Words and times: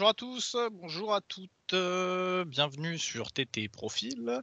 bonjour 0.00 0.08
à 0.08 0.14
tous, 0.14 0.56
bonjour 0.72 1.14
à 1.14 1.20
toutes, 1.20 1.50
euh, 1.74 2.46
bienvenue 2.46 2.96
sur 2.96 3.32
TT 3.32 3.68
Profil. 3.68 4.40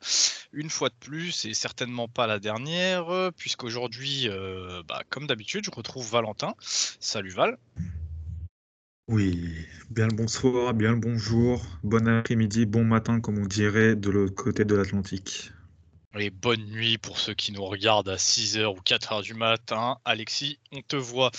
Une 0.54 0.70
fois 0.70 0.90
de 0.90 0.96
plus, 1.00 1.46
et 1.46 1.56
certainement 1.56 2.08
pas 2.08 2.28
la 2.28 2.38
dernière, 2.38 3.32
puisqu'aujourd'hui, 3.36 4.30
euh, 4.30 4.84
bah, 4.88 5.02
comme 5.10 5.26
d'habitude, 5.26 5.66
je 5.66 5.72
retrouve 5.72 6.08
Valentin. 6.12 6.54
Salut 6.60 7.32
Val. 7.32 7.58
Oui, 9.08 9.52
bien 9.90 10.06
le 10.06 10.16
bonsoir, 10.16 10.76
bien 10.76 10.92
le 10.92 11.00
bonjour, 11.00 11.66
bon 11.82 12.08
après-midi, 12.08 12.68
bon 12.68 12.84
matin, 12.84 13.20
comme 13.20 13.40
on 13.40 13.48
dirait 13.48 13.96
de 13.96 14.12
l'autre 14.12 14.36
côté 14.36 14.64
de 14.64 14.76
l'Atlantique. 14.76 15.50
Et 16.20 16.30
bonne 16.30 16.66
nuit 16.66 17.00
pour 17.00 17.18
ceux 17.18 17.34
qui 17.34 17.52
nous 17.52 17.66
regardent 17.66 18.10
à 18.10 18.18
6h 18.18 18.64
ou 18.66 18.80
4h 18.82 19.24
du 19.24 19.34
matin. 19.34 19.98
Alexis, 20.06 20.60
on 20.72 20.84
te 20.84 20.96
voit. 20.96 21.32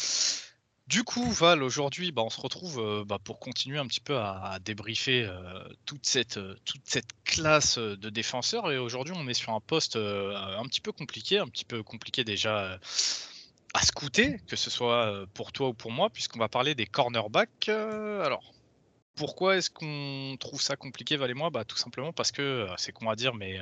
Du 0.88 1.04
coup, 1.04 1.30
Val, 1.30 1.62
aujourd'hui, 1.62 2.12
bah, 2.12 2.22
on 2.22 2.30
se 2.30 2.40
retrouve 2.40 2.80
euh, 2.80 3.04
bah, 3.04 3.18
pour 3.22 3.38
continuer 3.40 3.76
un 3.78 3.86
petit 3.86 4.00
peu 4.00 4.16
à, 4.16 4.58
débriefer 4.64 5.22
euh, 5.22 5.62
toute, 5.84 6.06
cette, 6.06 6.38
euh, 6.38 6.56
toute 6.64 6.80
cette 6.84 7.10
classe 7.24 7.76
de 7.76 8.08
défenseurs. 8.08 8.72
Et 8.72 8.78
aujourd'hui, 8.78 9.12
on 9.14 9.28
est 9.28 9.34
sur 9.34 9.52
un 9.52 9.60
poste 9.60 9.96
un 9.96 10.62
petit 10.64 10.80
peu 10.80 10.90
compliqué, 10.92 11.38
un 11.40 11.46
petit 11.46 11.66
peu 11.66 11.82
compliqué 11.82 12.24
déjà 12.24 12.78
à 13.74 13.82
scouter, 13.82 14.40
que 14.46 14.56
ce 14.56 14.70
soit 14.70 15.26
pour 15.34 15.52
toi 15.52 15.68
ou 15.68 15.74
pour 15.74 15.92
moi, 15.92 16.08
puisqu'on 16.08 16.38
va 16.38 16.48
parler 16.48 16.74
des 16.74 16.86
cornerbacks. 16.86 17.68
alors, 17.68 18.54
pourquoi 19.14 19.58
est-ce 19.58 19.68
qu'on 19.68 20.38
trouve 20.40 20.62
ça 20.62 20.76
compliqué, 20.76 21.18
Val 21.18 21.30
et 21.30 21.34
moi? 21.34 21.50
Bah, 21.50 21.66
Tout 21.66 21.76
simplement 21.76 22.14
parce 22.14 22.32
que 22.32 22.66
c'est 22.78 22.92
qu'on 22.92 23.04
va 23.06 23.14
dire, 23.14 23.34
mais 23.34 23.58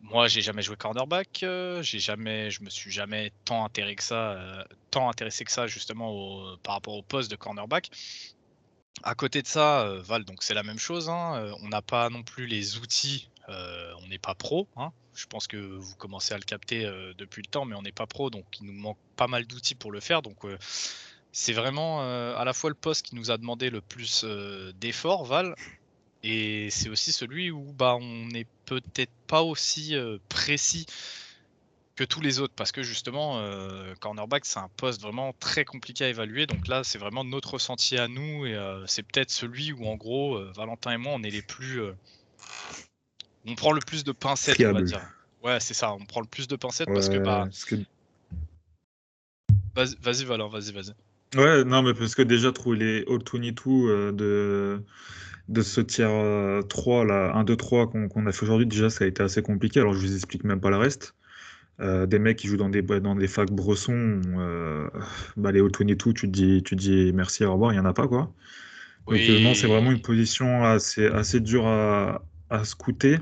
moi, 0.00 0.28
j'ai 0.28 0.40
jamais 0.40 0.62
joué 0.62 0.76
cornerback. 0.76 1.42
Euh, 1.42 1.82
j'ai 1.82 1.98
jamais, 1.98 2.50
je 2.50 2.62
me 2.62 2.70
suis 2.70 2.90
jamais 2.90 3.32
tant 3.44 3.64
intéressé 3.64 3.96
que 3.96 4.02
ça, 4.02 4.32
euh, 4.32 4.64
tant 4.90 5.08
intéressé 5.08 5.44
que 5.44 5.52
ça 5.52 5.66
justement 5.66 6.56
par 6.62 6.74
rapport 6.74 6.94
au 6.94 7.02
poste 7.02 7.30
de 7.30 7.36
cornerback. 7.36 7.90
À 9.02 9.14
côté 9.14 9.42
de 9.42 9.46
ça, 9.46 9.82
euh, 9.82 10.00
Val, 10.02 10.24
donc 10.24 10.42
c'est 10.42 10.54
la 10.54 10.62
même 10.62 10.78
chose. 10.78 11.08
Hein, 11.08 11.52
on 11.62 11.68
n'a 11.68 11.82
pas 11.82 12.10
non 12.10 12.22
plus 12.22 12.46
les 12.46 12.78
outils. 12.78 13.28
on 13.48 14.06
n'est 14.08 14.18
pas 14.18 14.34
pro. 14.34 14.68
Hein. 14.76 14.92
je 15.14 15.26
pense 15.26 15.46
que 15.46 15.56
vous 15.56 15.96
commencez 15.96 16.32
à 16.34 16.38
le 16.38 16.44
capter 16.44 16.84
depuis 17.16 17.42
le 17.42 17.48
temps, 17.48 17.64
mais 17.64 17.74
on 17.74 17.82
n'est 17.82 17.92
pas 17.92 18.06
pro, 18.06 18.30
donc 18.30 18.44
il 18.60 18.66
nous 18.66 18.72
manque 18.72 18.98
pas 19.16 19.26
mal 19.26 19.46
d'outils 19.46 19.74
pour 19.74 19.90
le 19.92 20.00
faire. 20.00 20.22
Donc 20.22 20.38
c'est 21.32 21.52
vraiment 21.52 22.00
à 22.00 22.44
la 22.44 22.52
fois 22.52 22.70
le 22.70 22.76
poste 22.76 23.06
qui 23.06 23.14
nous 23.16 23.30
a 23.30 23.38
demandé 23.38 23.70
le 23.70 23.80
plus 23.80 24.24
d'efforts, 24.74 25.24
Val, 25.24 25.54
et 26.22 26.68
c'est 26.70 26.88
aussi 26.88 27.12
celui 27.12 27.50
où 27.50 27.72
bah, 27.72 27.96
on 28.00 28.26
n'est 28.26 28.46
peut-être 28.66 29.12
pas 29.26 29.42
aussi 29.42 29.94
précis 30.28 30.86
que 31.96 32.04
tous 32.04 32.20
les 32.20 32.38
autres, 32.38 32.54
parce 32.54 32.70
que 32.70 32.82
justement, 32.82 33.42
cornerback, 34.00 34.44
c'est 34.44 34.60
un 34.60 34.70
poste 34.76 35.02
vraiment 35.02 35.34
très 35.40 35.64
compliqué 35.64 36.04
à 36.04 36.08
évaluer. 36.08 36.46
Donc 36.46 36.68
là, 36.68 36.84
c'est 36.84 36.98
vraiment 36.98 37.24
notre 37.24 37.54
ressenti 37.54 37.98
à 37.98 38.06
nous, 38.06 38.46
et 38.46 38.56
c'est 38.86 39.02
peut-être 39.02 39.30
celui 39.30 39.72
où, 39.72 39.84
en 39.86 39.96
gros, 39.96 40.40
Valentin 40.52 40.92
et 40.92 40.96
moi, 40.96 41.12
on 41.16 41.22
est 41.22 41.30
les 41.30 41.42
plus. 41.42 41.80
on 43.46 43.54
prend 43.56 43.72
le 43.72 43.80
plus 43.80 44.04
de 44.04 44.12
pincettes, 44.12 44.60
on 44.60 44.72
va 44.72 44.82
dire. 44.82 45.00
Ouais, 45.42 45.58
c'est 45.60 45.74
ça, 45.74 45.92
on 45.92 46.04
prend 46.04 46.20
le 46.20 46.26
plus 46.26 46.46
de 46.46 46.56
pincettes 46.56 46.88
parce 46.88 47.08
que. 47.08 47.18
Bah... 47.18 47.48
Vas-y, 49.74 50.24
Valentin, 50.24 50.58
vas-y, 50.58 50.72
vas-y. 50.72 50.94
Ouais, 51.38 51.64
non, 51.64 51.82
mais 51.82 51.94
parce 51.94 52.14
que 52.14 52.22
déjà, 52.22 52.52
trouver 52.52 52.78
les 52.78 53.04
All 53.08 53.22
22 53.24 54.12
de 54.12 54.82
de 55.48 55.62
ce 55.62 55.80
tiers 55.80 56.10
3, 56.68 57.02
euh, 57.02 57.04
là, 57.04 57.32
1, 57.34 57.44
2, 57.44 57.56
3 57.56 57.90
qu'on 57.90 58.26
a 58.26 58.32
fait 58.32 58.42
aujourd'hui, 58.42 58.66
déjà, 58.66 58.90
ça 58.90 59.04
a 59.04 59.06
été 59.06 59.22
assez 59.22 59.42
compliqué. 59.42 59.80
Alors, 59.80 59.94
je 59.94 60.00
vous 60.00 60.14
explique 60.14 60.44
même 60.44 60.60
pas 60.60 60.70
le 60.70 60.76
reste. 60.76 61.14
Euh, 61.80 62.06
des 62.06 62.18
mecs 62.18 62.38
qui 62.38 62.48
jouent 62.48 62.56
dans 62.56 62.68
des, 62.68 62.82
dans 62.82 63.14
des 63.14 63.28
facs 63.28 63.52
bressons, 63.52 64.20
euh, 64.36 64.88
bah, 65.36 65.52
les 65.52 65.60
All-22, 65.60 66.12
tu 66.12 66.12
te 66.12 66.26
dis, 66.26 66.62
tu 66.62 66.76
dis 66.76 67.12
merci, 67.14 67.44
au 67.44 67.52
revoir, 67.52 67.72
il 67.72 67.76
n'y 67.76 67.80
en 67.80 67.84
a 67.84 67.92
pas, 67.92 68.08
quoi. 68.08 68.32
Donc, 69.06 69.18
non, 69.40 69.54
c'est 69.54 69.68
vraiment 69.68 69.90
une 69.90 70.02
position 70.02 70.64
assez, 70.64 71.06
assez 71.06 71.40
dure 71.40 71.66
à, 71.66 72.22
à 72.50 72.64
scouter, 72.64 73.18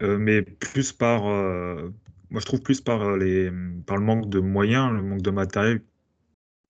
mais 0.00 0.42
plus 0.42 0.90
par, 0.90 1.22
moi, 1.22 2.40
je 2.40 2.44
trouve 2.44 2.60
plus 2.60 2.80
par, 2.80 3.16
les, 3.16 3.52
par 3.86 3.98
le 3.98 4.02
manque 4.02 4.28
de 4.28 4.40
moyens, 4.40 4.92
le 4.92 5.02
manque 5.02 5.22
de 5.22 5.30
matériel, 5.30 5.82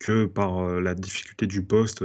que 0.00 0.26
par 0.26 0.81
la 0.82 0.94
difficulté 0.94 1.47
du 1.47 1.62
poste. 1.62 2.04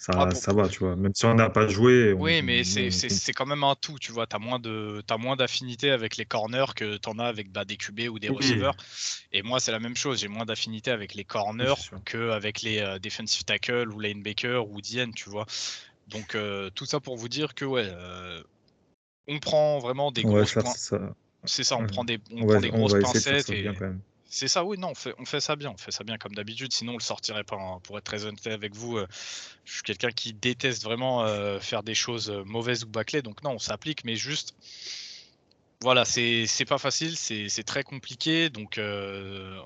Ça, 0.00 0.12
ah, 0.16 0.30
ça 0.32 0.52
va, 0.52 0.68
tu 0.68 0.78
vois. 0.78 0.94
Même 0.94 1.12
si 1.12 1.26
on 1.26 1.34
n'a 1.34 1.50
pas 1.50 1.66
joué. 1.66 2.12
oui, 2.12 2.40
mais 2.40 2.62
c'est 2.62 3.32
quand 3.32 3.46
même 3.46 3.64
un 3.64 3.74
tout, 3.74 3.98
tu 3.98 4.12
vois. 4.12 4.28
Tu 4.28 4.36
as 4.36 5.18
moins 5.18 5.36
d'affinité 5.36 5.90
avec 5.90 6.16
les 6.16 6.24
corners 6.24 6.72
que 6.76 6.96
tu 6.96 7.08
en 7.08 7.18
as 7.18 7.24
avec 7.24 7.50
bah, 7.50 7.64
des 7.64 7.76
QB 7.76 8.02
ou 8.08 8.20
des 8.20 8.28
receivers. 8.28 8.74
Et 9.32 9.42
moi, 9.42 9.58
c'est 9.58 9.72
la 9.72 9.80
même 9.80 9.96
chose. 9.96 10.20
J'ai 10.20 10.28
moins 10.28 10.44
d'affinité 10.44 10.92
avec 10.92 11.14
les 11.14 11.24
corners 11.24 11.74
qu'avec 12.04 12.62
les 12.62 12.78
euh, 12.78 13.00
defensive 13.00 13.44
tackle 13.44 13.92
ou 13.92 13.98
linebacker 13.98 14.70
ou 14.70 14.80
DN, 14.80 15.12
tu 15.12 15.28
vois. 15.28 15.46
Donc, 16.06 16.36
euh, 16.36 16.70
tout 16.70 16.86
ça 16.86 17.00
pour 17.00 17.16
vous 17.16 17.28
dire 17.28 17.54
que, 17.56 17.64
ouais, 17.64 17.86
euh, 17.86 18.40
on 19.26 19.40
prend 19.40 19.80
vraiment 19.80 20.12
des 20.12 20.22
grosses 20.22 20.56
C'est 21.44 21.64
ça, 21.64 21.76
on 21.76 21.86
prend 21.86 22.04
des, 22.04 22.20
on 22.30 22.46
prend 22.46 22.60
des 22.60 22.70
grosses 22.70 22.94
pincettes. 23.02 23.50
Et... 23.50 23.68
C'est 24.30 24.48
ça, 24.48 24.62
oui, 24.62 24.76
non, 24.78 24.90
on 24.90 24.94
fait, 24.94 25.14
on 25.18 25.24
fait 25.24 25.40
ça 25.40 25.56
bien, 25.56 25.70
on 25.70 25.78
fait 25.78 25.90
ça 25.90 26.04
bien 26.04 26.18
comme 26.18 26.34
d'habitude, 26.34 26.72
sinon 26.72 26.92
on 26.92 26.98
le 26.98 27.02
sortirait 27.02 27.44
pas. 27.44 27.56
Hein. 27.56 27.80
Pour 27.82 27.96
être 27.96 28.04
très 28.04 28.26
honnête 28.26 28.46
avec 28.46 28.74
vous, 28.74 28.98
euh, 28.98 29.06
je 29.64 29.72
suis 29.72 29.82
quelqu'un 29.82 30.10
qui 30.10 30.34
déteste 30.34 30.82
vraiment 30.84 31.24
euh, 31.24 31.58
faire 31.60 31.82
des 31.82 31.94
choses 31.94 32.30
euh, 32.30 32.44
mauvaises 32.44 32.84
ou 32.84 32.88
bâclées, 32.88 33.22
donc 33.22 33.42
non, 33.42 33.52
on 33.52 33.58
s'applique, 33.58 34.04
mais 34.04 34.16
juste, 34.16 34.54
voilà, 35.80 36.04
c'est 36.04 36.46
pas 36.68 36.76
facile, 36.76 37.16
c'est 37.16 37.64
très 37.64 37.84
compliqué, 37.84 38.50
donc 38.50 38.78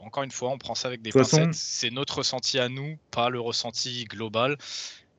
encore 0.02 0.22
une 0.22 0.30
fois, 0.30 0.50
on 0.50 0.58
prend 0.58 0.74
ça 0.74 0.88
avec 0.88 1.02
des 1.02 1.10
pincettes. 1.10 1.54
C'est 1.54 1.90
notre 1.90 2.18
ressenti 2.18 2.58
à 2.58 2.68
nous, 2.68 2.98
pas 3.10 3.30
le 3.30 3.40
ressenti 3.40 4.04
global. 4.04 4.58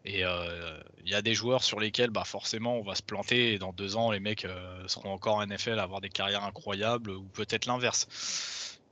Et 0.05 0.19
il 0.19 1.09
y 1.09 1.15
a 1.15 1.21
des 1.23 1.33
joueurs 1.33 1.63
sur 1.63 1.79
lesquels, 1.79 2.11
bah, 2.11 2.25
forcément, 2.25 2.77
on 2.77 2.83
va 2.83 2.93
se 2.93 3.01
planter, 3.01 3.53
et 3.53 3.57
dans 3.57 3.73
deux 3.73 3.95
ans, 3.95 4.11
les 4.11 4.19
mecs 4.19 4.45
seront 4.85 5.11
encore 5.11 5.37
en 5.37 5.47
NFL 5.47 5.79
à 5.79 5.83
avoir 5.83 5.99
des 5.99 6.09
carrières 6.09 6.43
incroyables, 6.43 7.09
ou 7.09 7.23
peut-être 7.23 7.65
l'inverse. 7.65 8.07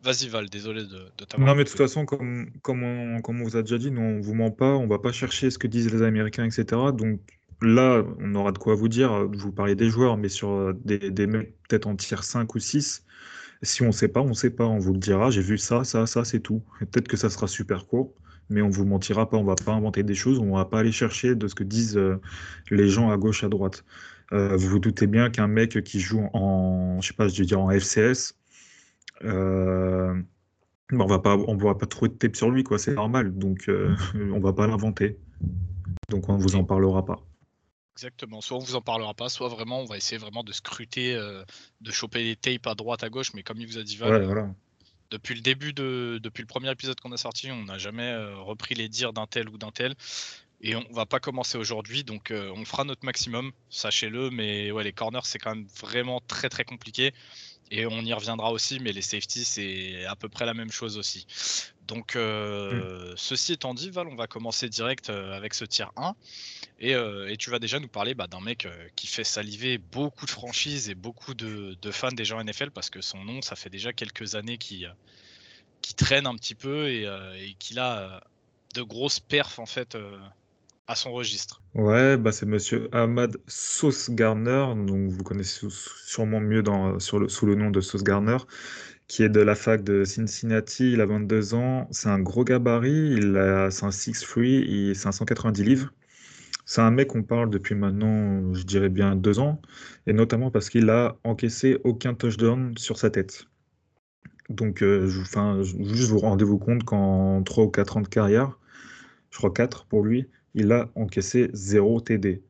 Vas-y 0.03 0.29
Val, 0.29 0.49
désolé 0.49 0.83
de, 0.83 1.11
de 1.17 1.25
t'avoir. 1.25 1.47
Non, 1.47 1.55
mais 1.55 1.63
de 1.63 1.69
toute 1.69 1.77
façon, 1.77 2.05
comme, 2.05 2.49
comme, 2.63 2.83
on, 2.83 3.21
comme 3.21 3.43
vous 3.43 3.55
a 3.55 3.61
déjà 3.61 3.77
dit, 3.77 3.91
nous, 3.91 4.01
on 4.01 4.19
vous 4.19 4.33
ment 4.33 4.51
pas, 4.51 4.73
on 4.73 4.87
va 4.87 4.97
pas 4.99 5.11
chercher 5.11 5.51
ce 5.51 5.59
que 5.59 5.67
disent 5.67 5.93
les 5.93 6.01
Américains, 6.01 6.45
etc. 6.45 6.65
Donc 6.93 7.19
là, 7.61 8.03
on 8.19 8.33
aura 8.35 8.51
de 8.51 8.57
quoi 8.57 8.73
vous 8.73 8.87
dire. 8.87 9.27
Vous 9.31 9.51
parlez 9.51 9.75
des 9.75 9.89
joueurs, 9.89 10.17
mais 10.17 10.29
sur 10.29 10.49
euh, 10.49 10.73
des, 10.83 11.11
des 11.11 11.27
mecs 11.27 11.53
peut-être 11.69 11.87
en 11.87 11.95
tiers 11.95 12.23
5 12.23 12.55
ou 12.55 12.59
6. 12.59 13.05
Si 13.63 13.83
on 13.83 13.87
ne 13.87 13.91
sait 13.91 14.07
pas, 14.07 14.21
on 14.21 14.29
ne 14.29 14.33
sait 14.33 14.49
pas, 14.49 14.65
on 14.65 14.79
vous 14.79 14.93
le 14.93 14.99
dira. 14.99 15.29
J'ai 15.29 15.41
vu 15.41 15.59
ça, 15.59 15.83
ça, 15.83 16.07
ça, 16.07 16.25
c'est 16.25 16.39
tout. 16.39 16.63
Peut-être 16.79 17.07
que 17.07 17.17
ça 17.17 17.29
sera 17.29 17.47
super 17.47 17.85
court, 17.85 18.15
mais 18.49 18.63
on 18.63 18.69
vous 18.69 18.85
mentira 18.85 19.29
pas. 19.29 19.37
On 19.37 19.43
va 19.43 19.55
pas 19.55 19.71
inventer 19.71 20.01
des 20.01 20.15
choses. 20.15 20.39
On 20.39 20.55
va 20.55 20.65
pas 20.65 20.79
aller 20.79 20.91
chercher 20.91 21.35
de 21.35 21.47
ce 21.47 21.53
que 21.53 21.63
disent 21.63 21.97
euh, 21.97 22.19
les 22.71 22.89
gens 22.89 23.11
à 23.11 23.17
gauche, 23.17 23.43
à 23.43 23.49
droite. 23.49 23.83
Euh, 24.33 24.55
vous 24.55 24.69
vous 24.69 24.79
doutez 24.79 25.07
bien 25.07 25.29
qu'un 25.29 25.47
mec 25.47 25.83
qui 25.83 25.99
joue 25.99 26.27
en, 26.33 26.99
je 27.01 27.09
sais 27.09 27.13
pas, 27.13 27.27
je 27.27 27.37
vais 27.37 27.45
dire 27.45 27.59
en 27.59 27.69
FCS, 27.69 28.33
euh, 29.23 30.21
on 30.91 31.05
va 31.05 31.19
pas, 31.19 31.37
on 31.37 31.55
va 31.55 31.75
pas 31.75 31.85
trop 31.85 32.07
de 32.07 32.13
tape 32.13 32.35
sur 32.35 32.49
lui, 32.49 32.63
quoi. 32.63 32.79
C'est 32.79 32.93
normal. 32.93 33.37
Donc, 33.37 33.69
euh, 33.69 33.95
on 34.33 34.39
va 34.39 34.53
pas 34.53 34.67
l'inventer. 34.67 35.17
Donc, 36.09 36.29
on 36.29 36.37
ne 36.37 36.41
vous 36.41 36.55
en 36.55 36.63
parlera 36.63 37.05
pas. 37.05 37.19
Exactement. 37.95 38.41
Soit 38.41 38.57
on 38.57 38.61
vous 38.61 38.75
en 38.75 38.81
parlera 38.81 39.13
pas, 39.13 39.29
soit 39.29 39.49
vraiment 39.49 39.81
on 39.81 39.85
va 39.85 39.97
essayer 39.97 40.17
vraiment 40.17 40.43
de 40.43 40.53
scruter, 40.53 41.13
euh, 41.13 41.43
de 41.81 41.91
choper 41.91 42.23
des 42.23 42.35
tapes 42.35 42.67
à 42.67 42.75
droite, 42.75 43.03
à 43.03 43.09
gauche. 43.09 43.33
Mais 43.33 43.43
comme 43.43 43.59
il 43.59 43.67
vous 43.67 43.77
a 43.77 43.83
dit 43.83 43.97
Val, 43.97 44.53
depuis 45.11 45.35
le 45.35 45.41
début 45.41 45.73
de, 45.73 46.19
depuis 46.23 46.41
le 46.41 46.47
premier 46.47 46.71
épisode 46.71 46.99
qu'on 47.01 47.11
a 47.11 47.17
sorti, 47.17 47.51
on 47.51 47.65
n'a 47.65 47.77
jamais 47.77 48.15
repris 48.37 48.75
les 48.75 48.87
dires 48.87 49.11
d'un 49.11 49.27
tel 49.27 49.49
ou 49.49 49.57
d'un 49.57 49.71
tel. 49.71 49.93
Et 50.61 50.75
on 50.75 50.85
va 50.91 51.05
pas 51.05 51.19
commencer 51.19 51.57
aujourd'hui, 51.57 52.05
donc 52.05 52.31
on 52.31 52.63
fera 52.63 52.85
notre 52.85 53.03
maximum, 53.03 53.51
sachez-le. 53.69 54.29
Mais 54.29 54.71
ouais, 54.71 54.85
les 54.85 54.93
corners 54.93 55.25
c'est 55.25 55.37
quand 55.37 55.53
même 55.53 55.67
vraiment 55.81 56.21
très 56.25 56.47
très 56.47 56.63
compliqué. 56.63 57.13
Et 57.71 57.85
on 57.85 58.01
y 58.01 58.13
reviendra 58.13 58.51
aussi, 58.51 58.79
mais 58.81 58.91
les 58.91 59.01
safeties, 59.01 59.45
c'est 59.45 60.05
à 60.05 60.17
peu 60.17 60.27
près 60.27 60.45
la 60.45 60.53
même 60.53 60.71
chose 60.71 60.97
aussi. 60.97 61.25
Donc, 61.87 62.17
euh, 62.17 63.13
mm. 63.13 63.17
ceci 63.17 63.53
étant 63.53 63.73
dit, 63.73 63.89
Val, 63.89 64.07
on 64.09 64.15
va 64.15 64.27
commencer 64.27 64.67
direct 64.67 65.09
euh, 65.09 65.31
avec 65.33 65.53
ce 65.53 65.63
tiers 65.63 65.91
1. 65.95 66.13
Euh, 66.83 67.29
et, 67.29 67.37
tu 67.37 67.49
vas 67.49 67.59
déjà 67.59 67.79
nous 67.79 67.87
parler 67.87 68.13
bah, 68.13 68.27
d'un 68.27 68.41
mec 68.41 68.67
qui 68.97 69.07
fait 69.07 69.23
saliver 69.23 69.77
beaucoup 69.77 70.25
de 70.25 70.31
franchises 70.31 70.89
et 70.89 70.95
beaucoup 70.95 71.33
de, 71.33 71.77
fans 71.91 72.11
des 72.11 72.25
gens 72.25 72.43
NFL 72.43 72.71
parce 72.71 72.89
que 72.89 73.01
son 73.01 73.23
nom, 73.23 73.41
ça 73.41 73.55
fait 73.55 73.69
déjà 73.69 73.93
quelques 73.93 74.35
années 74.35 74.57
qu'il 74.57 74.93
qui 75.81 75.95
traîne 75.95 76.27
un 76.27 76.35
petit 76.35 76.53
peu 76.53 76.89
et, 76.89 77.03
et 77.03 77.55
qu'il 77.57 77.79
a 77.79 78.21
de 78.75 78.83
grosses 78.83 79.19
perfs 79.19 79.57
en 79.57 79.65
fait 79.65 79.97
son 80.95 81.11
registre. 81.13 81.61
Ouais, 81.73 82.17
bah 82.17 82.31
c'est 82.31 82.45
monsieur 82.45 82.89
Ahmad 82.91 83.37
Sauce 83.47 84.09
Garner, 84.09 84.73
donc 84.75 85.09
vous 85.09 85.23
connaissez 85.23 85.67
sûrement 85.69 86.41
mieux 86.41 86.63
dans, 86.63 86.99
sous 86.99 87.19
le 87.19 87.55
nom 87.55 87.69
de 87.71 87.79
Sauce 87.81 88.03
Garner, 88.03 88.37
qui 89.07 89.23
est 89.23 89.29
de 89.29 89.41
la 89.41 89.55
fac 89.55 89.83
de 89.83 90.03
Cincinnati, 90.03 90.93
il 90.93 91.01
a 91.01 91.05
22 91.05 91.53
ans, 91.53 91.87
c'est 91.91 92.09
un 92.09 92.19
gros 92.19 92.43
gabarit, 92.43 93.15
il 93.17 93.37
a, 93.37 93.71
c'est 93.71 93.85
un 93.85 93.91
6'3", 93.91 94.65
il 94.67 94.95
590 94.95 95.63
livres. 95.63 95.93
C'est 96.65 96.81
un 96.81 96.91
mec 96.91 97.09
qu'on 97.09 97.23
parle 97.23 97.49
depuis 97.49 97.75
maintenant, 97.75 98.53
je 98.53 98.63
dirais 98.63 98.89
bien 98.89 99.15
deux 99.15 99.39
ans, 99.39 99.61
et 100.07 100.13
notamment 100.13 100.51
parce 100.51 100.69
qu'il 100.69 100.89
a 100.89 101.17
encaissé 101.23 101.79
aucun 101.83 102.13
touchdown 102.13 102.77
sur 102.77 102.97
sa 102.97 103.09
tête. 103.09 103.47
Donc, 104.49 104.83
euh, 104.83 105.07
juste 105.07 106.11
vous 106.11 106.19
rendez-vous 106.19 106.57
compte 106.57 106.83
qu'en 106.83 107.43
3 107.43 107.65
ou 107.65 107.69
4 107.69 107.97
ans 107.97 108.01
de 108.01 108.07
carrière, 108.07 108.57
je 109.31 109.37
crois 109.37 109.51
4 109.51 109.85
pour 109.85 110.03
lui, 110.03 110.27
il 110.53 110.71
a 110.71 110.89
encaissé 110.95 111.49
0 111.53 112.01
TD. 112.01 112.43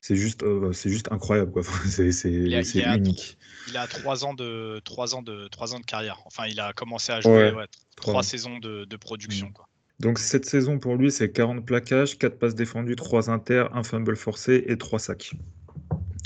C'est 0.00 0.16
juste, 0.16 0.42
euh, 0.42 0.72
c'est 0.72 0.90
juste 0.90 1.10
incroyable, 1.10 1.50
quoi. 1.50 1.62
c'est 1.86 2.10
unique. 2.26 3.38
Il 3.68 3.76
a 3.76 3.86
3 3.86 4.24
ans, 4.24 4.34
de, 4.34 4.80
3, 4.84 5.14
ans 5.14 5.22
de, 5.22 5.48
3 5.48 5.74
ans 5.74 5.80
de 5.80 5.84
carrière. 5.86 6.20
Enfin, 6.26 6.44
il 6.46 6.60
a 6.60 6.72
commencé 6.74 7.12
à 7.12 7.20
jouer 7.20 7.52
3 7.96 8.22
saisons 8.22 8.58
de, 8.58 8.96
production. 8.96 9.50
Quoi. 9.52 9.68
Donc 10.00 10.18
cette 10.18 10.44
saison 10.44 10.78
pour 10.78 10.96
lui, 10.96 11.10
c'est 11.10 11.30
40 11.30 11.64
plaquages, 11.64 12.18
4 12.18 12.38
passes 12.38 12.54
défendues, 12.54 12.96
3 12.96 13.30
inter, 13.30 13.66
1 13.72 13.82
fumble 13.82 14.16
forcé 14.16 14.64
et 14.66 14.76
3 14.76 14.98
sacs. 14.98 15.32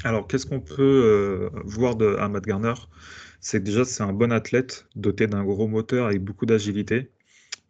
Alors 0.04 0.26
qu'est-ce 0.26 0.46
qu'on 0.46 0.60
peut 0.60 0.82
euh, 0.82 1.50
voir 1.64 1.96
de 1.96 2.16
Ahmad 2.16 2.44
Garner? 2.44 2.74
C'est 3.40 3.60
que 3.60 3.64
déjà 3.64 3.84
c'est 3.84 4.02
un 4.02 4.12
bon 4.12 4.32
athlète, 4.32 4.86
doté 4.96 5.26
d'un 5.26 5.44
gros 5.44 5.68
moteur 5.68 6.06
avec 6.06 6.22
beaucoup 6.22 6.46
d'agilité. 6.46 7.10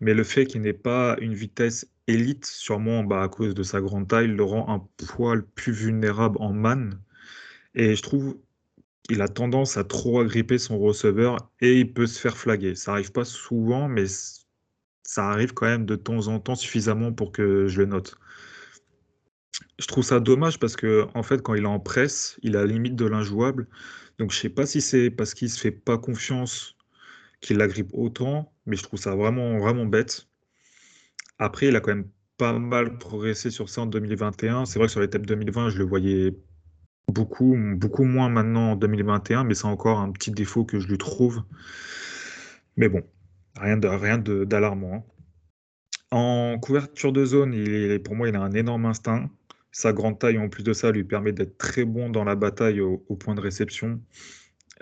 Mais 0.00 0.14
le 0.14 0.24
fait 0.24 0.46
qu'il 0.46 0.62
n'ait 0.62 0.72
pas 0.72 1.16
une 1.20 1.34
vitesse 1.34 1.86
élite, 2.08 2.46
sûrement 2.46 3.04
bah, 3.04 3.22
à 3.22 3.28
cause 3.28 3.54
de 3.54 3.62
sa 3.62 3.80
grande 3.80 4.08
taille, 4.08 4.28
le 4.28 4.42
rend 4.44 4.68
un 4.74 4.80
poil 5.06 5.46
plus 5.46 5.72
vulnérable 5.72 6.38
en 6.40 6.52
man. 6.52 7.00
Et 7.74 7.94
je 7.94 8.02
trouve 8.02 8.38
qu'il 9.04 9.22
a 9.22 9.28
tendance 9.28 9.76
à 9.76 9.84
trop 9.84 10.20
agripper 10.20 10.58
son 10.58 10.78
receveur 10.78 11.50
et 11.60 11.80
il 11.80 11.92
peut 11.92 12.06
se 12.06 12.20
faire 12.20 12.36
flaguer. 12.36 12.74
Ça 12.74 12.92
arrive 12.92 13.12
pas 13.12 13.24
souvent, 13.24 13.88
mais 13.88 14.06
ça 15.04 15.30
arrive 15.30 15.54
quand 15.54 15.66
même 15.66 15.86
de 15.86 15.96
temps 15.96 16.28
en 16.28 16.40
temps 16.40 16.54
suffisamment 16.56 17.12
pour 17.12 17.32
que 17.32 17.68
je 17.68 17.80
le 17.80 17.86
note. 17.86 18.18
Je 19.78 19.86
trouve 19.86 20.04
ça 20.04 20.20
dommage 20.20 20.58
parce 20.58 20.76
que 20.76 21.06
fait, 21.22 21.42
quand 21.42 21.54
il 21.54 21.64
est 21.64 21.66
en 21.66 21.80
presse, 21.80 22.38
il 22.42 22.56
a 22.56 22.60
la 22.60 22.66
limite 22.66 22.96
de 22.96 23.06
l'injouable. 23.06 23.68
Donc 24.18 24.32
je 24.32 24.38
sais 24.38 24.48
pas 24.48 24.66
si 24.66 24.80
c'est 24.80 25.10
parce 25.10 25.34
qu'il 25.34 25.50
se 25.50 25.60
fait 25.60 25.70
pas 25.70 25.98
confiance 25.98 26.76
qu'il 27.40 27.58
l'agrippe 27.58 27.90
autant, 27.92 28.52
mais 28.66 28.76
je 28.76 28.82
trouve 28.82 28.98
ça 29.00 29.14
vraiment 29.14 29.58
vraiment 29.58 29.86
bête. 29.86 30.28
Après, 31.38 31.68
il 31.68 31.76
a 31.76 31.80
quand 31.80 31.94
même 31.94 32.08
pas 32.36 32.52
mal 32.58 32.98
progressé 32.98 33.50
sur 33.50 33.68
ça 33.68 33.82
en 33.82 33.86
2021. 33.86 34.64
C'est 34.66 34.78
vrai 34.78 34.86
que 34.86 34.92
sur 34.92 35.00
les 35.00 35.10
tapes 35.10 35.26
2020, 35.26 35.70
je 35.70 35.78
le 35.78 35.84
voyais 35.84 36.36
beaucoup, 37.08 37.56
beaucoup 37.76 38.04
moins 38.04 38.28
maintenant 38.28 38.72
en 38.72 38.76
2021, 38.76 39.44
mais 39.44 39.54
c'est 39.54 39.66
encore 39.66 39.98
un 40.00 40.12
petit 40.12 40.30
défaut 40.30 40.64
que 40.64 40.78
je 40.78 40.88
lui 40.88 40.98
trouve. 40.98 41.42
Mais 42.76 42.88
bon, 42.88 43.02
Rien 43.60 43.76
de 43.76 43.88
rien 43.88 44.18
d'alarmant. 44.18 44.94
Hein. 44.94 45.02
En 46.10 46.58
couverture 46.58 47.12
de 47.12 47.24
zone, 47.24 47.98
pour 48.02 48.14
moi, 48.14 48.28
il 48.28 48.36
a 48.36 48.40
un 48.40 48.52
énorme 48.52 48.86
instinct. 48.86 49.30
Sa 49.72 49.92
grande 49.92 50.18
taille, 50.18 50.38
en 50.38 50.48
plus 50.48 50.62
de 50.62 50.72
ça, 50.72 50.90
lui 50.92 51.04
permet 51.04 51.32
d'être 51.32 51.58
très 51.58 51.84
bon 51.84 52.08
dans 52.08 52.24
la 52.24 52.36
bataille 52.36 52.80
au, 52.80 52.98
point 52.98 53.34
de 53.34 53.40
réception. 53.40 54.00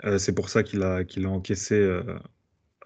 Euh, 0.05 0.17
c'est 0.17 0.33
pour 0.33 0.49
ça 0.49 0.63
qu'il 0.63 0.83
a, 0.83 0.97
a 0.97 1.27
encaissé 1.27 1.75
euh, 1.75 2.03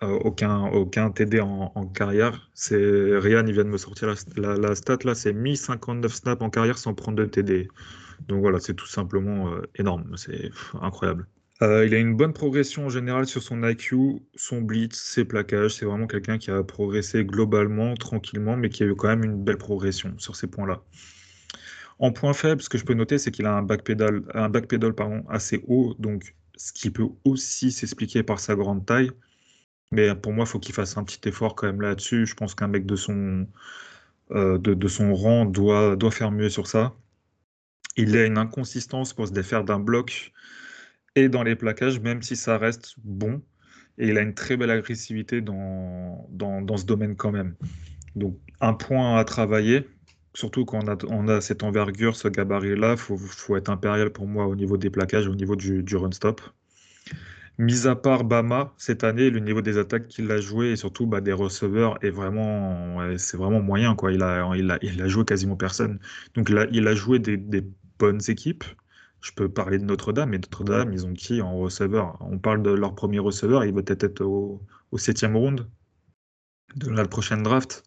aucun, 0.01 0.65
aucun 0.67 1.11
TD 1.11 1.41
en, 1.41 1.85
carrière. 1.87 2.49
C'est 2.53 2.75
Ryan, 3.17 3.45
il 3.45 3.53
vient 3.53 3.63
de 3.63 3.69
me 3.69 3.77
sortir 3.77 4.13
la, 4.37 4.75
stat 4.75 4.97
là, 5.03 5.15
c'est 5.15 5.33
1059 5.33 6.13
snaps 6.13 6.41
en 6.41 6.49
carrière 6.49 6.77
sans 6.77 6.93
prendre 6.93 7.17
de 7.17 7.25
TD. 7.25 7.67
Donc 8.27 8.41
voilà, 8.41 8.59
c'est 8.59 8.73
tout 8.73 8.87
simplement 8.87 9.51
énorme, 9.75 10.15
c'est 10.17 10.51
incroyable. 10.81 11.27
Euh, 11.61 11.85
il 11.85 11.93
a 11.93 11.99
une 11.99 12.15
bonne 12.15 12.33
progression 12.33 12.87
en 12.87 12.89
général 12.89 13.27
sur 13.27 13.43
son 13.43 13.63
IQ, 13.67 14.23
son 14.35 14.61
blitz, 14.61 14.97
ses 14.97 15.25
plaquages. 15.25 15.75
C'est 15.75 15.85
vraiment 15.85 16.07
quelqu'un 16.07 16.39
qui 16.39 16.49
a 16.49 16.63
progressé 16.63 17.23
globalement, 17.23 17.93
tranquillement, 17.95 18.57
mais 18.57 18.69
qui 18.69 18.81
a 18.83 18.87
eu 18.87 18.95
quand 18.95 19.09
même 19.09 19.23
une 19.23 19.43
belle 19.43 19.57
progression 19.57 20.15
sur 20.17 20.35
ces 20.35 20.47
points-là. 20.47 20.81
En 21.99 22.11
point 22.11 22.33
faible, 22.33 22.63
ce 22.63 22.69
que 22.69 22.79
je 22.79 22.85
peux 22.85 22.95
noter, 22.95 23.19
c'est 23.19 23.29
qu'il 23.29 23.45
a 23.45 23.53
un 23.55 23.61
backpedal, 23.61 24.23
un 24.33 24.49
backpedal 24.49 24.95
pardon, 24.95 25.23
assez 25.29 25.63
haut, 25.67 25.93
donc 25.99 26.35
ce 26.55 26.73
qui 26.73 26.89
peut 26.89 27.07
aussi 27.25 27.71
s'expliquer 27.71 28.23
par 28.23 28.39
sa 28.39 28.55
grande 28.55 28.83
taille. 28.85 29.11
Mais 29.91 30.15
pour 30.15 30.31
moi, 30.31 30.45
il 30.45 30.47
faut 30.47 30.59
qu'il 30.59 30.73
fasse 30.73 30.97
un 30.97 31.03
petit 31.03 31.27
effort 31.27 31.55
quand 31.55 31.67
même 31.67 31.81
là-dessus. 31.81 32.25
Je 32.25 32.35
pense 32.35 32.55
qu'un 32.55 32.67
mec 32.67 32.85
de 32.85 32.95
son, 32.95 33.47
euh, 34.31 34.57
rang 35.13 35.45
doit, 35.45 36.11
faire 36.11 36.31
mieux 36.31 36.49
sur 36.49 36.67
ça. 36.67 36.95
Il 37.97 38.15
a 38.17 38.25
une 38.25 38.37
inconsistance 38.37 39.13
pour 39.13 39.27
se 39.27 39.33
défaire 39.33 39.65
d'un 39.65 39.79
bloc 39.79 40.31
et 41.15 41.27
dans 41.27 41.43
les 41.43 41.57
plaquages, 41.57 41.99
même 41.99 42.21
si 42.21 42.37
ça 42.37 42.57
reste 42.57 42.95
bon. 43.03 43.41
Et 43.97 44.07
il 44.07 44.17
a 44.17 44.21
une 44.21 44.33
très 44.33 44.55
belle 44.55 44.71
agressivité 44.71 45.41
dans, 45.41 46.27
ce 46.77 46.85
domaine 46.85 47.17
quand 47.17 47.31
même. 47.31 47.55
Donc 48.15 48.37
un 48.61 48.73
point 48.73 49.17
à 49.17 49.25
travailler, 49.25 49.87
surtout 50.33 50.63
quand 50.63 51.03
on 51.09 51.27
a, 51.27 51.41
cette 51.41 51.63
envergure, 51.63 52.15
ce 52.15 52.29
gabarit-là, 52.29 52.93
il 52.93 52.97
faut, 52.97 53.17
faut, 53.17 53.57
être 53.57 53.69
impérial 53.69 54.11
pour 54.11 54.27
moi 54.27 54.47
au 54.47 54.55
niveau 54.55 54.77
des 54.77 54.89
plaquages, 54.89 55.27
au 55.27 55.35
niveau 55.35 55.57
du, 55.57 55.83
du 55.83 55.97
run-stop. 55.97 56.41
Mis 57.61 57.85
à 57.85 57.95
part 57.95 58.23
Bama, 58.23 58.73
cette 58.77 59.03
année, 59.03 59.29
le 59.29 59.39
niveau 59.39 59.61
des 59.61 59.77
attaques 59.77 60.07
qu'il 60.07 60.31
a 60.31 60.41
joué 60.41 60.71
et 60.71 60.75
surtout 60.75 61.05
bah, 61.05 61.21
des 61.21 61.31
receveurs 61.31 62.03
est 62.03 62.09
vraiment, 62.09 62.99
c'est 63.19 63.37
vraiment 63.37 63.61
moyen. 63.61 63.93
Quoi. 63.93 64.13
Il, 64.13 64.23
a, 64.23 64.51
il, 64.55 64.71
a, 64.71 64.79
il 64.81 64.99
a 64.99 65.07
joué 65.07 65.25
quasiment 65.25 65.55
personne. 65.55 65.99
Donc 66.33 66.49
là, 66.49 66.65
il 66.71 66.87
a 66.87 66.95
joué 66.95 67.19
des, 67.19 67.63
bonnes 67.99 68.21
équipes, 68.29 68.63
je 69.21 69.31
peux 69.33 69.47
parler 69.47 69.77
de 69.77 69.83
Notre-Dame, 69.85 70.33
et 70.33 70.39
Notre-Dame, 70.39 70.91
ils 70.91 71.05
ont 71.05 71.13
qui 71.13 71.39
en 71.43 71.55
receveur? 71.55 72.17
On 72.21 72.39
parle 72.39 72.63
de 72.63 72.71
leur 72.71 72.95
premier 72.95 73.19
receveur, 73.19 73.63
il 73.63 73.75
va 73.75 73.83
peut-être 73.83 74.05
être 74.05 74.21
au, 74.21 74.59
septième 74.97 75.37
round 75.37 75.69
de 76.75 76.89
la 76.89 77.05
prochaine 77.07 77.43
draft. 77.43 77.83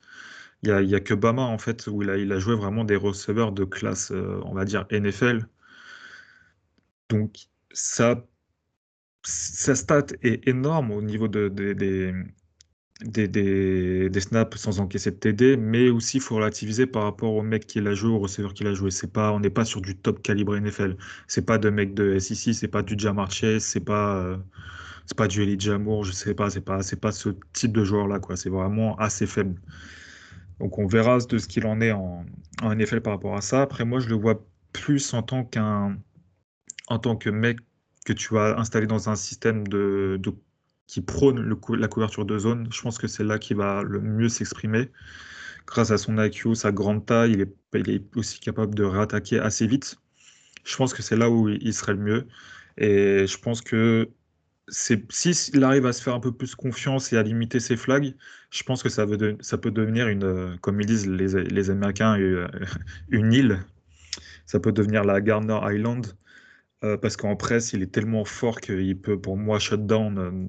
Il 0.63 0.73
n'y 0.87 0.95
a, 0.95 0.99
a, 0.99 1.01
que 1.01 1.15
Bama, 1.15 1.43
en 1.43 1.59
fait, 1.59 1.89
où 1.89 2.01
il 2.03 2.11
a, 2.11 2.17
il 2.17 2.31
a 2.31 2.39
joué 2.39 2.55
vraiment 2.55 2.85
des 2.85 2.95
receveurs 2.95 3.51
de 3.51 3.65
classe, 3.65 4.13
euh, 4.13 4.41
on 4.45 4.55
va 4.55 4.65
dire, 4.65 4.87
NFL. 4.93 5.49
Donc, 7.09 7.49
ça, 7.73 8.25
sa 9.25 9.75
stat 9.75 10.07
est 10.23 10.47
énorme 10.47 10.91
au 10.91 11.03
niveau 11.03 11.29
de, 11.29 11.49
des, 13.01 14.21
snaps 14.21 14.57
sans 14.57 14.81
encaisser 14.81 15.11
de 15.11 15.17
TD, 15.17 15.57
mais 15.57 15.89
aussi 15.91 16.19
il 16.19 16.21
faut 16.21 16.37
relativiser 16.37 16.87
par 16.87 17.05
rapport 17.05 17.35
au 17.35 17.43
mec 17.43 17.67
qui 17.67 17.81
l'a 17.81 17.95
joué, 17.95 18.11
au 18.11 18.19
receveur 18.19 18.55
qui 18.55 18.65
l'a 18.65 18.75
joué. 18.75 18.91
C'est 18.91 19.13
pas, 19.13 19.33
on 19.33 19.41
n'est 19.41 19.51
pas 19.51 19.65
sur 19.65 19.81
du 19.81 19.97
top 19.97 20.23
calibre 20.23 20.57
NFL. 20.57 20.97
C'est 21.27 21.47
pas 21.47 21.59
de 21.59 21.71
mec 21.71 21.95
de 21.95 22.19
SEC, 22.19 22.55
c'est 22.55 22.69
pas 22.69 22.83
du 22.83 22.95
Jamar 22.99 23.31
Chase, 23.31 23.63
c'est 23.63 23.81
pas, 23.81 24.17
euh, 24.17 24.37
pas 25.17 25.27
du 25.27 25.43
Eli 25.43 25.59
Jamour, 25.59 26.05
je 26.05 26.13
sais 26.13 26.35
pas, 26.35 26.51
c'est 26.51 26.61
pas, 26.61 26.81
pas 27.01 27.13
ce 27.13 27.31
type 27.53 27.73
de 27.73 27.85
joueur 27.85 28.07
là. 28.09 28.21
C'est 28.37 28.51
vraiment 28.51 28.97
assez 28.97 29.27
faible. 29.27 29.59
Donc 30.61 30.79
on 30.79 30.87
verra 30.87 31.19
de 31.19 31.39
ce 31.39 31.49
qu'il 31.49 31.67
en 31.67 31.81
est 31.81 31.93
en, 31.93 32.25
en, 32.63 32.75
NFL 32.75 33.01
par 33.01 33.15
rapport 33.15 33.37
à 33.37 33.41
ça. 33.41 33.63
Après 33.63 33.85
moi 33.85 34.01
je 34.01 34.09
le 34.09 34.17
vois 34.17 34.45
plus 34.73 35.15
en 35.15 35.23
tant 35.23 35.45
qu'un, 35.45 35.99
en 36.89 36.99
tant 36.99 37.17
que 37.17 37.31
mec 37.31 37.59
que 38.05 38.13
tu 38.13 38.37
as 38.39 38.59
installé 38.59 38.87
dans 38.87 39.09
un 39.09 39.17
système 39.17 39.67
de, 39.67 40.21
qui 40.87 41.01
prône 41.01 41.59
la 41.71 41.89
couverture 41.89 42.25
de 42.25 42.39
zone. 42.39 42.69
Je 42.73 42.81
pense 42.83 42.99
que 42.99 43.07
c'est 43.07 43.25
là 43.25 43.39
qu'il 43.39 43.57
va 43.57 43.83
le 43.83 44.01
mieux 44.01 44.29
s'exprimer. 44.29 44.91
Grâce 45.67 45.91
à 45.91 45.99
son 45.99 46.23
IQ, 46.23 46.55
sa 46.55 46.73
grande 46.73 47.07
taille, 47.07 47.47
il 47.75 47.91
est, 47.91 48.17
aussi 48.17 48.41
capable 48.41 48.75
de 48.75 48.85
réattaquer 48.85 49.39
assez 49.39 49.67
vite. 49.67 49.97
Je 50.65 50.77
pense 50.77 50.95
que 50.95 51.03
c'est 51.03 51.17
là 51.17 51.31
où 51.31 51.49
il 51.49 51.75
serait 51.75 51.95
le 51.95 52.01
mieux. 52.01 52.29
Et 52.77 53.27
je 53.27 53.39
pense 53.39 53.63
que 53.63 54.11
s'il 54.69 55.65
arrive 55.65 55.87
à 55.87 55.93
se 55.93 56.03
faire 56.03 56.15
un 56.15 56.21
peu 56.21 56.33
plus 56.33 56.55
confiance 56.55 57.13
et 57.13 57.17
à 57.17 57.23
limiter 57.23 57.61
ses 57.61 57.77
flags, 57.77 58.15
je 58.51 58.63
pense 58.63 58.83
que 58.83 58.89
ça 58.89 59.07
peut 59.07 59.71
devenir 59.71 60.09
une, 60.09 60.59
comme 60.61 60.81
ils 60.81 60.87
disent 60.87 61.07
les, 61.07 61.45
les 61.45 61.71
Américains, 61.71 62.19
euh, 62.19 62.49
une 63.09 63.33
île. 63.33 63.65
Ça 64.47 64.61
peut 64.61 64.73
devenir 64.73 65.05
la 65.05 65.21
Garner 65.21 65.59
Island. 65.65 66.07
Euh, 66.85 66.99
parce 66.99 67.17
qu'en 67.17 67.35
presse, 67.37 67.73
il 67.73 67.83
est 67.83 67.93
tellement 67.93 68.25
fort 68.25 68.61
qu'il 68.61 69.01
peut, 69.01 69.19
pour 69.19 69.37
moi, 69.39 69.59
shut 69.59 69.87
down 69.87 70.19
euh, 70.19 70.49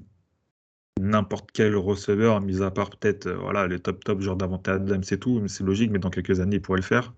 n'importe 1.00 1.50
quel 1.52 1.74
receveur, 1.76 2.40
mis 2.40 2.62
à 2.62 2.70
part 2.70 2.90
peut-être 2.90 3.26
euh, 3.26 3.36
voilà, 3.36 3.66
les 3.66 3.80
top 3.80 4.04
top, 4.04 4.20
genre 4.20 4.36
Davante 4.36 4.68
Adams 4.68 5.02
et 5.10 5.18
tout, 5.18 5.42
c'est 5.48 5.64
logique, 5.64 5.90
mais 5.90 5.98
dans 5.98 6.10
quelques 6.10 6.40
années, 6.40 6.56
il 6.56 6.62
pourrait 6.62 6.78
le 6.80 6.84
faire. 6.84 7.14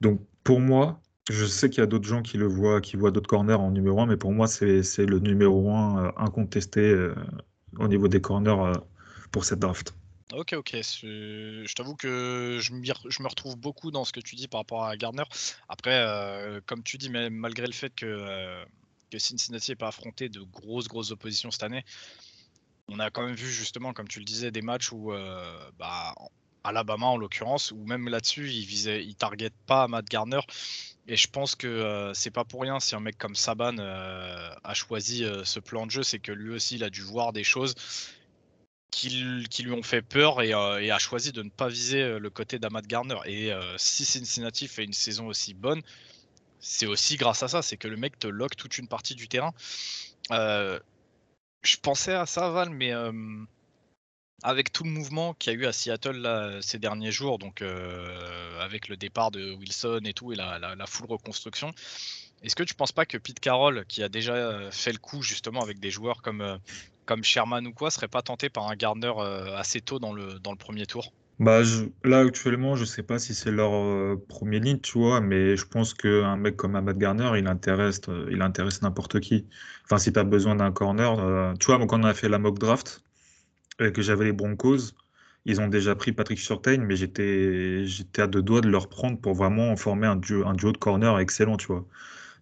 Donc 0.00 0.20
pour 0.44 0.60
moi, 0.60 1.00
je 1.30 1.44
sais 1.44 1.70
qu'il 1.70 1.80
y 1.80 1.84
a 1.84 1.86
d'autres 1.86 2.08
gens 2.08 2.22
qui 2.22 2.38
le 2.38 2.46
voient, 2.46 2.80
qui 2.80 2.96
voient 2.96 3.10
d'autres 3.10 3.28
corners 3.28 3.54
en 3.54 3.70
numéro 3.72 4.00
1, 4.00 4.06
mais 4.06 4.16
pour 4.16 4.32
moi, 4.32 4.46
c'est 4.46 4.82
le 5.06 5.18
numéro 5.18 5.70
1 5.70 6.06
euh, 6.06 6.10
incontesté 6.18 7.10
au 7.78 7.88
niveau 7.88 8.08
des 8.08 8.20
corners 8.20 8.72
pour 9.32 9.44
cette 9.44 9.58
draft. 9.60 9.94
Ok, 10.32 10.52
ok. 10.52 10.70
Je 10.72 11.74
t'avoue 11.74 11.94
que 11.96 12.58
je, 12.60 12.72
me 12.72 13.28
retrouve 13.28 13.56
beaucoup 13.56 13.90
dans 13.90 14.04
ce 14.04 14.12
que 14.12 14.20
tu 14.20 14.36
dis 14.36 14.48
par 14.48 14.60
rapport 14.60 14.84
à 14.84 14.96
Gardner. 14.96 15.24
Après, 15.68 16.04
comme 16.66 16.82
tu 16.82 16.98
dis, 16.98 17.08
malgré 17.10 17.66
le 17.66 17.72
fait 17.72 17.94
que, 17.94 18.64
que 19.10 19.18
Cincinnati 19.18 19.70
n'ait 19.70 19.76
pas 19.76 19.88
affronté 19.88 20.28
de 20.28 20.40
grosses, 20.40 20.88
grosses 20.88 21.12
oppositions 21.12 21.50
cette 21.50 21.62
année, 21.62 21.84
on 22.88 22.98
a 22.98 23.10
quand 23.10 23.24
même 23.24 23.34
vu 23.34 23.50
justement, 23.50 23.92
comme 23.92 24.08
tu 24.08 24.18
le 24.18 24.24
disais, 24.24 24.50
des 24.50 24.62
matchs 24.62 24.92
où, 24.92 25.12
euh, 25.12 25.70
bah, 25.78 26.14
Alabama 26.64 27.06
en 27.06 27.16
l'occurrence, 27.16 27.70
où 27.70 27.84
même 27.84 28.08
là-dessus, 28.08 28.50
il 28.50 28.64
visait, 28.64 29.04
il 29.04 29.14
target 29.14 29.50
pas 29.66 29.88
Matt 29.88 30.06
Garner. 30.06 30.40
Et 31.06 31.16
je 31.16 31.28
pense 31.28 31.54
que 31.54 31.66
euh, 31.66 32.12
c'est 32.14 32.30
pas 32.30 32.44
pour 32.44 32.62
rien 32.62 32.80
si 32.80 32.94
un 32.94 33.00
mec 33.00 33.16
comme 33.16 33.34
Saban 33.34 33.78
euh, 33.78 34.50
a 34.62 34.74
choisi 34.74 35.24
ce 35.44 35.60
plan 35.60 35.86
de 35.86 35.90
jeu, 35.90 36.02
c'est 36.02 36.18
que 36.18 36.32
lui 36.32 36.54
aussi, 36.54 36.76
il 36.76 36.84
a 36.84 36.90
dû 36.90 37.02
voir 37.02 37.32
des 37.32 37.44
choses 37.44 37.74
qui, 38.90 39.10
lui 39.10 39.72
ont 39.72 39.82
fait 39.82 40.02
peur 40.02 40.42
et, 40.42 40.52
a 40.52 40.98
choisi 40.98 41.32
de 41.32 41.42
ne 41.42 41.50
pas 41.50 41.68
viser 41.68 42.18
le 42.18 42.30
côté 42.30 42.58
d'Amad 42.58 42.86
Garner. 42.86 43.18
Et 43.26 43.52
si 43.76 44.04
Cincinnati 44.04 44.68
fait 44.68 44.84
une 44.84 44.92
saison 44.92 45.26
aussi 45.26 45.54
bonne, 45.54 45.82
c'est 46.60 46.86
aussi 46.86 47.16
grâce 47.16 47.42
à 47.42 47.48
ça, 47.48 47.62
c'est 47.62 47.76
que 47.76 47.88
le 47.88 47.96
mec 47.96 48.18
te 48.18 48.26
lock 48.26 48.56
toute 48.56 48.78
une 48.78 48.88
partie 48.88 49.14
du 49.14 49.28
terrain. 49.28 49.52
Je 50.30 51.76
pensais 51.82 52.14
à 52.14 52.26
ça, 52.26 52.50
Val, 52.50 52.70
mais 52.70 52.92
avec 54.42 54.72
tout 54.72 54.84
le 54.84 54.90
mouvement 54.90 55.34
qu'il 55.34 55.52
y 55.52 55.56
a 55.56 55.58
eu 55.58 55.66
à 55.66 55.72
Seattle 55.72 56.58
ces 56.62 56.78
derniers 56.78 57.12
jours, 57.12 57.38
donc 57.38 57.62
avec 58.60 58.88
le 58.88 58.96
départ 58.96 59.30
de 59.30 59.52
Wilson 59.52 60.00
et 60.04 60.14
tout, 60.14 60.32
et 60.32 60.36
la, 60.36 60.86
full 60.86 61.06
reconstruction, 61.06 61.72
est-ce 62.42 62.56
que 62.56 62.62
tu 62.62 62.74
penses 62.74 62.92
pas 62.92 63.06
que 63.06 63.18
Pete 63.18 63.40
Carroll, 63.40 63.84
qui 63.86 64.02
a 64.02 64.08
déjà 64.08 64.70
fait 64.70 64.92
le 64.92 64.98
coup 64.98 65.22
justement 65.22 65.60
avec 65.60 65.78
des 65.78 65.90
joueurs 65.90 66.22
comme, 66.22 66.58
comme 67.08 67.24
Sherman 67.24 67.66
ou 67.66 67.72
quoi, 67.72 67.90
serait 67.90 68.06
pas 68.06 68.22
tenté 68.22 68.50
par 68.50 68.68
un 68.68 68.76
Gardner 68.76 69.12
assez 69.56 69.80
tôt 69.80 69.98
dans 69.98 70.12
le, 70.12 70.38
dans 70.38 70.52
le 70.52 70.58
premier 70.58 70.86
tour? 70.86 71.10
Bah, 71.38 71.60
là, 72.04 72.18
actuellement, 72.20 72.76
je 72.76 72.84
sais 72.84 73.02
pas 73.02 73.18
si 73.18 73.34
c'est 73.34 73.52
leur 73.52 73.70
premier 74.28 74.60
ligne, 74.60 74.80
tu 74.80 74.98
vois, 74.98 75.20
mais 75.20 75.56
je 75.56 75.64
pense 75.64 75.94
qu'un 75.94 76.36
mec 76.36 76.56
comme 76.56 76.74
Ahmad 76.76 76.98
Garner, 76.98 77.30
il 77.38 77.46
intéresse, 77.46 78.00
il 78.30 78.42
intéresse 78.42 78.82
n'importe 78.82 79.20
qui. 79.20 79.46
Enfin, 79.84 79.98
si 79.98 80.12
tu 80.12 80.18
as 80.18 80.24
besoin 80.24 80.56
d'un 80.56 80.72
corner, 80.72 81.54
tu 81.58 81.66
vois, 81.66 81.78
quand 81.86 82.00
on 82.00 82.04
a 82.04 82.12
fait 82.14 82.28
la 82.28 82.38
mock 82.38 82.58
draft, 82.58 83.04
et 83.80 83.92
que 83.92 84.02
j'avais 84.02 84.24
les 84.26 84.32
Broncos, 84.32 84.94
ils 85.44 85.60
ont 85.60 85.68
déjà 85.68 85.94
pris 85.94 86.12
Patrick 86.12 86.38
Surtain, 86.38 86.78
mais 86.78 86.96
j'étais, 86.96 87.84
j'étais 87.86 88.22
à 88.22 88.26
deux 88.26 88.42
doigts 88.42 88.60
de 88.60 88.68
leur 88.68 88.88
prendre 88.88 89.20
pour 89.20 89.34
vraiment 89.34 89.76
former 89.76 90.06
un 90.08 90.16
duo, 90.16 90.46
un 90.46 90.54
duo 90.54 90.72
de 90.72 90.78
corner 90.78 91.18
excellent, 91.18 91.56
tu 91.56 91.68
vois. 91.68 91.86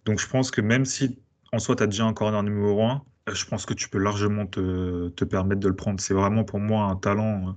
Donc 0.05 0.19
je 0.19 0.27
pense 0.27 0.51
que 0.51 0.61
même 0.61 0.85
si 0.85 1.19
en 1.53 1.59
soi 1.59 1.75
tu 1.75 1.83
as 1.83 1.87
déjà 1.87 2.05
un 2.05 2.13
corner 2.13 2.43
numéro 2.43 2.83
1, 2.83 2.95
euh, 2.95 2.99
je 3.33 3.45
pense 3.45 3.65
que 3.65 3.73
tu 3.73 3.89
peux 3.89 3.97
largement 3.99 4.45
te, 4.47 5.23
permettre 5.25 5.61
de 5.61 5.67
le 5.67 5.75
prendre. 5.75 5.99
C'est 5.99 6.13
vraiment 6.13 6.43
pour 6.43 6.59
moi 6.59 6.85
un 6.85 6.95
talent, 6.95 7.49
euh, 7.49 7.51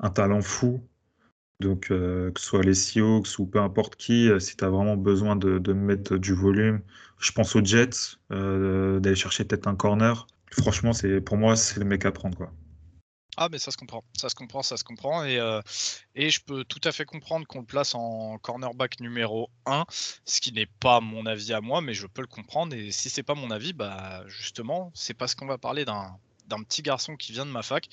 un 0.00 0.10
talent 0.10 0.42
fou. 0.42 0.86
Donc, 1.60 1.90
euh, 1.90 2.30
que 2.32 2.40
ce 2.40 2.46
soit 2.46 2.62
les 2.62 2.74
Seahawks 2.74 3.38
ou 3.38 3.46
peu 3.46 3.60
importe 3.60 3.96
qui, 3.96 4.30
si 4.40 4.56
tu 4.56 4.64
as 4.64 4.70
vraiment 4.70 4.96
besoin 4.96 5.36
de, 5.36 5.58
de, 5.58 5.72
mettre 5.74 6.16
du 6.16 6.32
volume, 6.32 6.80
je 7.18 7.32
pense 7.32 7.54
aux 7.54 7.64
Jets, 7.64 8.16
d'aller 8.30 9.14
chercher 9.14 9.44
peut-être 9.44 9.68
un 9.68 9.76
corner. 9.76 10.26
Franchement, 10.52 10.92
c'est 10.92 11.20
pour 11.20 11.36
moi, 11.36 11.56
c'est 11.56 11.78
le 11.78 11.86
mec 11.86 12.06
à 12.06 12.12
prendre. 12.12 12.50
Ah, 13.36 13.48
mais 13.50 13.58
ça 13.58 13.70
se 13.70 13.76
comprend, 13.76 14.04
ça 14.16 14.28
se 14.28 14.34
comprend, 14.34 14.62
ça 14.62 14.76
se 14.76 14.84
comprend. 14.84 15.24
Et, 15.24 15.38
euh, 15.38 15.62
et 16.14 16.30
je 16.30 16.40
peux 16.40 16.64
tout 16.64 16.80
à 16.84 16.92
fait 16.92 17.04
comprendre 17.04 17.46
qu'on 17.46 17.60
le 17.60 17.64
place 17.66 17.94
en 17.94 18.38
cornerback 18.38 19.00
numéro 19.00 19.50
1, 19.66 19.84
ce 20.24 20.40
qui 20.40 20.52
n'est 20.52 20.66
pas 20.66 21.00
mon 21.00 21.26
avis 21.26 21.52
à 21.52 21.60
moi, 21.60 21.80
mais 21.80 21.94
je 21.94 22.06
peux 22.06 22.20
le 22.22 22.26
comprendre. 22.26 22.74
Et 22.74 22.90
si 22.92 23.08
c'est 23.08 23.22
pas 23.22 23.34
mon 23.34 23.50
avis, 23.50 23.72
bah 23.72 24.24
justement, 24.26 24.90
c'est 24.94 25.14
parce 25.14 25.34
qu'on 25.34 25.46
va 25.46 25.58
parler 25.58 25.84
d'un 25.84 26.18
d'un 26.46 26.62
petit 26.64 26.82
garçon 26.82 27.16
qui 27.16 27.30
vient 27.30 27.46
de 27.46 27.50
ma 27.52 27.62
fac. 27.62 27.88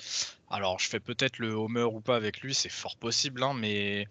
Alors, 0.49 0.79
je 0.79 0.89
fais 0.89 0.99
peut-être 0.99 1.37
le 1.37 1.53
homer 1.53 1.83
ou 1.83 2.01
pas 2.01 2.15
avec 2.15 2.41
lui, 2.41 2.55
c'est 2.55 2.69
fort 2.69 2.97
possible, 2.97 3.43
hein, 3.43 3.53
mais 3.53 4.07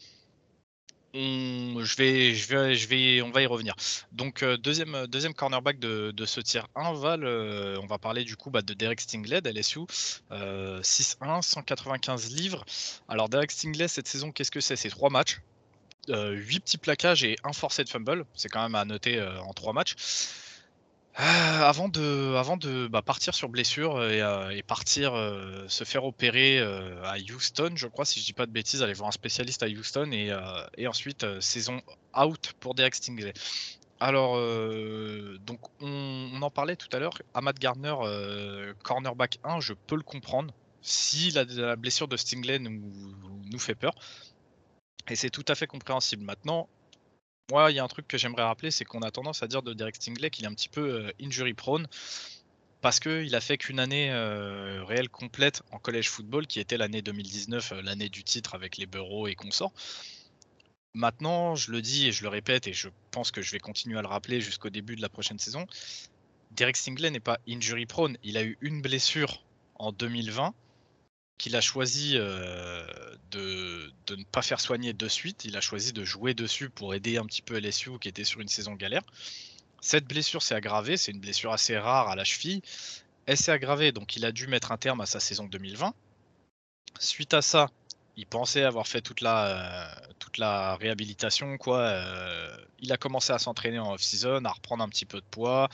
vais, 1.96 2.34
je 2.34 2.88
vais, 2.88 3.22
on 3.22 3.30
va 3.30 3.42
y 3.42 3.46
revenir. 3.46 3.74
Donc 4.12 4.42
euh, 4.42 4.56
deuxième, 4.56 4.94
euh, 4.94 5.06
deuxième 5.06 5.34
cornerback 5.34 5.78
de, 5.78 6.12
ce 6.26 6.40
tiers 6.40 6.68
1, 6.74 6.92
Val, 6.94 7.24
euh, 7.24 7.78
on 7.82 7.86
va 7.86 7.98
parler 7.98 8.24
du 8.24 8.36
coup 8.36 8.50
bah, 8.50 8.62
de 8.62 8.74
Derek 8.74 9.00
Stingley 9.00 9.40
d'LSU, 9.40 9.80
6-1, 10.30 11.42
195 11.42 12.30
livres. 12.32 12.64
Alors 13.08 13.28
Derek 13.28 13.50
Stingley 13.50 13.88
cette 13.88 14.08
saison, 14.08 14.32
qu'est-ce 14.32 14.50
que 14.50 14.60
c'est? 14.60 14.76
C'est 14.76 14.90
trois 14.90 15.10
matchs, 15.10 15.40
8 16.08 16.60
petits 16.60 16.78
plaquages 16.78 17.24
et 17.24 17.36
un 17.44 17.52
forcé 17.52 17.84
de 17.84 17.88
fumble. 17.88 18.24
C'est 18.34 18.48
quand 18.48 18.62
même 18.62 18.74
à 18.74 18.84
noter 18.84 19.20
en 19.22 19.52
trois 19.52 19.72
matchs. 19.72 19.94
Euh, 21.18 21.22
avant 21.22 21.88
de, 21.88 22.88
bah, 22.88 23.00
partir 23.00 23.34
sur 23.34 23.48
blessure 23.48 24.04
et, 24.04 24.20
euh, 24.20 24.60
partir 24.66 25.14
euh, 25.14 25.66
se 25.66 25.84
faire 25.84 26.04
opérer 26.04 26.60
à 26.60 27.16
Houston, 27.16 27.72
je 27.74 27.86
crois, 27.86 28.04
si 28.04 28.20
je 28.20 28.26
dis 28.26 28.32
pas 28.34 28.46
de 28.46 28.52
bêtises, 28.52 28.82
aller 28.82 28.92
voir 28.92 29.08
un 29.08 29.12
spécialiste 29.12 29.62
à 29.62 29.66
Houston 29.66 30.10
et, 30.12 30.36
et 30.76 30.86
ensuite 30.86 31.40
saison 31.40 31.80
out 32.16 32.52
pour 32.60 32.74
Derek 32.74 32.94
Stingley. 32.94 33.32
Alors, 33.98 34.36
donc 35.40 35.60
on, 35.80 36.42
en 36.42 36.50
parlait 36.50 36.76
tout 36.76 36.94
à 36.94 36.98
l'heure, 36.98 37.16
Ahmad 37.32 37.58
Gardner, 37.58 37.94
cornerback 38.82 39.38
1, 39.42 39.60
je 39.60 39.72
peux 39.72 39.96
le 39.96 40.02
comprendre 40.02 40.52
si 40.82 41.30
la, 41.30 41.76
blessure 41.76 42.08
de 42.08 42.16
Stingley 42.18 42.58
nous 42.58 43.58
fait 43.58 43.74
peur. 43.74 43.94
Et 45.08 45.14
c'est 45.14 45.30
tout 45.30 45.44
à 45.48 45.54
fait 45.54 45.66
compréhensible. 45.66 46.24
Maintenant, 46.24 46.68
moi, 47.50 47.70
il 47.70 47.76
y 47.76 47.78
a 47.78 47.84
un 47.84 47.88
truc 47.88 48.08
que 48.08 48.18
j'aimerais 48.18 48.42
rappeler, 48.42 48.70
c'est 48.70 48.84
qu'on 48.84 49.02
a 49.02 49.10
tendance 49.10 49.42
à 49.42 49.46
dire 49.46 49.62
de 49.62 49.72
Derek 49.72 49.96
Stingley 49.96 50.30
qu'il 50.30 50.44
est 50.44 50.48
un 50.48 50.54
petit 50.54 50.68
peu 50.68 50.80
euh, 50.80 51.12
injury 51.22 51.54
prone 51.54 51.86
parce 52.80 53.00
qu'il 53.00 53.34
a 53.34 53.40
fait 53.40 53.56
qu'une 53.56 53.80
année 53.80 54.10
euh, 54.10 54.84
réelle 54.84 55.08
complète 55.08 55.62
en 55.72 55.78
college 55.78 56.08
football, 56.08 56.46
qui 56.46 56.60
était 56.60 56.76
l'année 56.76 57.02
2019, 57.02 57.72
euh, 57.72 57.82
l'année 57.82 58.08
du 58.08 58.24
titre 58.24 58.54
avec 58.54 58.76
les 58.76 58.86
Bureaux 58.86 59.28
et 59.28 59.34
consorts. 59.34 59.72
Maintenant, 60.94 61.54
je 61.54 61.72
le 61.72 61.82
dis 61.82 62.08
et 62.08 62.12
je 62.12 62.22
le 62.22 62.28
répète, 62.28 62.66
et 62.66 62.72
je 62.72 62.88
pense 63.10 63.30
que 63.30 63.42
je 63.42 63.52
vais 63.52 63.58
continuer 63.58 63.98
à 63.98 64.02
le 64.02 64.08
rappeler 64.08 64.40
jusqu'au 64.40 64.70
début 64.70 64.96
de 64.96 65.02
la 65.02 65.08
prochaine 65.08 65.38
saison, 65.38 65.66
Derek 66.52 66.76
Stingley 66.76 67.10
n'est 67.10 67.20
pas 67.20 67.38
injury 67.48 67.86
prone. 67.86 68.16
Il 68.22 68.36
a 68.36 68.42
eu 68.42 68.56
une 68.60 68.82
blessure 68.82 69.44
en 69.76 69.92
2020 69.92 70.54
qu'il 71.38 71.56
a 71.56 71.60
choisi 71.60 72.12
euh, 72.16 72.86
de, 73.30 73.92
ne 74.10 74.24
pas 74.24 74.42
faire 74.42 74.60
soigner 74.60 74.92
de 74.92 75.08
suite. 75.08 75.44
Il 75.44 75.56
a 75.56 75.60
choisi 75.60 75.92
de 75.92 76.04
jouer 76.04 76.34
dessus 76.34 76.70
pour 76.70 76.94
aider 76.94 77.18
un 77.18 77.26
petit 77.26 77.42
peu 77.42 77.58
LSU 77.58 77.98
qui 77.98 78.08
était 78.08 78.24
sur 78.24 78.40
une 78.40 78.48
saison 78.48 78.74
galère. 78.74 79.02
Cette 79.80 80.06
blessure 80.06 80.42
s'est 80.42 80.54
aggravée, 80.54 80.96
c'est 80.96 81.12
une 81.12 81.20
blessure 81.20 81.52
assez 81.52 81.78
rare 81.78 82.08
à 82.08 82.16
la 82.16 82.24
cheville. 82.24 82.62
Elle 83.26 83.36
s'est 83.36 83.52
aggravée, 83.52 83.92
donc 83.92 84.16
il 84.16 84.24
a 84.24 84.32
dû 84.32 84.46
mettre 84.46 84.72
un 84.72 84.78
terme 84.78 85.00
à 85.00 85.06
sa 85.06 85.20
saison 85.20 85.44
2020. 85.46 85.94
Suite 86.98 87.34
à 87.34 87.42
ça, 87.42 87.70
il 88.16 88.26
pensait 88.26 88.62
avoir 88.62 88.86
fait 88.86 89.02
toute 89.02 89.20
la, 89.20 89.90
euh, 90.40 90.76
réhabilitation. 90.76 91.58
Quoi. 91.58 91.78
Euh, 91.80 92.56
il 92.80 92.92
a 92.92 92.96
commencé 92.96 93.32
à 93.32 93.38
s'entraîner 93.38 93.78
en 93.78 93.92
off-season, 93.92 94.44
à 94.44 94.50
reprendre 94.52 94.82
un 94.82 94.88
petit 94.88 95.04
peu 95.04 95.20
de 95.20 95.26
poids, 95.30 95.68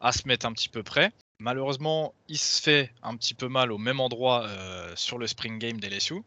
à 0.00 0.12
se 0.12 0.28
mettre 0.28 0.44
un 0.44 0.52
petit 0.52 0.68
peu 0.68 0.82
prêt. 0.82 1.12
Malheureusement, 1.38 2.14
il 2.28 2.38
se 2.38 2.62
fait 2.62 2.92
un 3.02 3.16
petit 3.16 3.34
peu 3.34 3.48
mal 3.48 3.72
au 3.72 3.78
même 3.78 4.00
endroit 4.00 4.46
euh, 4.46 4.92
sur 4.96 5.18
le 5.18 5.26
Spring 5.26 5.58
Game 5.58 5.80
d'LSU. 5.80 6.22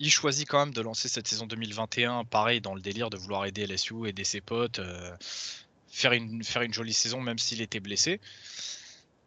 Il 0.00 0.10
choisit 0.10 0.48
quand 0.48 0.58
même 0.58 0.74
de 0.74 0.80
lancer 0.80 1.08
cette 1.08 1.28
saison 1.28 1.46
2021, 1.46 2.24
pareil, 2.24 2.60
dans 2.60 2.74
le 2.74 2.80
délire 2.80 3.10
de 3.10 3.16
vouloir 3.16 3.46
aider 3.46 3.66
LSU, 3.66 4.08
aider 4.08 4.24
ses 4.24 4.40
potes, 4.40 4.80
euh, 4.80 5.16
faire, 5.88 6.12
une, 6.12 6.42
faire 6.42 6.62
une 6.62 6.74
jolie 6.74 6.92
saison 6.92 7.20
même 7.20 7.38
s'il 7.38 7.60
était 7.62 7.80
blessé. 7.80 8.20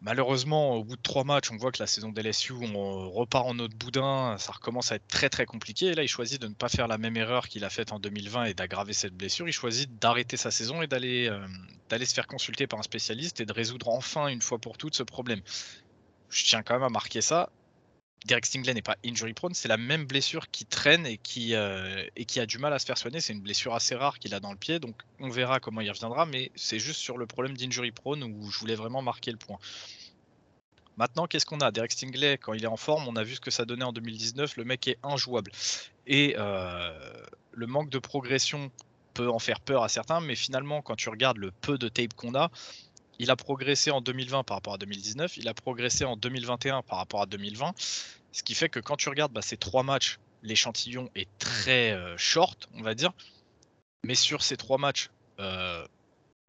Malheureusement, 0.02 0.76
au 0.76 0.84
bout 0.84 0.96
de 0.96 1.02
trois 1.02 1.24
matchs, 1.24 1.52
on 1.52 1.58
voit 1.58 1.72
que 1.72 1.82
la 1.82 1.88
saison 1.88 2.10
d'LSU, 2.12 2.54
on 2.54 3.10
repart 3.10 3.48
en 3.48 3.58
autre 3.58 3.76
boudin, 3.76 4.36
ça 4.38 4.52
recommence 4.52 4.92
à 4.92 4.96
être 4.96 5.08
très 5.08 5.28
très 5.28 5.48
compliqué. 5.48 5.88
Et 5.88 5.96
là, 5.96 6.04
il 6.04 6.08
choisit 6.08 6.40
de 6.40 6.48
ne 6.48 6.54
pas 6.54 6.70
faire 6.70 6.88
la 6.88 7.00
même 7.00 7.18
erreur 7.18 7.48
qu'il 7.48 7.66
a 7.66 7.70
faite 7.72 7.92
en 7.92 8.00
2020 8.00 8.46
et 8.46 8.54
d'aggraver 8.54 8.94
cette 8.94 9.16
blessure. 9.16 9.50
Il 9.50 9.54
choisit 9.54 9.98
d'arrêter 10.00 10.38
sa 10.38 10.52
saison 10.52 10.84
et 10.84 10.88
d'aller 10.88 11.28
euh, 11.28 11.48
d'aller 11.90 12.06
se 12.06 12.14
faire 12.14 12.28
consulter 12.28 12.68
par 12.68 12.80
un 12.80 12.84
spécialiste 12.84 13.42
et 13.42 13.46
de 13.46 13.54
résoudre 13.54 13.90
enfin 13.90 14.28
une 14.28 14.42
fois 14.42 14.60
pour 14.60 14.78
toutes 14.78 14.96
ce 14.96 15.04
problème. 15.04 15.42
Je 16.30 16.46
tiens 16.46 16.62
quand 16.62 16.76
même 16.76 16.84
à 16.84 16.90
marquer 16.90 17.22
ça. 17.22 17.50
Derek 18.26 18.46
Stingley 18.46 18.74
n'est 18.74 18.82
pas 18.82 18.98
injury 19.06 19.34
prone, 19.34 19.54
c'est 19.54 19.68
la 19.68 19.78
même 19.78 20.06
blessure 20.06 20.50
qui 20.50 20.66
traîne 20.66 21.06
et 21.06 21.18
qui, 21.18 21.54
euh, 21.54 22.04
et 22.16 22.26
qui 22.26 22.40
a 22.40 22.46
du 22.46 22.58
mal 22.58 22.74
à 22.74 22.80
se 22.80 22.86
faire 22.86 22.98
soigner. 22.98 23.22
C'est 23.22 23.34
une 23.34 23.42
blessure 23.42 23.74
assez 23.74 23.96
rare 23.96 24.20
qu'il 24.20 24.34
a 24.34 24.40
dans 24.40 24.52
le 24.52 24.58
pied, 24.58 24.80
donc 24.80 24.96
on 25.20 25.30
verra 25.30 25.60
comment 25.60 25.82
il 25.82 25.90
reviendra, 25.90 26.26
mais 26.26 26.52
c'est 26.56 26.80
juste 26.80 27.00
sur 27.00 27.18
le 27.18 27.26
problème 27.26 27.56
d'injury 27.56 27.92
prone 27.92 28.24
où 28.24 28.50
je 28.50 28.60
voulais 28.60 28.76
vraiment 28.76 29.02
marquer 29.02 29.32
le 29.32 29.38
point. 29.38 29.60
Maintenant, 30.98 31.28
qu'est-ce 31.28 31.46
qu'on 31.46 31.60
a? 31.60 31.72
Derek 31.72 31.92
Stingley, 31.92 32.40
quand 32.40 32.54
il 32.54 32.64
est 32.64 32.68
en 32.68 32.76
forme, 32.76 33.08
on 33.08 33.16
a 33.16 33.24
vu 33.24 33.36
ce 33.36 33.40
que 33.40 33.52
ça 33.52 33.66
donnait 33.66 33.86
en 33.86 33.94
2019, 33.94 34.58
le 34.58 34.66
mec 34.66 34.88
est 34.88 34.98
injouable. 35.04 35.52
Et 36.08 36.36
euh, 36.38 36.92
le 37.52 37.68
manque 37.68 37.90
de 37.90 38.00
progression 38.00 38.72
peut 39.14 39.30
en 39.30 39.40
faire 39.40 39.60
peur 39.60 39.84
à 39.84 39.90
certains, 39.90 40.22
mais 40.22 40.36
finalement, 40.36 40.82
quand 40.82 40.96
tu 40.96 41.10
regardes 41.10 41.38
le 41.38 41.52
peu 41.52 41.78
de 41.78 41.88
tape 41.88 42.16
qu'on 42.16 42.34
a, 42.34 42.50
il 43.20 43.32
a 43.32 43.36
progressé 43.36 43.92
en 43.92 44.02
2020 44.02 44.44
par 44.44 44.58
rapport 44.58 44.74
à 44.74 44.78
2019, 44.78 45.38
il 45.38 45.48
a 45.48 45.54
progressé 45.54 46.06
en 46.06 46.16
2021 46.16 46.82
par 46.84 47.00
rapport 47.00 47.22
à 47.22 47.26
2020, 47.26 47.74
ce 48.32 48.44
qui 48.44 48.56
fait 48.56 48.70
que 48.70 48.80
quand 48.80 48.96
tu 48.96 49.10
regardes 49.10 49.34
bah, 49.34 49.42
ces 49.42 49.58
trois 49.58 49.84
matchs, 49.84 50.20
l'échantillon 50.44 51.10
est 51.16 51.28
très 51.40 51.92
euh, 51.92 52.16
short, 52.18 52.70
on 52.74 52.82
va 52.82 52.94
dire, 52.94 53.12
mais 54.04 54.16
sur 54.16 54.44
ces 54.44 54.58
trois 54.58 54.78
matchs, 54.78 55.10
euh, 55.40 55.86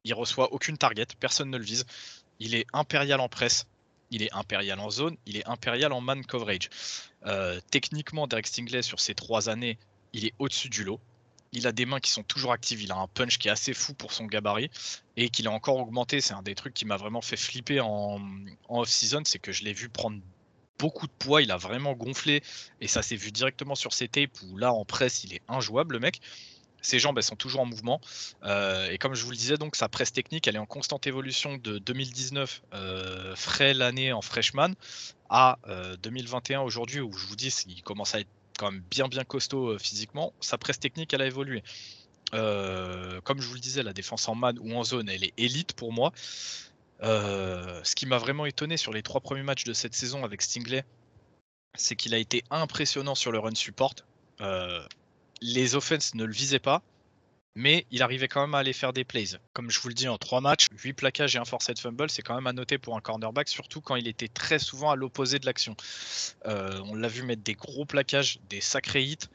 il 0.05 0.15
reçoit 0.15 0.53
aucune 0.53 0.79
target, 0.79 1.07
personne 1.19 1.51
ne 1.51 1.59
le 1.59 1.65
vise, 1.65 1.87
il 2.39 2.55
est 2.55 2.67
impérial 2.73 3.21
en 3.21 3.29
presse, 3.29 3.67
il 4.11 4.23
est 4.23 4.33
impérial 4.33 4.79
en 4.81 4.91
zone, 4.91 5.17
il 5.27 5.37
est 5.37 5.47
impérial 5.47 5.93
en 5.93 6.01
man 6.01 6.25
coverage. 6.25 6.71
Euh, 7.27 7.61
techniquement, 7.71 8.27
Derek 8.27 8.47
Stingley, 8.47 8.83
sur 8.83 9.01
ces 9.01 9.15
trois 9.15 9.49
années, 9.49 9.79
il 10.13 10.25
est 10.25 10.35
au-dessus 10.39 10.69
du 10.69 10.85
lot 10.85 11.01
il 11.53 11.67
a 11.67 11.73
des 11.73 11.87
mains 11.87 12.01
qui 12.01 12.11
sont 12.11 12.23
toujours 12.23 12.53
actives, 12.53 12.83
il 12.83 12.93
a 12.93 12.97
un 12.97 13.09
punch 13.09 13.39
qui 13.39 13.49
est 13.49 13.51
assez 13.51 13.75
fou 13.75 13.95
pour 13.95 14.13
son 14.13 14.27
gabarit 14.27 14.71
et 15.17 15.31
qu'il 15.31 15.47
a 15.47 15.51
encore 15.51 15.77
augmenté. 15.77 16.21
C'est 16.21 16.35
un 16.35 16.43
des 16.43 16.55
trucs 16.55 16.75
qui 16.75 16.85
m'a 16.85 16.97
vraiment 16.97 17.23
fait 17.23 17.37
flipper 17.37 17.81
en, 17.81 18.21
off-season, 18.69 19.23
c'est 19.25 19.39
que 19.39 19.53
je 19.53 19.65
l'ai 19.65 19.73
vu 19.73 19.89
prendre 19.89 20.21
beaucoup 20.79 21.07
de 21.07 21.13
poids, 21.13 21.43
il 21.43 21.51
a 21.51 21.57
vraiment 21.57 21.95
gonflé 21.95 22.43
et 22.81 22.87
ça 22.87 23.03
s'est 23.03 23.17
vu 23.17 23.33
directement 23.33 23.75
sur 23.75 23.93
ses 23.93 24.07
tapes 24.07 24.41
où 24.43 24.57
là 24.57 24.73
en 24.73 24.85
presse 24.85 25.25
il 25.25 25.35
est 25.35 25.43
injouable 25.49 25.95
le 25.95 26.01
mec. 26.01 26.21
Ses 26.81 27.01
jambes 27.01 27.19
elles 27.19 27.25
sont 27.25 27.35
toujours 27.35 27.63
en 27.63 27.67
mouvement 27.67 28.01
euh, 28.45 28.89
et 28.89 28.99
comme 28.99 29.15
je 29.15 29.25
vous 29.25 29.33
le 29.33 29.37
disais 29.37 29.57
donc 29.57 29.75
sa 29.75 29.89
presse 29.89 30.13
technique 30.13 30.47
elle 30.47 30.55
est 30.55 30.61
en 30.61 30.67
constante 30.67 31.09
évolution 31.09 31.57
de 31.57 31.79
2019 31.79 32.63
euh, 32.73 33.35
frais 33.35 33.75
l'année 33.75 34.13
en 34.13 34.23
freshman 34.23 34.75
à 35.29 35.59
2021 36.01 36.61
euh, 36.61 36.63
aujourd'hui 36.63 37.01
où 37.01 37.13
je 37.13 37.27
vous 37.27 37.35
dis 37.35 37.53
il 37.67 37.83
commence 37.83 38.15
à 38.15 38.21
être 38.21 38.31
quand 38.59 38.71
même 38.71 38.83
bien 38.91 39.09
bien 39.09 39.25
costaud 39.25 39.69
euh, 39.69 39.79
physiquement. 39.79 40.35
Sa 40.41 40.59
presse 40.59 40.79
technique, 40.79 41.15
elle 41.15 41.23
a 41.23 41.27
évolué. 41.27 41.63
Euh, 42.35 43.23
comme 43.23 43.41
je 43.41 43.49
vous 43.49 43.55
le 43.55 43.61
disais, 43.61 43.83
la 43.83 43.95
défense 43.95 44.29
en 44.29 44.35
man 44.35 44.59
ou 44.61 44.75
en 44.75 44.85
zone, 44.85 45.09
elle 45.09 45.25
est 45.25 45.33
élite 45.39 45.73
pour 45.73 45.93
moi. 45.93 46.13
Euh, 47.03 47.81
ce 47.85 47.95
qui 47.95 48.05
m'a 48.05 48.19
vraiment 48.19 48.45
étonné 48.45 48.77
sur 48.77 48.93
les 48.93 49.03
trois 49.03 49.23
premiers 49.23 49.45
matchs 49.45 49.65
de 49.65 49.73
cette 49.73 49.95
saison 49.95 50.25
avec 50.25 50.43
Stingley, 50.43 50.85
c'est 51.75 51.97
qu'il 51.97 52.13
a 52.13 52.19
été 52.19 52.45
impressionnant 52.51 53.15
sur 53.15 53.33
le 53.33 53.39
run 53.39 53.55
support. 53.55 53.95
les 55.41 55.75
offenses 55.77 56.15
ne 56.15 56.25
le 56.25 56.33
visaient 56.33 56.59
pas, 56.59 56.83
mais 57.55 57.87
il 57.91 58.03
arrivait 58.03 58.29
quand 58.29 58.41
même 58.41 58.55
à 58.55 58.59
aller 58.59 58.73
faire 58.73 58.93
des 58.93 59.05
plays. 59.05 59.39
Comme 59.53 59.71
je 59.71 59.81
vous 59.81 59.89
le 59.89 59.95
dis, 59.95 60.09
en 60.09 60.19
trois 60.19 60.41
matchs, 60.41 60.69
8 60.73 60.93
plaquages 60.93 61.35
et 61.35 61.39
un 61.39 61.45
forced 61.45 61.79
fumble, 61.79 62.11
c'est 62.11 62.23
quand 62.23 62.35
même 62.35 62.47
à 62.47 62.53
noter 62.53 62.79
pour 62.79 62.97
un 62.97 63.01
cornerback, 63.01 63.49
surtout 63.49 63.81
quand 63.81 63.97
il 63.97 64.07
était 64.07 64.29
très 64.29 64.59
souvent 64.59 64.91
à 64.91 64.97
l'opposé 64.97 65.39
de 65.39 65.47
l'action. 65.47 65.77
Euh, 66.47 66.81
on 66.87 66.95
l'a 66.95 67.09
vu 67.09 67.23
mettre 67.23 67.43
des 67.43 67.55
gros 67.55 67.85
plaquages, 67.85 68.39
des 68.49 68.61
sacrés 68.61 69.05
hits. 69.05 69.29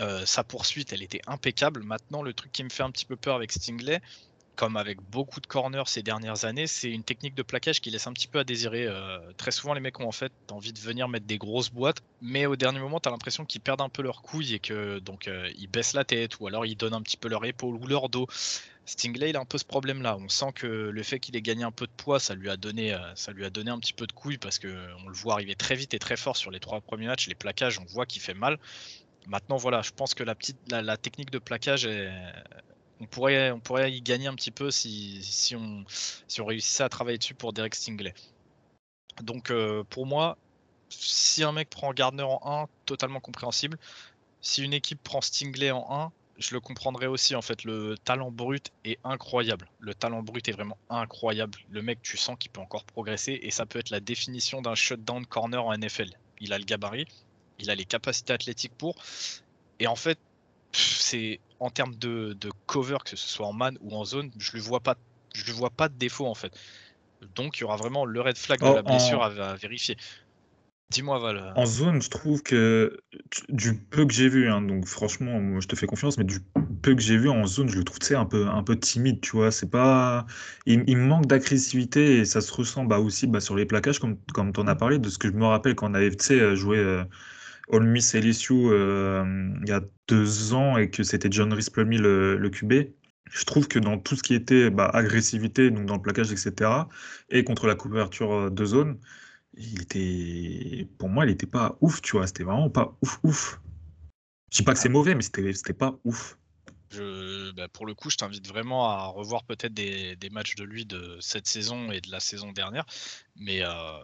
Euh, 0.00 0.24
sa 0.24 0.44
poursuite, 0.44 0.92
elle 0.92 1.02
était 1.02 1.20
impeccable. 1.26 1.82
Maintenant, 1.82 2.22
le 2.22 2.32
truc 2.32 2.52
qui 2.52 2.62
me 2.62 2.68
fait 2.68 2.84
un 2.84 2.90
petit 2.90 3.04
peu 3.04 3.16
peur 3.16 3.34
avec 3.34 3.50
Stingley, 3.52 4.00
comme 4.58 4.76
avec 4.76 5.00
beaucoup 5.00 5.40
de 5.40 5.46
corners 5.46 5.84
ces 5.86 6.02
dernières 6.02 6.44
années, 6.44 6.66
c'est 6.66 6.90
une 6.90 7.04
technique 7.04 7.36
de 7.36 7.44
plaquage 7.44 7.80
qui 7.80 7.90
laisse 7.90 8.08
un 8.08 8.12
petit 8.12 8.26
peu 8.26 8.40
à 8.40 8.44
désirer. 8.44 8.86
Euh, 8.88 9.20
très 9.36 9.52
souvent, 9.52 9.72
les 9.72 9.78
mecs 9.78 10.00
ont 10.00 10.08
en 10.08 10.12
fait 10.12 10.32
envie 10.50 10.72
de 10.72 10.80
venir 10.80 11.06
mettre 11.06 11.26
des 11.26 11.38
grosses 11.38 11.70
boîtes, 11.70 11.98
mais 12.20 12.44
au 12.44 12.56
dernier 12.56 12.80
moment, 12.80 12.98
tu 12.98 13.08
as 13.08 13.12
l'impression 13.12 13.44
qu'ils 13.44 13.60
perdent 13.60 13.82
un 13.82 13.88
peu 13.88 14.02
leur 14.02 14.20
couille 14.20 14.54
et 14.54 14.58
que 14.58 14.98
donc 14.98 15.28
euh, 15.28 15.48
ils 15.56 15.68
baissent 15.68 15.92
la 15.92 16.04
tête 16.04 16.40
ou 16.40 16.48
alors 16.48 16.66
ils 16.66 16.74
donnent 16.74 16.94
un 16.94 17.02
petit 17.02 17.16
peu 17.16 17.28
leur 17.28 17.44
épaule 17.44 17.76
ou 17.76 17.86
leur 17.86 18.08
dos. 18.08 18.26
Stingley, 18.84 19.30
il 19.30 19.36
a 19.36 19.40
un 19.40 19.44
peu 19.44 19.58
ce 19.58 19.64
problème-là. 19.64 20.16
On 20.16 20.28
sent 20.28 20.50
que 20.56 20.66
le 20.66 21.02
fait 21.04 21.20
qu'il 21.20 21.36
ait 21.36 21.42
gagné 21.42 21.62
un 21.62 21.70
peu 21.70 21.86
de 21.86 21.92
poids, 21.96 22.18
ça 22.18 22.34
lui 22.34 22.50
a 22.50 22.56
donné, 22.56 22.92
euh, 22.92 23.14
ça 23.14 23.30
lui 23.30 23.44
a 23.44 23.50
donné 23.50 23.70
un 23.70 23.78
petit 23.78 23.92
peu 23.92 24.08
de 24.08 24.12
couille 24.12 24.38
parce 24.38 24.58
que 24.58 24.74
on 25.04 25.08
le 25.08 25.14
voit 25.14 25.34
arriver 25.34 25.54
très 25.54 25.76
vite 25.76 25.94
et 25.94 26.00
très 26.00 26.16
fort 26.16 26.36
sur 26.36 26.50
les 26.50 26.58
trois 26.58 26.80
premiers 26.80 27.06
matchs. 27.06 27.28
Les 27.28 27.36
plaquages, 27.36 27.78
on 27.78 27.84
voit 27.84 28.06
qu'il 28.06 28.20
fait 28.20 28.34
mal. 28.34 28.58
Maintenant, 29.28 29.56
voilà, 29.56 29.82
je 29.82 29.92
pense 29.92 30.14
que 30.14 30.24
la 30.24 30.34
petite, 30.34 30.56
la 30.68 30.96
technique 30.96 31.30
de 31.30 31.38
plaquage 31.38 31.84
est, 31.84 32.10
on 33.00 33.06
pourrait, 33.06 33.50
on 33.50 33.60
pourrait 33.60 33.92
y 33.92 34.02
gagner 34.02 34.26
un 34.26 34.34
petit 34.34 34.50
peu 34.50 34.70
si, 34.70 35.22
si, 35.22 35.54
on, 35.56 35.84
si 35.88 36.40
on 36.40 36.46
réussissait 36.46 36.82
à 36.82 36.88
travailler 36.88 37.18
dessus 37.18 37.34
pour 37.34 37.52
Derek 37.52 37.74
Stingley. 37.74 38.14
Donc 39.22 39.50
euh, 39.50 39.84
pour 39.90 40.06
moi, 40.06 40.36
si 40.88 41.42
un 41.42 41.52
mec 41.52 41.70
prend 41.70 41.92
Gardner 41.92 42.22
en 42.22 42.40
1, 42.44 42.66
totalement 42.86 43.20
compréhensible. 43.20 43.78
Si 44.40 44.62
une 44.62 44.72
équipe 44.72 45.02
prend 45.02 45.20
Stingley 45.20 45.70
en 45.70 45.86
1, 45.90 46.12
je 46.38 46.54
le 46.54 46.60
comprendrais 46.60 47.06
aussi. 47.06 47.34
En 47.34 47.42
fait, 47.42 47.64
le 47.64 47.96
talent 47.98 48.30
brut 48.30 48.70
est 48.84 48.98
incroyable. 49.04 49.68
Le 49.80 49.94
talent 49.94 50.22
brut 50.22 50.48
est 50.48 50.52
vraiment 50.52 50.78
incroyable. 50.88 51.58
Le 51.70 51.82
mec, 51.82 52.00
tu 52.02 52.16
sens 52.16 52.36
qu'il 52.38 52.50
peut 52.50 52.60
encore 52.60 52.84
progresser 52.84 53.38
et 53.42 53.50
ça 53.50 53.66
peut 53.66 53.78
être 53.78 53.90
la 53.90 54.00
définition 54.00 54.62
d'un 54.62 54.74
shutdown 54.74 55.26
corner 55.26 55.64
en 55.64 55.76
NFL. 55.76 56.10
Il 56.40 56.52
a 56.52 56.58
le 56.58 56.64
gabarit, 56.64 57.08
il 57.58 57.70
a 57.70 57.74
les 57.74 57.84
capacités 57.84 58.32
athlétiques 58.32 58.76
pour. 58.78 58.94
Et 59.80 59.86
en 59.88 59.96
fait, 59.96 60.18
c'est 60.72 61.40
en 61.60 61.70
termes 61.70 61.94
de, 61.96 62.36
cover, 62.66 62.98
que 63.04 63.10
ce 63.10 63.16
soit 63.16 63.46
en 63.46 63.52
man 63.52 63.76
ou 63.80 63.94
en 63.94 64.04
zone, 64.04 64.30
je 64.38 64.56
ne 64.56 64.62
vois 64.62 64.80
pas, 64.80 64.96
je 65.34 65.44
lui 65.44 65.52
vois 65.52 65.70
pas 65.70 65.88
de 65.88 65.94
défaut 65.94 66.26
en 66.26 66.34
fait. 66.34 66.52
Donc 67.34 67.58
il 67.58 67.62
y 67.62 67.64
aura 67.64 67.76
vraiment 67.76 68.04
le 68.04 68.20
red 68.20 68.36
flag 68.36 68.60
de 68.60 68.66
oh, 68.66 68.74
la 68.74 68.82
blessure 68.82 69.22
à, 69.22 69.56
vérifier. 69.56 69.96
Dis-moi 70.90 71.18
Val. 71.18 71.52
En 71.54 71.66
zone, 71.66 72.00
je 72.00 72.08
trouve 72.08 72.42
que 72.42 72.98
du 73.50 73.74
peu 73.74 74.06
que 74.06 74.14
j'ai 74.14 74.28
vu, 74.28 74.48
hein, 74.48 74.62
donc 74.62 74.86
franchement, 74.86 75.38
moi, 75.38 75.60
je 75.60 75.68
te 75.68 75.76
fais 75.76 75.86
confiance, 75.86 76.16
mais 76.16 76.24
du 76.24 76.40
peu 76.80 76.94
que 76.94 77.02
j'ai 77.02 77.18
vu 77.18 77.28
en 77.28 77.44
zone, 77.44 77.68
je 77.68 77.76
le 77.76 77.84
trouve 77.84 77.98
un 78.16 78.24
peu, 78.24 78.46
un 78.46 78.62
peu 78.62 78.78
timide, 78.78 79.20
tu 79.20 79.32
vois. 79.32 79.50
C'est 79.50 79.70
pas, 79.70 80.24
il, 80.64 80.96
manque 80.96 81.26
d'agressivité 81.26 82.20
et 82.20 82.24
ça 82.24 82.40
se 82.40 82.50
ressent 82.54 82.84
bah, 82.84 83.00
aussi 83.00 83.26
bah, 83.26 83.40
sur 83.40 83.54
les 83.54 83.66
plaquages, 83.66 83.98
comme, 83.98 84.16
comme 84.32 84.54
tu 84.54 84.60
en 84.60 84.66
as 84.66 84.76
parlé, 84.76 84.98
de 84.98 85.10
ce 85.10 85.18
que 85.18 85.28
je 85.28 85.34
me 85.34 85.44
rappelle 85.44 85.74
quand 85.74 85.90
on 85.90 85.94
avait 85.94 86.10
joué. 86.54 86.78
Euh, 86.78 87.04
All 87.70 87.84
Miss 87.84 88.14
LSU 88.14 88.54
euh, 88.54 89.24
il 89.62 89.68
y 89.68 89.72
a 89.72 89.82
deux 90.08 90.54
ans 90.54 90.78
et 90.78 90.90
que 90.90 91.02
c'était 91.02 91.28
John 91.30 91.52
Rhys 91.52 91.68
le, 91.76 92.36
le 92.36 92.50
QB, 92.50 92.72
je 93.30 93.44
trouve 93.44 93.68
que 93.68 93.78
dans 93.78 93.98
tout 93.98 94.16
ce 94.16 94.22
qui 94.22 94.34
était 94.34 94.70
bah, 94.70 94.90
agressivité, 94.92 95.70
donc 95.70 95.86
dans 95.86 95.96
le 95.96 96.02
plaquage, 96.02 96.32
etc., 96.32 96.70
et 97.28 97.44
contre 97.44 97.66
la 97.66 97.74
couverture 97.74 98.32
euh, 98.32 98.50
de 98.50 98.64
zone, 98.64 98.98
il 99.54 99.82
était, 99.82 100.88
pour 100.98 101.08
moi, 101.08 101.24
il 101.24 101.28
n'était 101.28 101.46
pas 101.46 101.76
ouf, 101.80 102.00
tu 102.00 102.12
vois. 102.12 102.26
C'était 102.26 102.44
vraiment 102.44 102.70
pas 102.70 102.96
ouf, 103.02 103.18
ouf. 103.24 103.60
Je 104.52 104.58
dis 104.58 104.62
pas 104.62 104.72
que 104.72 104.78
c'est 104.78 104.88
mauvais, 104.88 105.14
mais 105.14 105.22
c'était, 105.22 105.72
pas 105.72 105.98
ouf. 106.04 106.38
Bah, 107.56 107.68
pour 107.68 107.86
le 107.86 107.94
coup, 107.94 108.08
je 108.08 108.16
t'invite 108.16 108.46
vraiment 108.46 108.88
à 108.88 109.06
revoir 109.06 109.44
peut-être 109.44 109.74
des, 109.74 110.16
des, 110.16 110.30
matchs 110.30 110.54
de 110.54 110.64
lui 110.64 110.86
de 110.86 111.18
cette 111.20 111.46
saison 111.46 111.90
et 111.90 112.00
de 112.00 112.10
la 112.10 112.20
saison 112.20 112.52
dernière. 112.52 112.86
Mais 113.36 113.62
euh, 113.62 113.98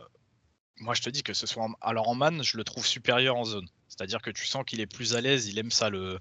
moi, 0.81 0.95
je 0.95 1.03
te 1.03 1.11
dis 1.11 1.23
que 1.23 1.35
ce 1.35 1.47
soit. 1.47 1.69
Alors, 1.81 2.09
en 2.09 2.15
man, 2.15 2.43
je 2.43 2.57
le 2.57 2.65
trouve 2.65 2.87
supérieur 2.87 3.37
en 3.37 3.45
zone. 3.45 3.69
C'est-à-dire 3.89 4.23
que 4.23 4.31
tu 4.31 4.45
sens 4.45 4.65
qu'il 4.67 4.81
est 4.81 4.87
plus 4.87 5.15
à 5.15 5.21
l'aise, 5.21 5.47
il 5.47 5.59
aime 5.59 5.71
ça, 5.71 5.89
le, 5.89 6.19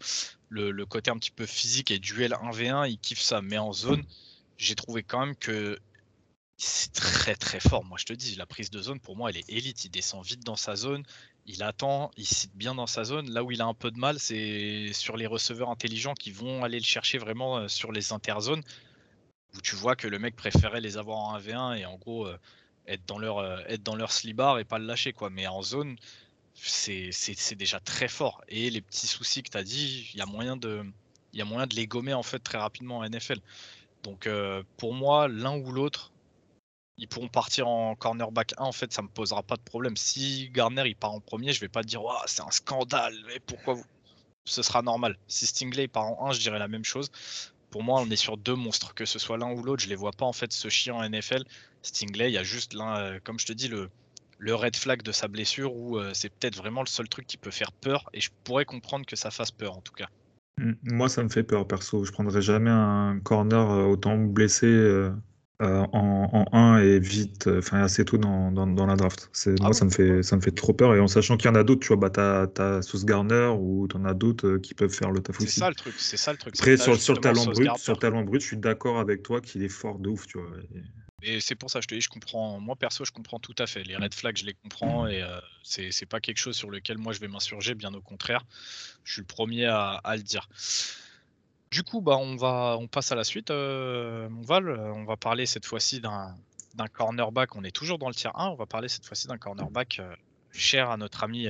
le, 0.49 0.85
côté 0.85 1.09
un 1.09 1.17
petit 1.17 1.31
peu 1.31 1.45
physique 1.45 1.89
et 1.89 1.97
duel 1.97 2.33
1v1, 2.33 2.87
il 2.89 2.99
kiffe 2.99 3.21
ça. 3.21 3.41
Mais 3.41 3.57
en 3.57 3.73
zone, 3.73 4.03
j'ai 4.57 4.75
trouvé 4.75 5.01
quand 5.01 5.25
même 5.25 5.35
que 5.35 5.79
c'est 6.57 6.93
très 6.93 7.35
très 7.35 7.59
fort. 7.59 7.83
Moi, 7.83 7.97
je 7.99 8.05
te 8.05 8.13
dis, 8.13 8.35
la 8.35 8.45
prise 8.45 8.69
de 8.69 8.81
zone, 8.81 8.99
pour 8.99 9.17
moi, 9.17 9.31
elle 9.31 9.37
est 9.37 9.49
élite. 9.49 9.85
Il 9.85 9.89
descend 9.89 10.23
vite 10.23 10.43
dans 10.43 10.55
sa 10.55 10.75
zone, 10.75 11.03
il 11.47 11.63
attend, 11.63 12.11
il 12.15 12.27
cite 12.27 12.55
bien 12.55 12.75
dans 12.75 12.87
sa 12.87 13.03
zone. 13.03 13.31
Là 13.31 13.43
où 13.43 13.51
il 13.51 13.61
a 13.61 13.65
un 13.65 13.73
peu 13.73 13.89
de 13.89 13.97
mal, 13.97 14.19
c'est 14.19 14.93
sur 14.93 15.17
les 15.17 15.25
receveurs 15.25 15.71
intelligents 15.71 16.13
qui 16.13 16.29
vont 16.29 16.63
aller 16.63 16.79
le 16.79 16.85
chercher 16.85 17.17
vraiment 17.17 17.57
euh, 17.57 17.67
sur 17.67 17.91
les 17.91 18.13
interzones, 18.13 18.63
où 19.55 19.61
tu 19.61 19.75
vois 19.75 19.95
que 19.95 20.07
le 20.07 20.19
mec 20.19 20.35
préférait 20.35 20.81
les 20.81 20.97
avoir 20.97 21.17
en 21.17 21.39
1v1 21.39 21.79
et 21.79 21.85
en 21.85 21.97
gros. 21.97 22.27
Euh, 22.27 22.37
être 22.87 23.05
dans 23.07 23.17
leur 23.19 23.39
euh, 23.39 23.59
être 23.67 23.83
dans 23.83 23.95
leur 23.95 24.11
slibard 24.11 24.59
et 24.59 24.65
pas 24.65 24.79
le 24.79 24.85
lâcher 24.85 25.13
quoi. 25.13 25.29
Mais 25.29 25.47
en 25.47 25.61
zone, 25.61 25.97
c'est 26.55 27.55
déjà 27.55 27.79
très 27.79 28.07
fort. 28.07 28.41
Et 28.47 28.69
les 28.69 28.81
petits 28.81 29.07
soucis 29.07 29.43
que 29.43 29.49
tu 29.49 29.57
as 29.57 29.63
dit, 29.63 30.09
il 30.13 30.19
y 30.19 30.21
a 30.21 30.25
moyen 30.25 30.57
de 30.57 30.83
il 31.33 31.43
moyen 31.45 31.67
de 31.67 31.75
les 31.75 31.87
gommer 31.87 32.13
en 32.13 32.23
fait 32.23 32.39
très 32.39 32.57
rapidement 32.57 32.99
en 32.99 33.09
NFL. 33.09 33.39
Donc 34.03 34.27
euh, 34.27 34.63
pour 34.77 34.93
moi, 34.93 35.27
l'un 35.27 35.57
ou 35.57 35.71
l'autre, 35.71 36.11
ils 36.97 37.07
pourront 37.07 37.29
partir 37.29 37.67
en 37.67 37.95
cornerback 37.95 38.53
1, 38.57 38.63
en 38.63 38.71
fait, 38.71 38.93
ça 38.93 39.01
me 39.01 39.07
posera 39.07 39.41
pas 39.43 39.55
de 39.55 39.61
problème. 39.61 39.97
Si 39.97 40.49
Garner 40.51 40.83
il 40.85 40.95
part 40.95 41.11
en 41.13 41.19
premier, 41.21 41.53
je 41.53 41.59
vais 41.59 41.69
pas 41.69 41.83
dire 41.83 42.01
c'est 42.27 42.41
un 42.41 42.51
scandale, 42.51 43.15
mais 43.27 43.39
pourquoi 43.39 43.75
vous? 43.75 43.85
Ce 44.45 44.61
sera 44.61 44.81
normal. 44.81 45.17
Si 45.27 45.47
Stingley 45.47 45.87
part 45.87 46.05
en 46.05 46.29
1, 46.29 46.33
je 46.33 46.39
dirais 46.41 46.59
la 46.59 46.67
même 46.67 46.83
chose 46.83 47.09
pour 47.73 47.81
moi, 47.81 48.01
on 48.01 48.09
est 48.11 48.15
sur 48.15 48.37
deux 48.37 48.53
monstres, 48.53 48.93
que 48.93 49.03
ce 49.03 49.17
soit 49.17 49.35
l'un 49.39 49.51
ou 49.51 49.63
l'autre. 49.63 49.81
Je 49.81 49.89
les 49.89 49.95
vois 49.95 50.11
pas 50.11 50.27
en 50.27 50.31
fait 50.31 50.53
se 50.53 50.69
chier 50.69 50.91
en 50.91 51.01
NFL. 51.09 51.43
Stingley, 51.83 52.29
il 52.29 52.33
y 52.33 52.37
a 52.37 52.43
juste 52.43 52.73
l'un, 52.73 52.97
euh, 52.97 53.19
comme 53.23 53.39
je 53.39 53.45
te 53.45 53.53
dis, 53.53 53.67
le, 53.67 53.89
le 54.43 54.55
red 54.55 54.75
flag 54.75 55.01
de 55.03 55.11
sa 55.11 55.27
blessure 55.27 55.75
où 55.75 55.97
euh, 55.97 56.11
c'est 56.13 56.29
peut-être 56.29 56.57
vraiment 56.57 56.81
le 56.81 56.87
seul 56.87 57.07
truc 57.07 57.25
qui 57.25 57.37
peut 57.37 57.51
faire 57.51 57.71
peur. 57.71 58.09
Et 58.13 58.21
je 58.21 58.29
pourrais 58.43 58.65
comprendre 58.65 59.05
que 59.05 59.15
ça 59.15 59.31
fasse 59.31 59.51
peur 59.51 59.77
en 59.77 59.81
tout 59.81 59.93
cas. 59.93 60.07
Mmh, 60.57 60.73
moi, 60.83 61.09
ça 61.09 61.23
me 61.23 61.29
fait 61.29 61.43
peur 61.43 61.67
perso. 61.67 62.03
Je 62.03 62.11
prendrais 62.11 62.41
jamais 62.41 62.69
un 62.69 63.19
corner 63.23 63.71
euh, 63.71 63.85
autant 63.85 64.17
blessé 64.17 64.67
euh, 64.67 65.11
en, 65.61 66.45
1 66.51 66.79
et 66.79 66.99
vite, 66.99 67.47
enfin 67.47 67.83
assez 67.83 68.03
tôt 68.03 68.17
dans, 68.17 68.51
dans, 68.51 68.85
la 68.85 68.95
draft. 68.97 69.29
C'est, 69.31 69.55
ah 69.61 69.65
moi, 69.65 69.73
ça, 69.73 69.85
me 69.85 69.91
fait, 69.91 70.21
ça 70.21 70.35
me 70.35 70.41
fait 70.41 70.51
trop 70.51 70.73
peur. 70.73 70.93
Et 70.93 70.99
en 70.99 71.07
sachant 71.07 71.37
qu'il 71.37 71.49
y 71.49 71.51
en 71.51 71.55
a 71.55 71.63
d'autres, 71.63 71.81
tu 71.81 71.87
vois, 71.87 71.97
bah, 71.97 72.09
t'as, 72.09 72.47
as 72.57 72.81
Sauce 72.81 73.05
Garner 73.05 73.53
ou 73.57 73.87
t'en 73.87 74.03
as 74.03 74.13
d'autres 74.13 74.57
qui 74.57 74.73
peuvent 74.73 74.93
faire 74.93 75.11
le 75.11 75.21
taf 75.21 75.39
aussi. 75.39 75.47
C'est 75.47 75.59
ça 75.61 75.69
le 75.69 75.75
truc. 75.75 75.93
C'est 75.97 76.17
ça 76.17 76.33
le 76.33 76.37
truc. 76.37 76.55
Après, 76.59 76.75
sur, 76.75 76.99
sur, 76.99 77.21
talent 77.21 77.45
brut, 77.45 77.77
sur 77.77 77.97
talent 77.97 78.23
brut, 78.23 78.41
je 78.41 78.47
suis 78.47 78.57
d'accord 78.57 78.99
avec 78.99 79.23
toi 79.23 79.39
qu'il 79.39 79.63
est 79.63 79.69
fort 79.69 79.99
de 79.99 80.09
ouf, 80.09 80.27
tu 80.27 80.37
vois. 80.37 80.49
Et 80.75 80.81
c'est 81.39 81.55
pour 81.55 81.69
ça, 81.69 81.81
je 81.81 81.87
te 81.87 81.95
dis, 81.95 82.01
je 82.01 82.09
comprends. 82.09 82.59
Moi 82.59 82.75
perso, 82.75 83.05
je 83.05 83.11
comprends 83.11 83.39
tout 83.39 83.55
à 83.57 83.67
fait. 83.67 83.83
Les 83.83 83.95
red 83.95 84.13
flags, 84.13 84.37
je 84.37 84.45
les 84.45 84.53
comprends 84.53 85.07
et 85.07 85.23
c'est, 85.63 85.91
c'est 85.91 86.05
pas 86.05 86.19
quelque 86.19 86.37
chose 86.37 86.55
sur 86.55 86.69
lequel 86.69 86.97
moi 86.97 87.13
je 87.13 87.19
vais 87.19 87.27
m'insurger. 87.27 87.75
Bien 87.75 87.93
au 87.93 88.01
contraire, 88.01 88.43
je 89.03 89.13
suis 89.13 89.21
le 89.21 89.27
premier 89.27 89.65
à, 89.65 90.01
le 90.15 90.21
dire. 90.21 90.49
Du 91.71 91.81
coup, 91.81 92.01
bah, 92.01 92.17
on, 92.17 92.35
va, 92.35 92.77
on 92.79 92.87
passe 92.87 93.11
à 93.11 93.15
la 93.15 93.23
suite, 93.23 93.49
euh, 93.49 94.29
Val. 94.43 94.69
Euh, 94.69 94.93
on 94.93 95.05
va 95.05 95.17
parler 95.17 95.47
cette 95.47 95.65
fois-ci 95.65 96.01
d'un, 96.01 96.35
cornerback. 96.93 97.55
On 97.55 97.63
est 97.63 97.71
toujours 97.71 97.97
dans 97.97 98.09
le 98.09 98.13
tiers 98.13 98.37
1. 98.37 98.49
On 98.49 98.55
va 98.55 98.67
parler 98.67 98.89
cette 98.89 99.05
fois-ci 99.05 99.27
d'un 99.27 99.39
cornerback 99.39 99.97
euh, 99.99 100.15
cher 100.51 100.91
à 100.91 100.97
notre 100.97 101.23
ami 101.23 101.47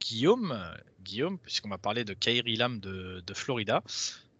Guillaume. 0.00 0.60
Guillaume, 1.00 1.38
puisqu'on 1.38 1.70
va 1.70 1.78
parler 1.78 2.04
de 2.04 2.12
Kairi 2.12 2.56
Lam 2.56 2.78
de, 2.78 3.22
Florida. 3.34 3.82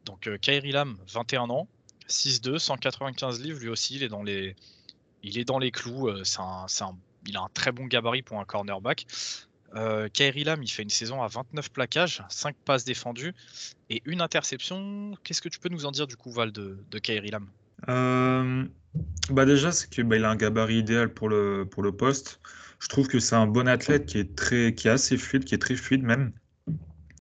Donc, 0.04 0.28
Kairi 0.40 0.72
Lam, 0.72 0.98
21 1.08 1.48
ans, 1.48 1.68
6'2, 2.08 2.58
195 2.58 3.40
livres. 3.40 3.60
Lui 3.60 3.68
aussi, 3.68 3.96
il 3.96 4.02
est 4.02 4.08
dans 4.08 4.22
les, 4.22 4.56
il 5.22 5.38
est 5.38 5.44
dans 5.44 5.58
les 5.58 5.70
clous. 5.70 6.08
il 6.10 7.36
a 7.36 7.40
un 7.40 7.48
très 7.54 7.72
bon 7.72 7.86
gabarit 7.86 8.22
pour 8.22 8.40
un 8.40 8.44
cornerback. 8.44 9.06
Euh, 9.74 10.08
Kairi 10.08 10.44
Lam, 10.44 10.62
il 10.62 10.68
fait 10.68 10.82
une 10.82 10.90
saison 10.90 11.22
à 11.22 11.28
29 11.28 11.70
plaquages, 11.70 12.22
5 12.28 12.54
passes 12.64 12.84
défendues 12.84 13.34
et 13.90 14.02
une 14.04 14.20
interception. 14.20 15.16
Qu'est-ce 15.24 15.40
que 15.40 15.48
tu 15.48 15.58
peux 15.58 15.68
nous 15.68 15.86
en 15.86 15.90
dire 15.90 16.06
du 16.06 16.16
coup, 16.16 16.30
Val, 16.30 16.52
de, 16.52 16.78
de 16.90 16.98
Kairi 16.98 17.30
Lam? 17.30 17.48
Euh, 17.88 18.64
bah 19.30 19.44
Déjà, 19.44 19.72
c'est 19.72 19.88
qu'il 19.88 20.04
bah, 20.04 20.16
a 20.16 20.30
un 20.30 20.36
gabarit 20.36 20.78
idéal 20.78 21.12
pour 21.12 21.28
le, 21.28 21.66
pour 21.70 21.82
le 21.82 21.92
poste. 21.92 22.40
Je 22.80 22.88
trouve 22.88 23.08
que 23.08 23.18
c'est 23.18 23.36
un 23.36 23.46
bon 23.46 23.68
athlète 23.68 24.06
qui 24.06 24.18
est, 24.18 24.36
très, 24.36 24.74
qui 24.74 24.88
est 24.88 24.90
assez 24.90 25.16
fluide, 25.16 25.44
qui 25.44 25.54
est 25.54 25.58
très 25.58 25.76
fluide 25.76 26.02
même. 26.02 26.32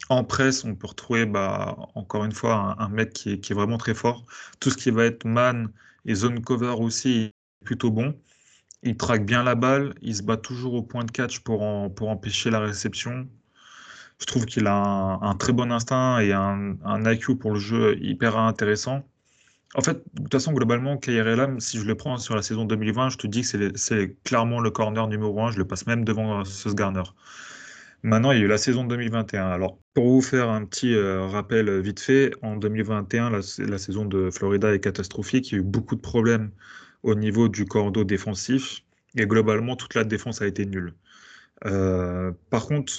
En 0.08 0.24
presse, 0.24 0.64
on 0.64 0.74
peut 0.74 0.86
retrouver 0.86 1.26
bah, 1.26 1.76
encore 1.94 2.24
une 2.24 2.32
fois 2.32 2.76
un, 2.78 2.88
mec 2.88 3.12
qui 3.12 3.32
est, 3.32 3.54
vraiment 3.54 3.78
très 3.78 3.94
fort. 3.94 4.24
Tout 4.60 4.70
ce 4.70 4.76
qui 4.76 4.90
va 4.90 5.04
être 5.04 5.24
man 5.24 5.72
et 6.04 6.14
zone 6.14 6.42
cover 6.42 6.74
aussi 6.78 7.10
est 7.10 7.64
plutôt 7.64 7.90
bon. 7.90 8.14
Il 8.82 8.96
traque 8.96 9.26
bien 9.26 9.42
la 9.42 9.54
balle, 9.56 9.94
il 10.02 10.14
se 10.14 10.22
bat 10.22 10.36
toujours 10.36 10.74
au 10.74 10.82
point 10.82 11.04
de 11.04 11.10
catch 11.10 11.40
pour, 11.40 11.60
pour 11.94 12.08
empêcher 12.08 12.50
la 12.50 12.60
réception. 12.60 13.28
Je 14.20 14.26
trouve 14.26 14.46
qu'il 14.46 14.66
a 14.66 15.18
un, 15.20 15.34
très 15.36 15.52
bon 15.52 15.72
instinct 15.72 16.20
et 16.20 16.32
un, 16.32 16.76
un 16.84 17.12
IQ 17.12 17.36
pour 17.36 17.52
le 17.52 17.58
jeu 17.58 17.98
hyper 18.00 18.38
intéressant. 18.38 19.04
En 19.74 19.82
fait, 19.82 20.02
de 20.14 20.22
toute 20.22 20.32
façon, 20.32 20.52
globalement, 20.52 20.96
KRLM, 20.96 21.60
si 21.60 21.78
je 21.78 21.84
le 21.84 21.94
prends 21.96 22.16
sur 22.16 22.34
la 22.34 22.42
saison 22.42 22.64
2020, 22.64 23.10
je 23.10 23.18
te 23.18 23.26
dis 23.26 23.42
que 23.42 23.76
c'est 23.76 24.16
clairement 24.24 24.60
le 24.60 24.70
corner 24.70 25.06
numéro 25.08 25.38
1. 25.42 25.50
Je 25.50 25.58
le 25.58 25.66
passe 25.66 25.86
même 25.86 26.04
devant 26.04 26.44
Sauce 26.44 26.74
Garner. 26.74 27.02
Maintenant, 28.06 28.30
il 28.30 28.38
y 28.38 28.42
a 28.42 28.44
eu 28.44 28.48
la 28.48 28.56
saison 28.56 28.84
2021. 28.84 29.48
Alors, 29.48 29.80
pour 29.92 30.08
vous 30.08 30.22
faire 30.22 30.48
un 30.48 30.64
petit 30.64 30.94
euh, 30.94 31.26
rappel 31.26 31.80
vite 31.80 31.98
fait, 31.98 32.30
en 32.40 32.54
2021, 32.54 33.30
la, 33.30 33.42
saison 33.42 34.04
de 34.04 34.30
Florida 34.30 34.72
est 34.72 34.78
catastrophique. 34.78 35.50
Il 35.50 35.54
y 35.56 35.58
a 35.58 35.60
eu 35.60 35.64
beaucoup 35.64 35.96
de 35.96 36.00
problèmes 36.00 36.52
au 37.02 37.16
niveau 37.16 37.48
du 37.48 37.64
cordeau 37.64 38.04
défensif. 38.04 38.84
Et 39.16 39.26
globalement, 39.26 39.74
toute 39.74 39.94
la 39.96 40.04
défense 40.04 40.40
a 40.40 40.46
été 40.46 40.66
nulle. 40.66 40.94
Euh, 41.64 42.30
par 42.48 42.66
contre, 42.66 42.92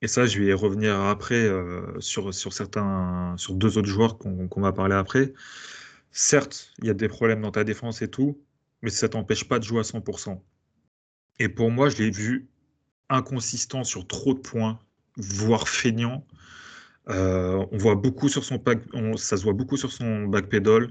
et 0.00 0.08
ça, 0.08 0.24
je 0.24 0.38
vais 0.38 0.46
y 0.46 0.52
revenir 0.54 0.98
après 0.98 1.34
euh, 1.34 2.00
sur, 2.00 2.32
sur, 2.32 2.54
certains, 2.54 3.34
sur 3.36 3.52
deux 3.52 3.76
autres 3.76 3.88
joueurs 3.88 4.16
qu'on 4.16 4.48
va 4.62 4.72
parler 4.72 4.94
après. 4.94 5.34
Certes, 6.10 6.72
il 6.78 6.86
y 6.86 6.90
a 6.90 6.94
des 6.94 7.08
problèmes 7.08 7.42
dans 7.42 7.52
ta 7.52 7.64
défense 7.64 8.00
et 8.00 8.08
tout, 8.08 8.40
mais 8.80 8.88
ça 8.88 9.10
t'empêche 9.10 9.44
pas 9.44 9.58
de 9.58 9.64
jouer 9.64 9.80
à 9.80 9.82
100%. 9.82 10.40
Et 11.38 11.50
pour 11.50 11.70
moi, 11.70 11.90
je 11.90 11.98
l'ai 11.98 12.10
vu 12.10 12.48
inconsistant 13.10 13.84
sur 13.84 14.06
trop 14.06 14.34
de 14.34 14.40
points, 14.40 14.78
voire 15.16 15.68
feignant. 15.68 16.24
Euh, 17.10 17.64
on 17.72 17.78
voit 17.78 17.94
beaucoup 17.94 18.28
sur 18.28 18.44
son 18.44 18.56
back, 18.56 18.80
ça 19.16 19.36
se 19.36 19.42
voit 19.42 19.54
beaucoup 19.54 19.76
sur 19.76 19.92
son 19.92 20.26
backpedal. 20.26 20.90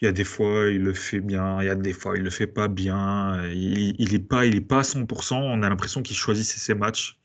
Il 0.00 0.04
y 0.04 0.08
a 0.08 0.12
des 0.12 0.24
fois, 0.24 0.68
il 0.70 0.82
le 0.82 0.92
fait 0.92 1.20
bien, 1.20 1.62
il 1.62 1.66
y 1.66 1.70
a 1.70 1.74
des 1.74 1.92
fois, 1.92 2.16
il 2.16 2.24
le 2.24 2.30
fait 2.30 2.46
pas 2.46 2.68
bien. 2.68 3.42
Il, 3.48 3.94
il 3.98 4.14
est 4.14 4.18
pas, 4.18 4.44
il 4.44 4.56
est 4.56 4.60
pas 4.60 4.80
à 4.80 4.82
100%. 4.82 5.34
On 5.36 5.62
a 5.62 5.68
l'impression 5.68 6.02
qu'il 6.02 6.16
choisit 6.16 6.44
ses 6.44 6.74
matchs. 6.74 7.18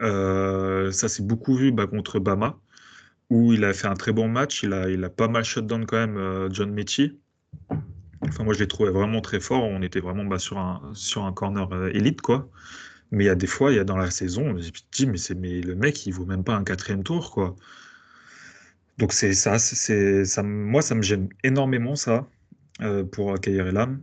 Euh, 0.00 0.90
ça 0.92 1.08
s'est 1.08 1.22
beaucoup 1.22 1.54
vu 1.54 1.72
bah, 1.72 1.86
contre 1.86 2.18
Bama, 2.18 2.58
où 3.30 3.52
il 3.52 3.64
a 3.64 3.72
fait 3.74 3.88
un 3.88 3.94
très 3.94 4.12
bon 4.12 4.28
match. 4.28 4.62
Il 4.62 4.72
a, 4.72 4.88
il 4.88 5.02
a 5.04 5.10
pas 5.10 5.28
mal 5.28 5.44
shutdown 5.44 5.86
quand 5.86 5.98
même, 5.98 6.16
euh, 6.16 6.48
John 6.50 6.72
Mechie. 6.72 7.18
Enfin, 8.22 8.44
moi, 8.44 8.54
je 8.54 8.60
l'ai 8.60 8.68
trouvé 8.68 8.90
vraiment 8.90 9.20
très 9.20 9.40
fort. 9.40 9.64
On 9.64 9.82
était 9.82 10.00
vraiment 10.00 10.24
bah, 10.24 10.38
sur, 10.38 10.58
un, 10.58 10.92
sur 10.94 11.24
un 11.24 11.32
corner 11.32 11.68
élite, 11.88 12.20
quoi. 12.20 12.48
Mais 13.12 13.24
il 13.24 13.26
y 13.28 13.30
a 13.30 13.34
des 13.34 13.46
fois, 13.46 13.72
il 13.72 13.76
y 13.76 13.80
a 13.80 13.84
dans 13.84 13.96
la 13.96 14.10
saison, 14.10 14.48
je 14.48 14.52
me 14.52 14.70
dis, 14.92 15.06
mais, 15.06 15.18
c'est, 15.18 15.34
mais 15.34 15.60
le 15.60 15.74
mec, 15.76 16.06
il 16.06 16.12
vaut 16.12 16.26
même 16.26 16.44
pas 16.44 16.56
un 16.56 16.64
quatrième 16.64 17.04
tour, 17.04 17.30
quoi. 17.30 17.56
Donc 18.98 19.12
c'est 19.12 19.32
ça, 19.32 19.58
ça, 19.58 20.42
moi 20.42 20.82
ça 20.82 20.94
me 20.94 21.02
gêne 21.02 21.28
énormément 21.42 21.96
ça 21.96 22.28
euh, 22.82 23.04
pour 23.04 23.38
Kair 23.40 23.66
Elam. 23.66 24.02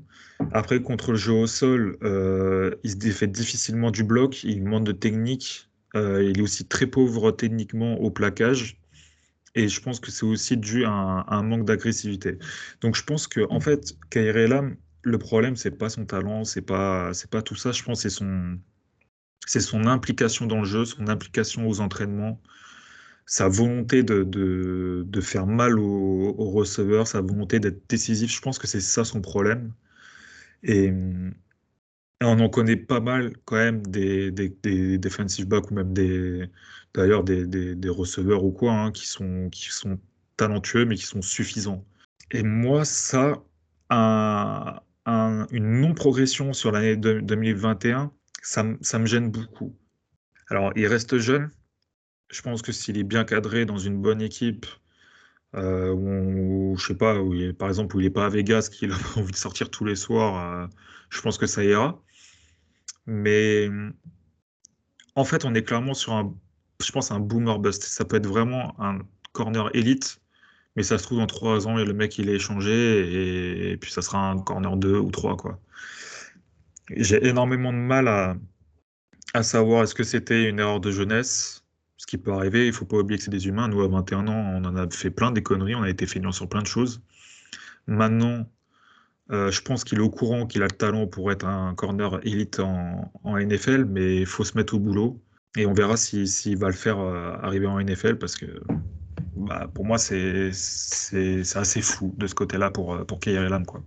Après 0.51 0.81
contre 0.81 1.11
le 1.11 1.17
jeu 1.17 1.33
au 1.33 1.47
sol, 1.47 1.97
euh, 2.03 2.75
il 2.83 2.91
se 2.91 2.95
défait 2.95 3.27
difficilement 3.27 3.91
du 3.91 4.03
bloc, 4.03 4.43
il 4.43 4.63
manque 4.63 4.85
de 4.85 4.91
technique, 4.91 5.69
euh, 5.95 6.23
il 6.23 6.39
est 6.39 6.41
aussi 6.41 6.65
très 6.65 6.87
pauvre 6.87 7.31
techniquement 7.31 7.95
au 7.99 8.09
plaquage. 8.09 8.77
Et 9.55 9.67
je 9.67 9.81
pense 9.81 9.99
que 9.99 10.11
c'est 10.11 10.25
aussi 10.25 10.57
dû 10.57 10.85
à 10.85 10.91
un, 10.91 11.43
manque 11.43 11.65
d'agressivité. 11.65 12.37
Donc 12.81 12.95
je 12.95 13.03
pense 13.03 13.27
que 13.27 13.41
en 13.49 13.59
fait, 13.59 13.95
Kair 14.09 14.37
Elam, 14.37 14.75
le 15.03 15.17
problème 15.17 15.55
c'est 15.55 15.71
pas 15.71 15.89
son 15.89 16.05
talent, 16.05 16.45
c'est 16.45 16.61
pas 16.61 17.11
pas 17.31 17.41
tout 17.41 17.55
ça. 17.55 17.71
Je 17.71 17.83
pense 17.83 18.01
c'est 18.01 18.09
son 18.09 18.57
c'est 19.45 19.59
son 19.59 19.85
implication 19.87 20.45
dans 20.45 20.59
le 20.59 20.65
jeu, 20.65 20.85
son 20.85 21.07
implication 21.07 21.67
aux 21.67 21.79
entraînements, 21.81 22.41
sa 23.25 23.47
volonté 23.47 24.03
de, 24.03 24.23
de, 24.23 25.21
faire 25.21 25.45
mal 25.47 25.79
aux, 25.79 26.51
receveurs, 26.51 27.07
sa 27.07 27.21
volonté 27.21 27.59
d'être 27.59 27.87
décisif. 27.89 28.31
Je 28.31 28.41
pense 28.41 28.59
que 28.59 28.67
c'est 28.67 28.81
ça 28.81 29.05
son 29.05 29.21
problème. 29.21 29.73
Et, 30.63 30.91
on 32.21 32.39
en 32.39 32.49
connaît 32.49 32.75
pas 32.75 32.99
mal 32.99 33.33
quand 33.45 33.55
même 33.55 33.85
des, 33.87 34.31
des, 34.31 34.97
defensive 34.97 35.47
backs 35.47 35.71
ou 35.71 35.75
même 35.75 35.93
des 35.93 36.49
d'ailleurs 36.93 37.23
des, 37.23 37.45
des, 37.47 37.89
receveurs 37.89 38.43
ou 38.43 38.51
quoi 38.51 38.73
hein, 38.73 38.91
qui 38.91 39.07
sont 39.07 39.49
qui 39.51 39.69
sont 39.69 39.99
talentueux 40.37 40.85
mais 40.85 40.95
qui 40.95 41.05
sont 41.05 41.21
suffisants. 41.21 41.85
Et 42.31 42.43
moi 42.43 42.83
ça 42.85 43.41
un, 43.89 44.81
une 45.51 45.81
non 45.81 45.93
progression 45.93 46.53
sur 46.53 46.71
l'année 46.71 46.97
2021 46.97 48.11
ça, 48.41 48.63
me 48.63 49.05
gêne 49.05 49.29
beaucoup. 49.29 49.75
Alors, 50.49 50.71
il 50.75 50.87
reste 50.87 51.17
jeune. 51.17 51.51
Je 52.29 52.41
pense 52.41 52.61
que 52.61 52.71
s'il 52.71 52.97
est 52.97 53.03
bien 53.03 53.23
cadré 53.25 53.65
dans 53.65 53.77
une 53.77 54.01
bonne 54.01 54.21
équipe, 54.21 54.65
euh, 55.55 55.91
où, 55.91 56.75
je 56.77 56.87
sais 56.87 56.95
pas, 56.95 57.15
il 57.15 57.55
par 57.55 57.69
exemple, 57.69 57.95
où 57.95 57.99
il 57.99 58.03
n'est 58.03 58.09
pas 58.11 58.25
à 58.25 58.29
Vegas, 58.29 58.69
qu'il 58.71 58.91
a 58.91 58.95
envie 59.17 59.31
de 59.31 59.37
sortir 59.37 59.69
tous 59.69 59.85
les 59.85 59.95
soirs, 59.95 60.63
euh, 60.63 60.67
je 61.09 61.21
pense 61.21 61.37
que 61.37 61.47
ça 61.47 61.63
ira. 61.63 62.01
Mais 63.07 63.69
en 65.15 65.25
fait, 65.25 65.45
on 65.45 65.53
est 65.55 65.63
clairement 65.63 65.93
sur 65.93 66.13
un, 66.13 66.33
je 66.83 66.91
pense, 66.91 67.11
un 67.11 67.19
boomer 67.19 67.59
bust. 67.59 67.83
Ça 67.83 68.05
peut 68.05 68.17
être 68.17 68.27
vraiment 68.27 68.79
un 68.79 68.99
corner 69.33 69.69
élite, 69.75 70.21
mais 70.75 70.83
ça 70.83 70.97
se 70.97 71.03
trouve 71.03 71.19
dans 71.19 71.27
trois 71.27 71.67
ans 71.67 71.75
le 71.75 71.93
mec 71.93 72.17
il 72.17 72.29
est 72.29 72.35
échangé 72.35 72.71
et, 72.71 73.71
et 73.71 73.77
puis 73.77 73.91
ça 73.91 74.01
sera 74.01 74.31
un 74.31 74.39
corner 74.39 74.75
2 74.77 74.97
ou 74.97 75.11
3 75.11 75.37
quoi. 75.37 75.59
J'ai 76.95 77.25
énormément 77.27 77.71
de 77.71 77.77
mal 77.77 78.07
à, 78.07 78.35
à 79.33 79.43
savoir 79.43 79.83
est-ce 79.83 79.95
que 79.95 80.03
c'était 80.03 80.49
une 80.49 80.59
erreur 80.59 80.79
de 80.79 80.91
jeunesse, 80.91 81.63
ce 81.97 82.07
qui 82.07 82.17
peut 82.17 82.31
arriver. 82.31 82.67
Il 82.67 82.73
faut 82.73 82.85
pas 82.85 82.97
oublier 82.97 83.17
que 83.17 83.23
c'est 83.23 83.31
des 83.31 83.47
humains. 83.47 83.67
Nous, 83.67 83.81
à 83.81 83.87
21 83.87 84.27
ans, 84.27 84.53
on 84.55 84.65
en 84.65 84.75
a 84.75 84.89
fait 84.89 85.11
plein 85.11 85.31
des 85.31 85.43
conneries, 85.43 85.75
on 85.75 85.83
a 85.83 85.89
été 85.89 86.05
feignants 86.05 86.31
sur 86.31 86.47
plein 86.49 86.61
de 86.61 86.67
choses. 86.67 87.01
Maintenant, 87.87 88.49
euh, 89.31 89.51
je 89.51 89.61
pense 89.61 89.83
qu'il 89.83 89.99
est 89.99 90.01
au 90.01 90.09
courant 90.09 90.47
qu'il 90.47 90.63
a 90.63 90.65
le 90.65 90.71
talent 90.71 91.07
pour 91.07 91.31
être 91.31 91.45
un 91.45 91.75
corner 91.75 92.19
élite 92.23 92.59
en, 92.59 93.11
en 93.23 93.37
NFL, 93.37 93.85
mais 93.85 94.17
il 94.17 94.25
faut 94.25 94.43
se 94.43 94.57
mettre 94.57 94.73
au 94.73 94.79
boulot. 94.79 95.21
Et 95.57 95.65
on 95.65 95.73
verra 95.73 95.97
s'il 95.97 96.27
si, 96.27 96.55
va 96.55 96.67
le 96.67 96.73
faire 96.73 96.99
euh, 96.99 97.33
arriver 97.41 97.67
en 97.67 97.79
NFL 97.79 98.17
parce 98.17 98.35
que 98.35 98.45
bah, 99.35 99.69
pour 99.73 99.85
moi, 99.85 99.97
c'est 99.97 100.51
assez 101.55 101.81
fou 101.81 102.13
de 102.17 102.27
ce 102.27 102.35
côté-là 102.35 102.71
pour, 102.71 102.93
euh, 102.93 103.03
pour 103.03 103.19
Kairi 103.19 103.49
Lam. 103.49 103.65
Quoi. 103.65 103.83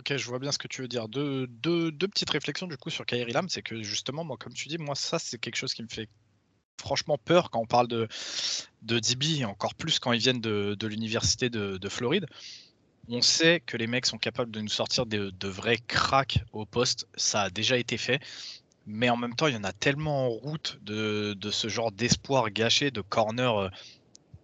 Ok, 0.00 0.16
je 0.16 0.26
vois 0.28 0.38
bien 0.38 0.50
ce 0.50 0.56
que 0.56 0.66
tu 0.66 0.80
veux 0.80 0.88
dire. 0.88 1.08
Deux, 1.08 1.46
deux, 1.46 1.92
petites 2.08 2.30
réflexions 2.30 2.66
du 2.66 2.78
coup 2.78 2.88
sur 2.88 3.04
Kairi 3.04 3.32
Lam, 3.32 3.50
c'est 3.50 3.60
que 3.60 3.82
justement, 3.82 4.24
moi, 4.24 4.38
comme 4.38 4.54
tu 4.54 4.66
dis, 4.68 4.78
moi, 4.78 4.94
ça, 4.94 5.18
c'est 5.18 5.36
quelque 5.36 5.56
chose 5.56 5.74
qui 5.74 5.82
me 5.82 5.88
fait 5.88 6.08
franchement 6.80 7.18
peur 7.18 7.50
quand 7.50 7.60
on 7.60 7.66
parle 7.66 7.86
de, 7.86 8.08
de 8.80 8.98
DB, 8.98 9.44
encore 9.44 9.74
plus 9.74 9.98
quand 9.98 10.14
ils 10.14 10.20
viennent 10.20 10.40
de, 10.40 10.86
l'université 10.86 11.50
de, 11.50 11.88
Floride. 11.90 12.24
On 13.10 13.20
sait 13.20 13.60
que 13.60 13.76
les 13.76 13.86
mecs 13.86 14.06
sont 14.06 14.16
capables 14.16 14.50
de 14.50 14.62
nous 14.62 14.70
sortir 14.70 15.04
de, 15.04 15.28
de 15.38 15.48
vrais 15.48 15.76
cracks 15.76 16.38
au 16.54 16.64
poste. 16.64 17.06
Ça 17.14 17.42
a 17.42 17.50
déjà 17.50 17.76
été 17.76 17.98
fait. 17.98 18.22
Mais 18.86 19.10
en 19.10 19.18
même 19.18 19.34
temps, 19.34 19.48
il 19.48 19.54
y 19.54 19.58
en 19.58 19.64
a 19.64 19.72
tellement 19.72 20.28
en 20.28 20.30
route 20.30 20.78
de, 20.80 21.34
de 21.34 21.50
ce 21.50 21.68
genre 21.68 21.92
d'espoir 21.92 22.48
gâché, 22.50 22.90
de 22.90 23.02
corner 23.02 23.54
euh, 23.54 23.68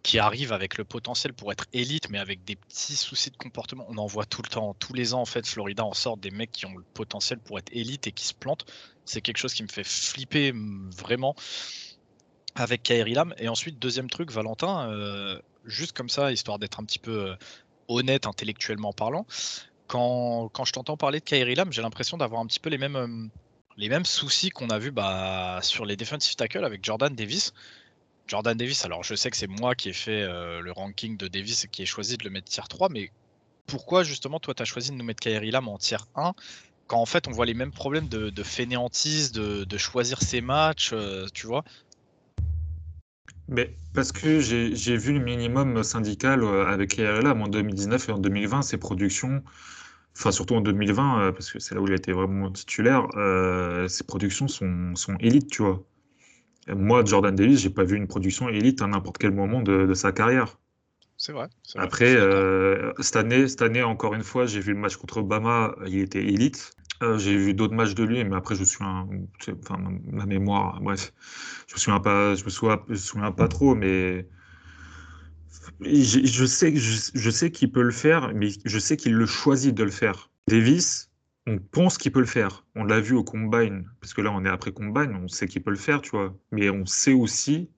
qui 0.07 0.21
arrive 0.21 0.53
avec 0.53 0.79
le 0.79 0.85
potentiel 0.85 1.33
pour 1.33 1.51
être 1.51 1.65
élite, 1.73 2.11
mais 2.11 2.21
avec 2.21 2.45
des 2.45 2.55
petits 2.55 2.95
soucis 2.95 3.33
de 3.33 3.37
comportement. 3.37 3.85
On 3.89 3.99
en 3.99 4.07
voit 4.07 4.25
tout 4.25 4.41
le 4.41 4.49
temps. 4.49 4.73
Tous 4.79 4.93
les 4.93 5.15
ans, 5.15 5.21
en 5.21 5.25
fait, 5.25 5.45
Florida 5.45 5.85
en 5.85 5.95
sort 5.95 6.17
des 6.17 6.31
mecs 6.31 6.53
qui 6.53 6.65
ont 6.65 6.77
le 6.77 6.85
potentiel 6.95 7.41
pour 7.41 7.59
être 7.59 7.71
élite 7.73 8.07
et 8.07 8.13
qui 8.13 8.25
se 8.25 8.33
plantent. 8.33 8.67
C'est 9.05 9.21
quelque 9.21 9.39
chose 9.39 9.53
qui 9.53 9.65
me 9.65 9.69
fait 9.69 9.83
flipper 9.83 10.53
vraiment 10.97 11.35
avec 12.55 12.85
Kairi 12.85 13.15
Lam. 13.15 13.35
Et 13.39 13.49
ensuite, 13.49 13.81
deuxième 13.81 14.09
truc, 14.09 14.31
Valentin, 14.31 14.89
euh, 14.93 15.41
juste 15.65 15.97
comme 15.97 16.09
ça, 16.09 16.31
histoire 16.31 16.61
d'être 16.61 16.79
un 16.79 16.85
petit 16.85 17.01
peu 17.01 17.31
euh, 17.31 17.37
honnête 17.89 18.29
intellectuellement 18.29 18.93
parlant, 18.93 19.27
quand, 19.89 20.49
quand 20.53 20.65
je 20.65 20.73
t'entends 20.73 20.97
parler 20.97 21.19
de 21.19 21.25
Kairi 21.25 21.57
Lam, 21.57 21.73
j'ai 21.73 21.83
l'impression 21.83 22.17
d'avoir 22.17 22.41
un 22.41 22.47
petit 22.47 22.61
peu 22.61 22.71
les 22.71 22.79
mêmes, 22.79 22.95
euh, 22.95 23.27
les 23.77 23.89
mêmes 23.89 24.07
soucis 24.07 24.51
qu'on 24.51 24.71
a 24.71 24.79
vu 24.79 24.93
bah, 24.93 25.59
sur 25.63 25.85
les 25.85 25.97
defensive 25.97 26.37
tackles 26.37 26.65
avec 26.65 26.85
Jordan 26.85 27.13
Davis. 27.13 27.53
Jordan 28.27 28.57
Davis, 28.57 28.85
alors 28.85 29.05
je 29.05 29.15
sais 29.15 29.31
que 29.31 29.37
c'est 29.37 29.47
moi 29.47 29.75
qui 29.75 29.91
ai 29.91 29.93
fait 29.93 30.23
euh, 30.23 30.61
le 30.61 30.73
ranking 30.73 31.17
de 31.17 31.29
Davis 31.29 31.65
et 31.65 31.69
qui 31.69 31.83
ai 31.83 31.87
choisi 31.87 32.17
de 32.17 32.25
le 32.25 32.31
mettre 32.31 32.49
tier 32.49 32.63
3, 32.69 32.89
mais 32.89 33.11
pourquoi 33.67 34.03
justement 34.03 34.41
toi 34.41 34.53
tu 34.55 34.63
as 34.63 34.67
choisi 34.67 34.91
de 34.91 34.97
nous 34.97 35.05
mettre 35.05 35.21
Kairi 35.21 35.51
Lam 35.51 35.69
en 35.69 35.79
tier 35.79 35.99
1 36.17 36.33
quand 36.89 36.99
en 36.99 37.07
fait 37.07 37.29
on 37.29 37.33
voit 37.33 37.47
les 37.47 37.55
mêmes 37.55 37.73
problèmes 37.73 38.09
de, 38.09 38.43
fainéantise, 38.43 39.33
de, 39.33 39.79
choisir 39.79 40.23
ses 40.23 40.41
matchs, 40.41 40.91
euh, 40.93 41.27
tu 41.35 41.47
vois? 41.47 41.65
Mais 43.49 43.75
parce 43.95 44.11
que 44.11 44.41
j'ai 44.41 44.97
vu 44.97 45.13
le 45.13 45.21
minimum 45.21 45.83
syndical 45.85 46.43
euh, 46.43 46.67
avec 46.67 46.97
Kairi 46.97 47.23
Lam 47.23 47.43
en 47.43 47.49
2019 47.49 48.09
et 48.09 48.13
en 48.13 48.19
2020, 48.19 48.63
ses 48.63 48.77
productions, 48.77 49.43
enfin 50.17 50.33
surtout 50.33 50.55
en 50.55 50.61
2020, 50.61 51.33
parce 51.33 51.53
que 51.53 51.59
c'est 51.61 51.75
là 51.75 51.81
où 51.81 51.87
il 51.87 51.93
a 51.93 51.97
été 51.97 52.13
vraiment 52.13 52.51
titulaire, 52.51 53.07
ses 53.89 54.05
productions 54.05 54.49
sont, 54.49 54.95
sont 54.97 55.17
élites, 55.19 55.51
tu 55.51 55.63
vois. 55.63 55.85
Moi, 56.69 57.05
Jordan 57.05 57.35
Davis, 57.35 57.61
j'ai 57.61 57.71
pas 57.71 57.85
vu 57.85 57.97
une 57.97 58.09
production 58.09 58.49
élite 58.49 58.83
à 58.83 58.87
n'importe 58.87 59.19
quel 59.19 59.33
moment 59.33 59.63
de, 59.63 59.95
sa 59.95 60.13
carrière. 60.13 60.59
C'est 61.19 61.33
vrai, 61.33 61.49
Après, 61.77 62.15
euh, 62.15 62.93
cette, 63.01 63.17
année, 63.17 63.49
cette 63.49 63.63
année, 63.63 63.83
encore 63.83 64.15
une 64.15 64.23
fois, 64.23 64.45
j'ai 64.45 64.61
vu 64.61 64.75
le 64.75 64.79
match 64.79 64.97
contre 64.97 65.19
Obama, 65.19 65.75
il 65.87 66.01
était 66.01 66.23
élite. 66.23 66.75
Euh, 67.03 67.19
j'ai 67.19 67.37
vu 67.37 67.55
d'autres 67.55 67.75
matchs 67.75 67.95
de 67.95 68.05
lui, 68.05 68.23
mais 68.25 68.37
après, 68.37 68.55
je 68.55 68.65
suis 68.65 68.85
un, 68.85 69.07
enfin, 69.63 69.79
ma 70.11 70.27
mémoire, 70.27 70.81
bref, 70.81 71.13
je 71.69 71.75
me 71.75 71.79
souviens 71.79 72.01
pas, 72.01 72.35
je 72.35 72.45
me 72.45 72.51
souviens, 72.51 72.81
je 72.87 72.93
me 72.93 72.97
souviens 72.97 73.33
pas 73.33 73.49
trop, 73.49 73.75
mais 73.75 74.27
je, 75.81 76.21
je 76.25 76.45
sais, 76.47 76.75
je, 76.77 77.11
je 77.15 77.31
sais 77.31 77.51
qu'il 77.51 77.71
peut 77.71 77.83
le 77.83 77.93
faire, 77.93 78.33
mais 78.35 78.49
je 78.65 78.79
sais 78.79 78.97
qu'il 78.97 79.15
le 79.15 79.27
choisit 79.27 79.75
de 79.75 79.85
le 79.85 79.91
faire. 79.91 80.31
Davis, 80.49 81.11
on 81.47 81.59
pense 81.59 81.99
qu'il 81.99 82.13
peut 82.13 82.21
le 82.21 82.27
faire. 82.27 82.65
On 82.75 82.85
l'a 82.85 83.01
vu 83.01 83.15
au 83.15 83.25
combine, 83.25 83.89
parce 84.01 84.15
que 84.15 84.21
là, 84.21 84.33
on 84.33 84.45
est 84.45 84.49
après 84.49 84.73
combine, 84.73 85.15
on 85.15 85.29
sait 85.29 85.47
qu'il 85.47 85.63
peut 85.63 85.71
le 85.71 85.77
faire, 85.77 86.03
tu 86.03 86.11
vois. 86.11 86.37
Mais 86.51 86.71
on 86.71 86.87
sait 86.87 87.13
aussi 87.13 87.71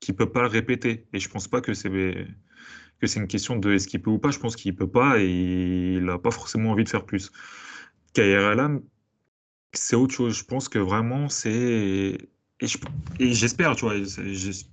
qu'il 0.00 0.14
peut 0.14 0.30
pas 0.30 0.42
le 0.42 0.48
répéter. 0.48 1.06
Et 1.12 1.18
je 1.18 1.28
pense 1.28 1.48
pas 1.48 1.60
que 1.60 1.72
c'est 1.74 1.88
que 1.88 3.18
une 3.18 3.26
question 3.26 3.56
de 3.56 3.72
est-ce 3.72 3.88
qu'il 3.88 4.02
peut 4.02 4.10
ou 4.10 4.18
pas. 4.18 4.30
Je 4.30 4.38
pense 4.38 4.56
qu'il 4.56 4.74
peut 4.76 4.90
pas 4.90 5.18
et 5.20 5.94
il 5.96 6.04
n'a 6.04 6.18
pas 6.18 6.30
forcément 6.30 6.70
envie 6.70 6.84
de 6.84 6.88
faire 6.88 7.04
plus. 7.04 7.30
KRLM, 8.14 8.82
c'est 9.72 9.96
autre 9.96 10.14
chose. 10.14 10.38
Je 10.38 10.44
pense 10.44 10.68
que 10.68 10.78
vraiment, 10.78 11.28
c'est. 11.28 12.18
Et 13.18 13.32
j'espère, 13.32 13.76
tu 13.76 13.84
vois, 13.84 13.94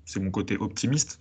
c'est 0.05 0.19
mon 0.19 0.31
côté 0.31 0.57
optimiste. 0.57 1.19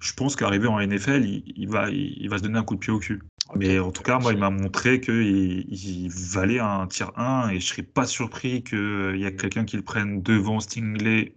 Je 0.00 0.12
pense 0.14 0.34
qu'arriver 0.34 0.66
en 0.66 0.80
NFL, 0.80 1.24
il, 1.24 1.68
va, 1.68 1.90
il, 1.90 2.28
va 2.28 2.38
se 2.38 2.42
donner 2.42 2.58
un 2.58 2.64
coup 2.64 2.74
de 2.74 2.80
pied 2.80 2.92
au 2.92 2.98
cul. 2.98 3.20
Mais 3.56 3.78
en 3.78 3.90
tout 3.90 4.02
cas, 4.02 4.18
moi, 4.18 4.32
il 4.32 4.38
m'a 4.38 4.50
montré 4.50 5.00
qu'il 5.00 5.66
il 5.68 6.08
valait 6.10 6.60
un 6.60 6.86
tiers 6.86 7.16
1 7.18 7.50
et 7.50 7.60
je 7.60 7.66
serais 7.66 7.82
pas 7.82 8.06
surpris 8.06 8.62
qu'il 8.62 9.16
y 9.16 9.24
ait 9.24 9.34
quelqu'un 9.34 9.64
qui 9.64 9.76
le 9.76 9.82
prenne 9.82 10.22
devant 10.22 10.60
Stingley 10.60 11.34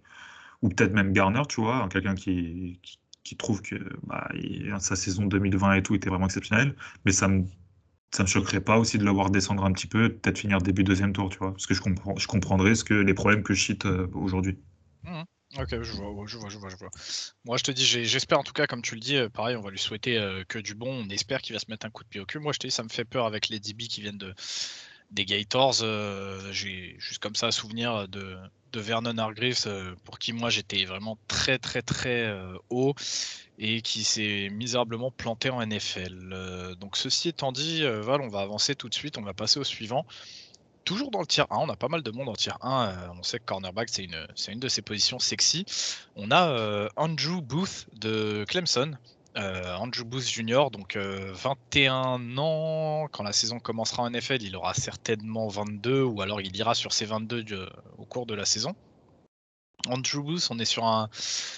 ou 0.62 0.68
peut-être 0.68 0.92
même 0.92 1.12
Garner, 1.12 1.42
tu 1.48 1.60
vois, 1.60 1.88
quelqu'un 1.90 2.14
qui, 2.14 2.80
qui, 3.22 3.36
trouve 3.36 3.62
que 3.62 3.76
bah, 4.04 4.28
sa 4.78 4.96
saison 4.96 5.26
2020 5.26 5.74
et 5.74 5.82
tout 5.82 5.94
était 5.94 6.08
vraiment 6.08 6.26
exceptionnelle. 6.26 6.76
Mais 7.04 7.12
ça 7.12 7.28
me 7.28 7.44
ça 8.14 8.22
me 8.22 8.28
choquerait 8.28 8.60
pas 8.60 8.78
aussi 8.78 8.96
de 8.98 9.04
l'avoir 9.04 9.30
descendre 9.30 9.64
un 9.64 9.72
petit 9.72 9.88
peu, 9.88 10.08
peut-être 10.08 10.38
finir 10.38 10.58
début 10.60 10.84
deuxième 10.84 11.12
tour, 11.12 11.30
tu 11.30 11.38
vois, 11.38 11.50
parce 11.50 11.66
que 11.66 11.74
je, 11.74 11.80
comprends, 11.80 12.14
je 12.16 12.28
comprendrais 12.28 12.76
ce 12.76 12.84
que 12.84 12.94
les 12.94 13.14
problèmes 13.14 13.42
que 13.42 13.54
je 13.54 13.64
cite 13.64 13.86
euh, 13.86 14.06
aujourd'hui. 14.14 14.56
Mmh. 15.02 15.22
Ok, 15.58 15.68
je 15.70 15.92
vois, 15.92 16.26
je 16.26 16.36
vois, 16.36 16.48
je 16.48 16.58
vois, 16.58 16.68
je 16.68 16.76
vois. 16.76 16.90
Moi, 17.44 17.56
je 17.56 17.62
te 17.62 17.70
dis, 17.70 17.84
j'espère 17.84 18.38
en 18.38 18.42
tout 18.42 18.52
cas, 18.52 18.66
comme 18.66 18.82
tu 18.82 18.94
le 18.94 19.00
dis, 19.00 19.16
euh, 19.16 19.28
pareil, 19.28 19.56
on 19.56 19.60
va 19.60 19.70
lui 19.70 19.78
souhaiter 19.78 20.18
euh, 20.18 20.42
que 20.48 20.58
du 20.58 20.74
bon. 20.74 21.04
On 21.04 21.08
espère 21.10 21.42
qu'il 21.42 21.54
va 21.54 21.60
se 21.60 21.66
mettre 21.70 21.86
un 21.86 21.90
coup 21.90 22.02
de 22.02 22.08
pied 22.08 22.20
au 22.20 22.26
cul. 22.26 22.38
Moi, 22.40 22.52
je 22.52 22.58
te 22.58 22.66
dis, 22.66 22.72
ça 22.72 22.82
me 22.82 22.88
fait 22.88 23.04
peur 23.04 23.26
avec 23.26 23.48
les 23.48 23.60
DB 23.60 23.86
qui 23.86 24.00
viennent 24.00 24.18
de, 24.18 24.34
des 25.10 25.24
Gators. 25.24 25.74
J'ai 26.52 26.96
juste 26.98 27.20
comme 27.20 27.36
ça 27.36 27.46
un 27.46 27.52
souvenir 27.52 28.08
de, 28.08 28.36
de 28.72 28.80
Vernon 28.80 29.16
Hargreaves, 29.16 29.94
pour 30.04 30.18
qui 30.18 30.32
moi 30.32 30.50
j'étais 30.50 30.84
vraiment 30.84 31.18
très, 31.28 31.58
très, 31.58 31.82
très 31.82 32.34
haut 32.70 32.94
et 33.58 33.82
qui 33.82 34.04
s'est 34.04 34.48
misérablement 34.50 35.10
planté 35.10 35.50
en 35.50 35.64
NFL. 35.64 36.30
Euh, 36.32 36.74
donc 36.74 36.96
ceci 36.96 37.28
étant 37.28 37.52
dit, 37.52 37.84
euh, 37.84 38.00
Val, 38.00 38.20
on 38.20 38.28
va 38.28 38.40
avancer 38.40 38.74
tout 38.74 38.88
de 38.88 38.94
suite, 38.94 39.18
on 39.18 39.22
va 39.22 39.34
passer 39.34 39.60
au 39.60 39.64
suivant. 39.64 40.06
Toujours 40.84 41.10
dans 41.10 41.20
le 41.20 41.26
tier 41.26 41.44
1, 41.50 41.56
on 41.56 41.68
a 41.68 41.76
pas 41.76 41.88
mal 41.88 42.02
de 42.02 42.10
monde 42.10 42.28
en 42.28 42.34
tier 42.34 42.52
1. 42.60 42.88
Euh, 42.88 43.08
on 43.18 43.22
sait 43.22 43.38
que 43.38 43.44
cornerback, 43.44 43.88
c'est 43.88 44.04
une, 44.04 44.60
de 44.60 44.68
ses 44.68 44.82
positions 44.82 45.18
sexy. 45.18 45.64
On 46.16 46.30
a 46.30 46.88
Andrew 46.96 47.40
Booth 47.40 47.86
de 47.94 48.44
Clemson. 48.48 48.92
Andrew 49.36 50.04
Booth 50.04 50.28
Jr., 50.28 50.70
donc 50.70 50.96
21 50.96 52.38
ans. 52.38 53.08
Quand 53.10 53.24
la 53.24 53.32
saison 53.32 53.58
commencera 53.58 54.04
en 54.04 54.10
NFL, 54.10 54.42
il 54.42 54.54
aura 54.54 54.74
certainement 54.74 55.48
22, 55.48 56.02
ou 56.02 56.20
alors 56.22 56.40
il 56.40 56.56
ira 56.56 56.74
sur 56.74 56.92
ses 56.92 57.06
22 57.06 57.68
au 57.98 58.04
cours 58.04 58.26
de 58.26 58.34
la 58.34 58.44
saison. 58.44 58.76
Andrew 59.88 60.22
Booth, 60.22 60.48
on 60.50 60.58
est 60.58 60.64
sur 60.64 60.84
un, 60.84 61.08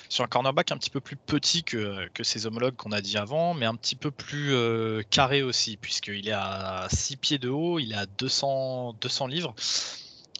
sur 0.08 0.24
un 0.24 0.26
cornerback 0.26 0.72
un 0.72 0.78
petit 0.78 0.90
peu 0.90 1.00
plus 1.00 1.16
petit 1.16 1.62
que, 1.62 2.08
que 2.12 2.24
ses 2.24 2.46
homologues 2.46 2.76
qu'on 2.76 2.92
a 2.92 3.00
dit 3.00 3.16
avant, 3.16 3.54
mais 3.54 3.66
un 3.66 3.76
petit 3.76 3.96
peu 3.96 4.10
plus 4.10 4.52
euh, 4.52 5.02
carré 5.10 5.42
aussi, 5.42 5.76
puisqu'il 5.76 6.28
est 6.28 6.32
à 6.32 6.88
6 6.90 7.16
pieds 7.16 7.38
de 7.38 7.48
haut, 7.48 7.78
il 7.78 7.92
est 7.92 7.96
à 7.96 8.06
200, 8.06 8.96
200 9.00 9.26
livres. 9.28 9.54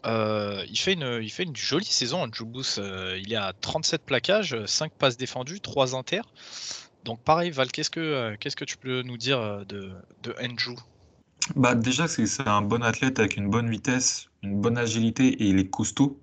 Euh, 0.05 0.65
il, 0.69 0.79
fait 0.79 0.93
une, 0.93 1.21
il 1.23 1.31
fait 1.31 1.45
une 1.45 1.57
jolie 1.57 1.85
saison, 1.85 2.23
Andrew 2.23 2.45
Booth. 2.45 2.77
Euh, 2.79 3.19
il 3.23 3.33
est 3.33 3.37
à 3.37 3.53
37 3.53 4.05
plaquages, 4.05 4.57
5 4.67 4.93
passes 4.93 5.17
défendues, 5.17 5.61
3 5.61 5.95
inter. 5.95 6.23
Donc 7.05 7.21
pareil, 7.23 7.51
Val, 7.51 7.71
qu'est-ce 7.71 7.91
que, 7.91 8.37
que 8.37 8.65
tu 8.65 8.77
peux 8.77 9.03
nous 9.03 9.17
dire 9.17 9.65
de, 9.67 9.93
de 10.23 10.35
Andrew? 10.43 10.77
Bah 11.55 11.77
déjà, 11.77 12.09
c'est 12.09 12.27
un 12.49 12.63
bon 12.63 12.83
athlète 12.83 13.21
avec 13.21 13.37
une 13.37 13.49
bonne 13.49 13.71
vitesse, 13.71 14.29
une 14.43 14.61
bonne 14.61 14.77
agilité 14.77 15.29
et 15.29 15.47
il 15.47 15.59
est 15.61 15.71
costaud 15.71 16.21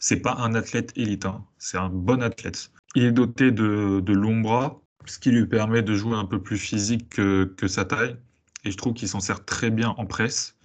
c'est 0.00 0.20
pas 0.20 0.34
un 0.38 0.54
athlète 0.54 0.92
élite, 0.96 1.26
hein. 1.26 1.44
c'est 1.58 1.76
un 1.76 1.90
bon 1.90 2.22
athlète. 2.22 2.72
Il 2.96 3.04
est 3.04 3.12
doté 3.12 3.52
de, 3.52 4.12
longs 4.12 4.40
bras, 4.40 4.80
ce 5.04 5.18
qui 5.18 5.30
lui 5.30 5.46
permet 5.46 5.82
de 5.82 5.94
jouer 5.94 6.16
un 6.16 6.24
peu 6.24 6.42
plus 6.42 6.56
physique 6.56 7.10
que, 7.10 7.66
sa 7.68 7.84
taille. 7.84 8.16
Et 8.64 8.70
je 8.70 8.76
trouve 8.76 8.94
qu'il 8.94 9.08
s'en 9.08 9.20
sert 9.20 9.44
très 9.44 9.70
bien 9.70 9.90
en 9.90 10.06
presse. 10.06 10.56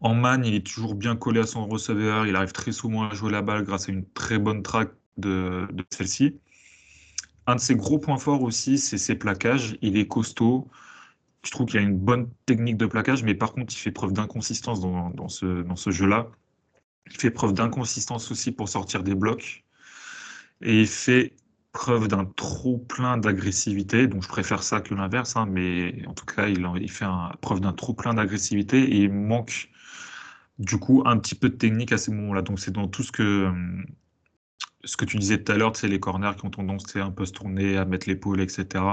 En 0.00 0.14
man, 0.14 0.44
il 0.44 0.54
est 0.54 0.66
toujours 0.66 0.96
bien 0.96 1.16
collé 1.16 1.40
à 1.40 1.46
son 1.46 1.66
receveur. 1.66 2.26
Il 2.26 2.34
arrive 2.34 2.52
très 2.52 2.72
souvent 2.72 3.08
à 3.08 3.14
jouer 3.14 3.30
la 3.30 3.40
balle 3.40 3.64
grâce 3.64 3.88
à 3.88 3.92
une 3.92 4.04
très 4.04 4.38
bonne 4.38 4.62
track 4.62 4.90
de, 5.16 5.66
celle-ci. 5.90 6.40
Un 7.46 7.54
de 7.54 7.60
ses 7.60 7.76
gros 7.76 7.98
points 7.98 8.18
forts 8.18 8.42
aussi, 8.42 8.78
c'est 8.78 8.98
ses 8.98 9.14
plaquages. 9.14 9.78
Il 9.80 9.96
est 9.96 10.08
costaud. 10.08 10.68
Je 11.44 11.50
trouve 11.52 11.66
qu'il 11.66 11.78
a 11.78 11.82
une 11.82 11.96
bonne 11.96 12.28
technique 12.46 12.76
de 12.76 12.86
plaquage, 12.86 13.22
mais 13.22 13.34
par 13.34 13.52
contre, 13.52 13.72
il 13.72 13.78
fait 13.78 13.90
preuve 13.92 14.12
d'inconsistance 14.12 14.80
dans, 14.80 15.28
ce, 15.28 15.62
dans 15.62 15.76
ce 15.76 15.90
jeu-là. 15.90 16.28
Il 17.06 17.16
fait 17.16 17.30
preuve 17.30 17.54
d'inconsistance 17.54 18.30
aussi 18.30 18.52
pour 18.52 18.68
sortir 18.68 19.02
des 19.02 19.14
blocs. 19.14 19.64
Et 20.62 20.80
il 20.80 20.86
fait 20.86 21.34
preuve 21.72 22.08
d'un 22.08 22.24
trop 22.24 22.78
plein 22.78 23.16
d'agressivité. 23.18 24.06
Donc 24.06 24.22
je 24.22 24.28
préfère 24.28 24.62
ça 24.62 24.80
que 24.80 24.94
l'inverse, 24.94 25.36
hein, 25.36 25.46
mais 25.50 26.06
en 26.06 26.14
tout 26.14 26.26
cas, 26.26 26.48
il, 26.48 26.90
fait 26.90 27.06
preuve 27.40 27.60
d'un 27.60 27.72
trop 27.72 27.94
plein 27.94 28.14
d'agressivité 28.14 28.82
et 28.82 28.98
il 29.04 29.12
manque 29.12 29.70
du 30.58 30.78
coup 30.78 31.02
un 31.06 31.18
petit 31.18 31.34
peu 31.34 31.48
de 31.48 31.56
technique 31.56 31.92
à 31.92 31.98
ces 31.98 32.12
moments-là. 32.12 32.42
Donc 32.42 32.60
c'est 32.60 32.70
dans 32.72 32.88
tout 32.88 33.02
ce 33.02 33.12
que 33.12 33.50
que 34.98 35.04
tu 35.04 35.16
disais 35.16 35.42
tout 35.42 35.52
à 35.52 35.56
l'heure, 35.56 35.76
c'est 35.76 35.88
les 35.88 36.00
corners 36.00 36.32
qui 36.38 36.44
ont 36.46 36.50
tendance 36.50 36.96
à 36.96 37.04
un 37.04 37.10
peu 37.10 37.24
se 37.24 37.32
tourner, 37.32 37.76
à 37.76 37.84
mettre 37.84 38.08
l'épaule, 38.08 38.40
etc. 38.40 38.84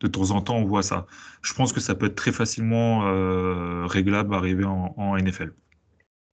De 0.00 0.08
temps 0.08 0.30
en 0.32 0.42
temps, 0.42 0.56
on 0.56 0.64
voit 0.64 0.82
ça. 0.82 1.06
Je 1.42 1.54
pense 1.54 1.72
que 1.72 1.80
ça 1.80 1.94
peut 1.94 2.06
être 2.06 2.16
très 2.16 2.32
facilement 2.32 3.06
euh, 3.06 3.86
réglable 3.86 4.34
arriver 4.34 4.64
en 4.64 5.16
NFL. 5.16 5.52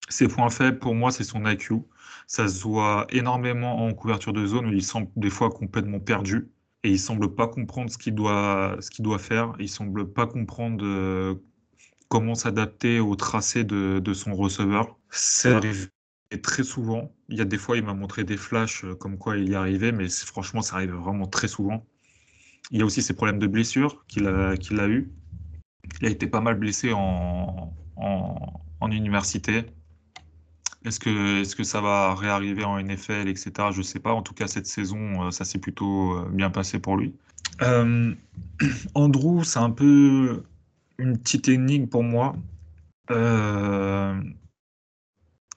Ses 0.09 0.27
points 0.27 0.49
faibles, 0.49 0.79
pour 0.79 0.95
moi, 0.95 1.11
c'est 1.11 1.23
son 1.23 1.45
IQ. 1.45 1.75
Ça 2.27 2.47
se 2.47 2.61
voit 2.61 3.07
énormément 3.09 3.85
en 3.85 3.93
couverture 3.93 4.33
de 4.33 4.45
zone 4.45 4.67
où 4.67 4.73
il 4.73 4.83
semble 4.83 5.09
des 5.15 5.29
fois 5.29 5.49
complètement 5.49 5.99
perdu 5.99 6.49
et 6.83 6.89
il 6.91 6.99
semble 6.99 7.33
pas 7.33 7.47
comprendre 7.47 7.89
ce 7.89 7.97
qu'il 7.97 8.13
doit, 8.13 8.77
ce 8.79 8.91
qu'il 8.91 9.03
doit 9.03 9.17
faire. 9.19 9.53
Il 9.59 9.69
semble 9.69 10.11
pas 10.11 10.27
comprendre 10.27 10.85
euh, 10.85 11.35
comment 12.09 12.35
s'adapter 12.35 12.99
au 12.99 13.15
tracé 13.15 13.63
de, 13.63 13.99
de, 13.99 14.13
son 14.13 14.35
receveur. 14.35 14.95
Ça 15.09 15.57
arrive 15.57 15.89
très 16.43 16.63
souvent. 16.63 17.11
Il 17.29 17.37
y 17.37 17.41
a 17.41 17.45
des 17.45 17.57
fois, 17.57 17.77
il 17.77 17.83
m'a 17.83 17.95
montré 17.95 18.23
des 18.23 18.37
flashs 18.37 18.83
euh, 18.83 18.93
comme 18.95 19.17
quoi 19.17 19.37
il 19.37 19.49
y 19.49 19.55
arrivait, 19.55 19.91
mais 19.91 20.07
franchement, 20.09 20.61
ça 20.61 20.75
arrive 20.75 20.93
vraiment 20.93 21.25
très 21.25 21.47
souvent. 21.47 21.85
Il 22.69 22.79
y 22.79 22.81
a 22.81 22.85
aussi 22.85 23.01
ses 23.01 23.13
problèmes 23.13 23.39
de 23.39 23.47
blessure 23.47 24.05
qu'il 24.07 24.27
a, 24.27 24.55
qu'il 24.57 24.79
a 24.79 24.87
eu. 24.87 25.11
Il 26.01 26.07
a 26.07 26.09
été 26.09 26.27
pas 26.27 26.41
mal 26.41 26.55
blessé 26.55 26.93
en, 26.93 27.73
en, 27.95 28.63
en 28.79 28.91
université. 28.91 29.65
Est-ce 30.85 30.99
que, 30.99 31.41
est 31.41 31.55
que 31.55 31.63
ça 31.63 31.81
va 31.81 32.13
réarriver 32.13 32.63
en 32.63 32.79
NFL, 32.79 33.27
etc. 33.27 33.51
Je 33.71 33.79
ne 33.79 33.83
sais 33.83 33.99
pas. 33.99 34.13
En 34.13 34.21
tout 34.21 34.35
cas, 34.35 34.47
cette 34.47 34.67
saison, 34.67 35.25
euh, 35.25 35.31
ça 35.31 35.43
s'est 35.43 35.57
plutôt 35.57 36.13
euh, 36.13 36.29
bien 36.31 36.51
passé 36.51 36.77
pour 36.79 36.95
lui. 36.95 37.15
Euh, 37.63 38.13
Andrew, 38.93 39.43
c'est 39.43 39.59
un 39.59 39.71
peu 39.71 40.43
une 40.99 41.17
petite 41.17 41.49
énigme 41.49 41.87
pour 41.87 42.03
moi. 42.03 42.35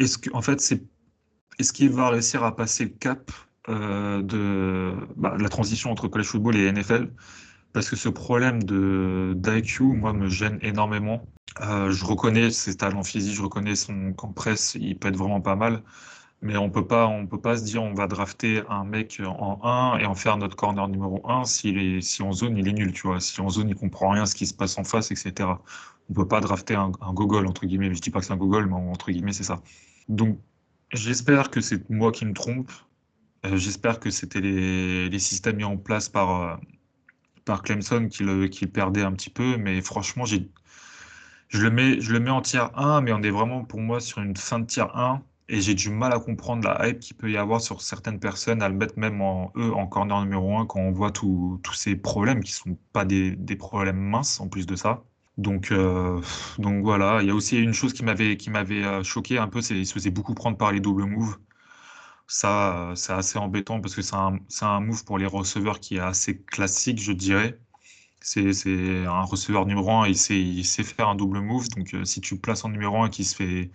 est-ce 0.01 0.17
que, 0.19 0.31
en 0.33 0.41
fait, 0.41 0.61
est-ce 1.59 1.73
qu'il 1.73 1.91
va 1.91 2.09
réussir 2.09 2.43
à 2.43 2.57
passer 2.57 2.85
le 2.85 2.91
cap 2.91 3.31
de, 3.69 4.95
bah, 5.17 5.37
la 5.39 5.49
transition 5.51 5.91
entre 5.91 6.09
college 6.09 6.27
football 6.27 6.57
et 6.57 6.73
NFL 6.73 7.11
Parce 7.75 7.91
que 7.91 7.97
ce 7.97 8.09
problème 8.09 8.63
de 8.63 9.35
d'IQ, 9.37 9.83
moi, 9.83 10.15
me 10.15 10.29
gêne 10.29 10.59
énormément. 10.63 11.27
Euh, 11.61 11.91
je 11.91 12.05
reconnais 12.05 12.51
ses 12.51 12.77
talents 12.77 13.03
physiques, 13.03 13.35
je 13.35 13.43
reconnais 13.43 13.75
son 13.75 14.13
camp 14.13 14.33
presse, 14.33 14.77
il 14.81 14.99
peut 14.99 15.09
être 15.09 15.17
vraiment 15.17 15.41
pas 15.41 15.57
mal. 15.57 15.83
Mais 16.41 16.57
on 16.57 16.71
peut 16.71 16.87
pas, 16.87 17.07
on 17.09 17.27
peut 17.27 17.41
pas 17.41 17.57
se 17.57 17.65
dire 17.65 17.83
on 17.83 17.95
va 17.95 18.07
drafter 18.07 18.63
un 18.69 18.85
mec 18.85 19.21
en 19.27 19.61
1 19.65 19.99
et 19.99 20.07
en 20.07 20.15
faire 20.15 20.37
notre 20.37 20.55
corner 20.57 20.87
numéro 20.89 21.21
1 21.29 21.45
si, 21.45 22.01
si 22.01 22.23
en 22.23 22.33
zone 22.33 22.57
il 22.57 22.69
est 22.69 22.73
nul, 22.73 22.93
tu 22.93 23.09
vois. 23.09 23.21
Si 23.21 23.41
en 23.41 23.49
zone 23.49 23.69
il 23.71 23.75
comprend 23.75 24.11
rien 24.11 24.25
ce 24.27 24.35
qui 24.37 24.47
se 24.47 24.55
passe 24.55 24.79
en 24.79 24.85
face, 24.85 25.11
etc. 25.11 25.51
On 26.11 26.15
peut 26.15 26.29
pas 26.29 26.41
drafter 26.41 26.75
un, 26.77 26.93
un 27.01 27.13
gogol, 27.13 27.47
entre 27.47 27.67
guillemets. 27.67 27.93
Je 27.93 28.01
dis 28.01 28.11
pas 28.11 28.21
que 28.21 28.27
c'est 28.27 28.33
un 28.33 28.37
gogol, 28.37 28.67
mais 28.69 28.75
entre 28.75 29.11
guillemets 29.11 29.33
c'est 29.33 29.45
ça. 29.45 29.61
Donc 30.09 30.39
j'espère 30.93 31.51
que 31.51 31.61
c'est 31.61 31.89
moi 31.91 32.13
qui 32.13 32.25
me 32.25 32.35
trompe. 32.35 32.71
Euh, 33.47 33.57
j'espère 33.57 34.01
que 34.01 34.11
c'était 34.11 34.41
les, 34.41 35.09
les, 35.09 35.19
systèmes 35.19 35.57
mis 35.57 35.65
en 35.65 35.77
place 35.77 36.09
par, 36.09 36.43
euh, 36.43 36.57
par 37.45 37.63
Clemson 37.63 38.09
qui 38.09 38.25
le, 38.25 38.49
qui 38.49 38.67
perdait 38.67 39.03
un 39.03 39.13
petit 39.13 39.31
peu. 39.31 39.57
Mais 39.57 39.81
franchement, 39.81 40.25
j'ai 40.25 40.51
je 41.49 41.63
le 41.63 41.71
mets, 42.21 42.31
en 42.31 42.43
tier 42.43 42.61
1, 42.75 43.01
mais 43.03 43.13
on 43.13 43.23
est 43.23 43.31
vraiment 43.31 43.65
pour 43.65 43.81
moi 43.81 44.01
sur 44.01 44.19
une 44.21 44.37
fin 44.37 44.59
de 44.61 44.67
tier 44.67 44.85
1. 44.95 45.23
Et 45.51 45.63
j'ai 45.63 45.75
du 45.75 45.89
mal 45.91 46.13
à 46.13 46.19
comprendre 46.19 46.63
la 46.69 46.89
hype 46.89 47.01
qu'il 47.01 47.17
peut 47.17 47.31
y 47.31 47.39
avoir 47.39 47.63
sur 47.63 47.81
certaines 47.81 48.21
personnes, 48.21 48.61
à 48.63 48.69
le 48.69 48.75
mettre 48.75 48.99
même 48.99 49.23
en 49.23 49.87
corner 49.87 50.21
numéro 50.23 50.59
1 50.59 50.67
quand 50.67 50.81
on 50.81 50.93
voit 50.93 51.11
tous 51.11 51.61
ces 51.75 51.97
problèmes 51.97 52.43
qui 52.45 52.53
sont 52.53 52.77
pas 52.93 53.05
des, 53.07 53.35
problèmes 53.59 53.97
minces 53.99 54.41
en 54.41 54.49
plus 54.49 54.67
de 54.67 54.77
ça. 54.77 55.05
Donc, 55.39 55.71
euh, 55.73 56.21
donc 56.59 56.83
voilà. 56.85 57.23
Il 57.23 57.29
y 57.29 57.31
a 57.31 57.35
aussi 57.35 57.59
une 57.59 57.73
chose 57.73 57.93
qui 57.95 58.05
m'avait 58.05 58.37
euh, 58.85 59.03
choqué 59.03 59.39
un 59.39 59.49
peu, 59.49 59.63
c'est 59.63 59.75
qu'il 59.75 59.87
se 59.87 59.95
faisait 59.95 60.11
beaucoup 60.11 60.35
prendre 60.35 60.59
par 60.59 60.73
les 60.73 60.81
doubles 60.81 61.05
moves. 61.05 61.39
Ça, 62.27 62.93
c'est 62.95 63.13
assez 63.13 63.39
embêtant 63.39 63.81
parce 63.81 63.95
que 63.95 64.03
c'est 64.03 64.15
un, 64.17 64.39
un 64.63 64.81
move 64.81 65.05
pour 65.05 65.19
les 65.19 65.27
receveurs 65.27 65.81
qui 65.81 65.97
est 65.97 66.01
assez 66.01 66.43
classique, 66.43 67.01
je 67.01 67.13
dirais. 67.13 67.59
C'est 68.21 69.07
un 69.07 69.23
receveur 69.23 69.65
numéro 69.67 69.91
1, 69.91 70.09
il 70.09 70.17
sait, 70.17 70.39
il 70.41 70.65
sait 70.65 70.83
faire 70.83 71.09
un 71.09 71.15
double 71.15 71.41
move. 71.41 71.69
Donc, 71.71 71.95
euh, 71.95 72.05
si 72.05 72.21
tu 72.21 72.37
places 72.39 72.65
en 72.65 72.69
numéro 72.69 73.03
1 73.03 73.11
qui 73.11 73.25
se 73.25 73.35
fait, 73.37 73.71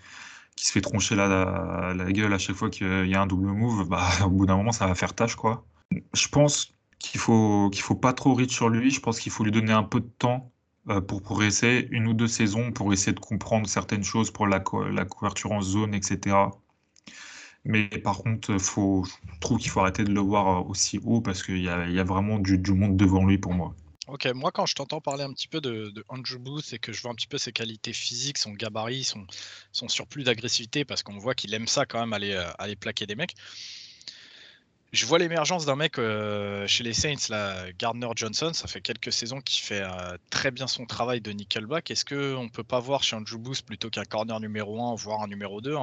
se 0.57 0.71
fait 0.71 0.81
troncher 0.81 1.15
la, 1.15 1.93
gueule 2.11 2.33
à 2.33 2.37
chaque 2.37 2.55
fois 2.55 2.69
qu'il 2.69 3.07
y 3.07 3.15
a 3.15 3.21
un 3.21 3.27
double 3.27 3.51
move, 3.51 3.87
bah, 3.87 4.07
au 4.25 4.29
bout 4.29 4.45
d'un 4.45 4.57
moment, 4.57 4.71
ça 4.71 4.87
va 4.87 4.95
faire 4.95 5.13
tâche. 5.13 5.35
Quoi. 5.35 5.65
Je 6.13 6.27
pense 6.27 6.73
qu'il 6.99 7.19
faut 7.19 7.69
qu'il 7.71 7.83
faut 7.83 7.95
pas 7.95 8.13
trop 8.13 8.33
rich 8.33 8.51
sur 8.53 8.69
lui. 8.69 8.91
Je 8.91 8.99
pense 8.99 9.19
qu'il 9.19 9.31
faut 9.31 9.43
lui 9.43 9.51
donner 9.51 9.73
un 9.73 9.83
peu 9.83 9.99
de 9.99 10.09
temps 10.19 10.51
euh, 10.89 10.99
pour 11.01 11.21
progresser, 11.21 11.87
une 11.91 12.07
ou 12.07 12.13
deux 12.13 12.27
saisons 12.27 12.73
pour 12.73 12.91
essayer 12.91 13.13
de 13.13 13.19
comprendre 13.19 13.67
certaines 13.67 14.03
choses 14.03 14.31
pour 14.31 14.47
la, 14.47 14.59
couverture 14.59 15.53
en 15.53 15.61
zone, 15.61 15.93
etc. 15.93 16.35
Mais 17.63 17.87
par 17.87 18.17
contre, 18.17 18.57
je 18.57 19.39
trouve 19.39 19.59
qu'il 19.59 19.71
faut 19.71 19.79
arrêter 19.79 20.03
de 20.03 20.11
le 20.11 20.19
voir 20.19 20.67
aussi 20.69 20.99
haut 21.05 21.21
parce 21.21 21.43
qu'il 21.43 21.61
y 21.61 21.69
a, 21.69 22.03
vraiment 22.03 22.37
du, 22.39 22.59
monde 22.73 22.97
devant 22.97 23.25
lui 23.25 23.37
pour 23.37 23.53
moi. 23.53 23.73
Ok, 24.07 24.25
moi 24.35 24.51
quand 24.51 24.65
je 24.65 24.75
t'entends 24.75 24.99
parler 24.99 25.23
un 25.23 25.31
petit 25.31 25.47
peu 25.47 25.61
de, 25.61 26.03
Andrew 26.09 26.37
Booth 26.37 26.73
et 26.73 26.79
que 26.79 26.91
je 26.91 27.01
vois 27.01 27.11
un 27.11 27.15
petit 27.15 27.27
peu 27.27 27.37
ses 27.37 27.53
qualités 27.53 27.93
physiques, 27.93 28.37
son 28.37 28.51
gabarit, 28.51 29.05
son, 29.05 29.25
son 29.71 29.87
surplus 29.87 30.23
d'agressivité, 30.23 30.83
parce 30.83 31.03
qu'on 31.03 31.17
voit 31.17 31.35
qu'il 31.35 31.53
aime 31.53 31.67
ça 31.67 31.85
quand 31.85 32.01
même 32.01 32.11
aller, 32.11 32.33
euh, 32.33 32.51
aller 32.59 32.75
plaquer 32.75 33.05
des 33.05 33.15
mecs, 33.15 33.35
je 34.93 35.07
vois 35.07 35.17
l'émergence 35.17 35.65
d'un 35.65 35.75
mec 35.75 35.97
euh, 35.97 36.67
chez 36.67 36.83
les 36.83 36.93
Saints, 36.93 37.27
là, 37.29 37.65
Gardner 37.79 38.09
Johnson. 38.15 38.51
Ça 38.53 38.67
fait 38.67 38.79
quelques 38.79 39.11
saisons 39.11 39.41
qu'il 39.41 39.63
fait 39.63 39.81
euh, 39.81 40.17
très 40.29 40.51
bien 40.51 40.67
son 40.67 40.85
travail 40.85 41.19
de 41.19 41.31
nickelback. 41.31 41.89
Est-ce 41.89 42.05
qu'on 42.05 42.43
ne 42.43 42.49
peut 42.49 42.63
pas 42.63 42.79
voir 42.79 43.01
chez 43.01 43.15
Andrew 43.15 43.39
Booth 43.39 43.63
plutôt 43.63 43.89
qu'un 43.89 44.05
corner 44.05 44.39
numéro 44.39 44.79
1, 44.79 44.93
voire 44.93 45.23
un 45.23 45.27
numéro 45.27 45.61
2, 45.61 45.75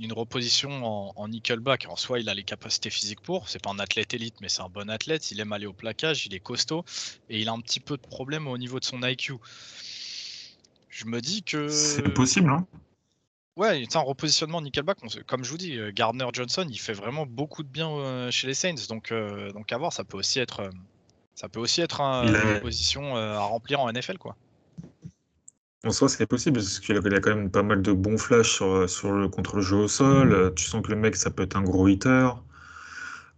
une 0.00 0.12
reposition 0.12 1.18
en, 1.18 1.28
nickelback 1.28 1.86
En 1.88 1.96
soi, 1.96 2.20
il 2.20 2.28
a 2.28 2.34
les 2.34 2.44
capacités 2.44 2.90
physiques 2.90 3.22
pour. 3.22 3.48
C'est 3.48 3.60
pas 3.60 3.70
un 3.70 3.80
athlète 3.80 4.14
élite, 4.14 4.36
mais 4.40 4.48
c'est 4.48 4.62
un 4.62 4.68
bon 4.68 4.88
athlète. 4.88 5.32
Il 5.32 5.40
aime 5.40 5.52
aller 5.52 5.66
au 5.66 5.72
plaquage, 5.72 6.24
il 6.26 6.32
est 6.32 6.40
costaud 6.40 6.84
et 7.28 7.40
il 7.40 7.48
a 7.48 7.52
un 7.52 7.60
petit 7.60 7.80
peu 7.80 7.96
de 7.96 8.02
problème 8.02 8.46
au 8.46 8.56
niveau 8.56 8.78
de 8.78 8.84
son 8.84 9.02
IQ. 9.02 9.34
Je 10.90 11.06
me 11.06 11.20
dis 11.20 11.42
que. 11.42 11.68
C'est 11.68 12.08
possible, 12.14 12.50
hein 12.50 12.66
Ouais, 13.58 13.84
un 13.92 13.98
repositionnement 13.98 14.62
Nickelback, 14.62 14.98
comme 15.26 15.42
je 15.42 15.50
vous 15.50 15.56
dis, 15.56 15.76
euh, 15.76 15.90
Gardner 15.92 16.26
Johnson, 16.32 16.64
il 16.70 16.78
fait 16.78 16.92
vraiment 16.92 17.26
beaucoup 17.26 17.64
de 17.64 17.68
bien 17.68 17.90
euh, 17.90 18.30
chez 18.30 18.46
les 18.46 18.54
Saints, 18.54 18.86
donc, 18.88 19.10
euh, 19.10 19.50
donc 19.50 19.72
à 19.72 19.78
voir, 19.78 19.92
ça 19.92 20.04
peut 20.04 20.16
aussi 20.16 20.38
être, 20.38 20.70
ça 21.34 21.48
peut 21.48 21.58
aussi 21.58 21.80
être 21.80 22.00
une 22.00 22.60
position 22.60 23.16
à 23.16 23.40
remplir 23.40 23.80
en 23.80 23.90
NFL, 23.92 24.18
quoi. 24.18 24.36
En 25.84 25.90
soi, 25.90 26.08
c'est 26.08 26.26
possible, 26.26 26.60
parce 26.60 26.78
qu'il 26.78 26.96
a 26.96 27.20
quand 27.20 27.34
même 27.34 27.50
pas 27.50 27.64
mal 27.64 27.82
de 27.82 27.90
bons 27.92 28.16
flashs 28.16 28.54
sur, 28.54 28.88
sur 28.88 29.10
le 29.10 29.28
contre 29.28 29.56
le 29.56 29.62
jeu 29.62 29.76
au 29.76 29.88
sol. 29.88 30.52
Tu 30.54 30.64
sens 30.64 30.80
que 30.80 30.92
le 30.92 30.96
mec, 30.96 31.16
ça 31.16 31.30
peut 31.30 31.42
être 31.42 31.56
un 31.56 31.62
gros 31.62 31.88
hitter. 31.88 32.28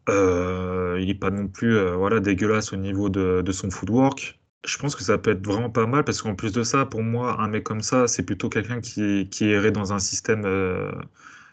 il 0.09 1.07
est 1.09 1.19
pas 1.19 1.31
non 1.31 1.49
plus 1.49 1.79
voilà, 1.95 2.21
dégueulasse 2.21 2.75
au 2.75 2.77
niveau 2.77 3.09
de, 3.09 3.41
de 3.43 3.53
son 3.53 3.71
footwork. 3.71 4.40
Je 4.67 4.77
pense 4.77 4.95
que 4.95 5.03
ça 5.03 5.17
peut 5.17 5.31
être 5.31 5.47
vraiment 5.47 5.71
pas 5.71 5.87
mal 5.87 6.05
parce 6.05 6.21
qu'en 6.21 6.35
plus 6.35 6.53
de 6.53 6.63
ça, 6.63 6.85
pour 6.85 7.03
moi, 7.03 7.41
un 7.41 7.49
mec 7.49 7.65
comme 7.65 7.81
ça, 7.81 8.07
c'est 8.07 8.23
plutôt 8.23 8.51
quelqu'un 8.51 8.81
qui, 8.81 9.27
errait 9.41 9.71
dans 9.71 9.93
un 9.93 9.99
système 9.99 10.45
euh, 10.45 10.93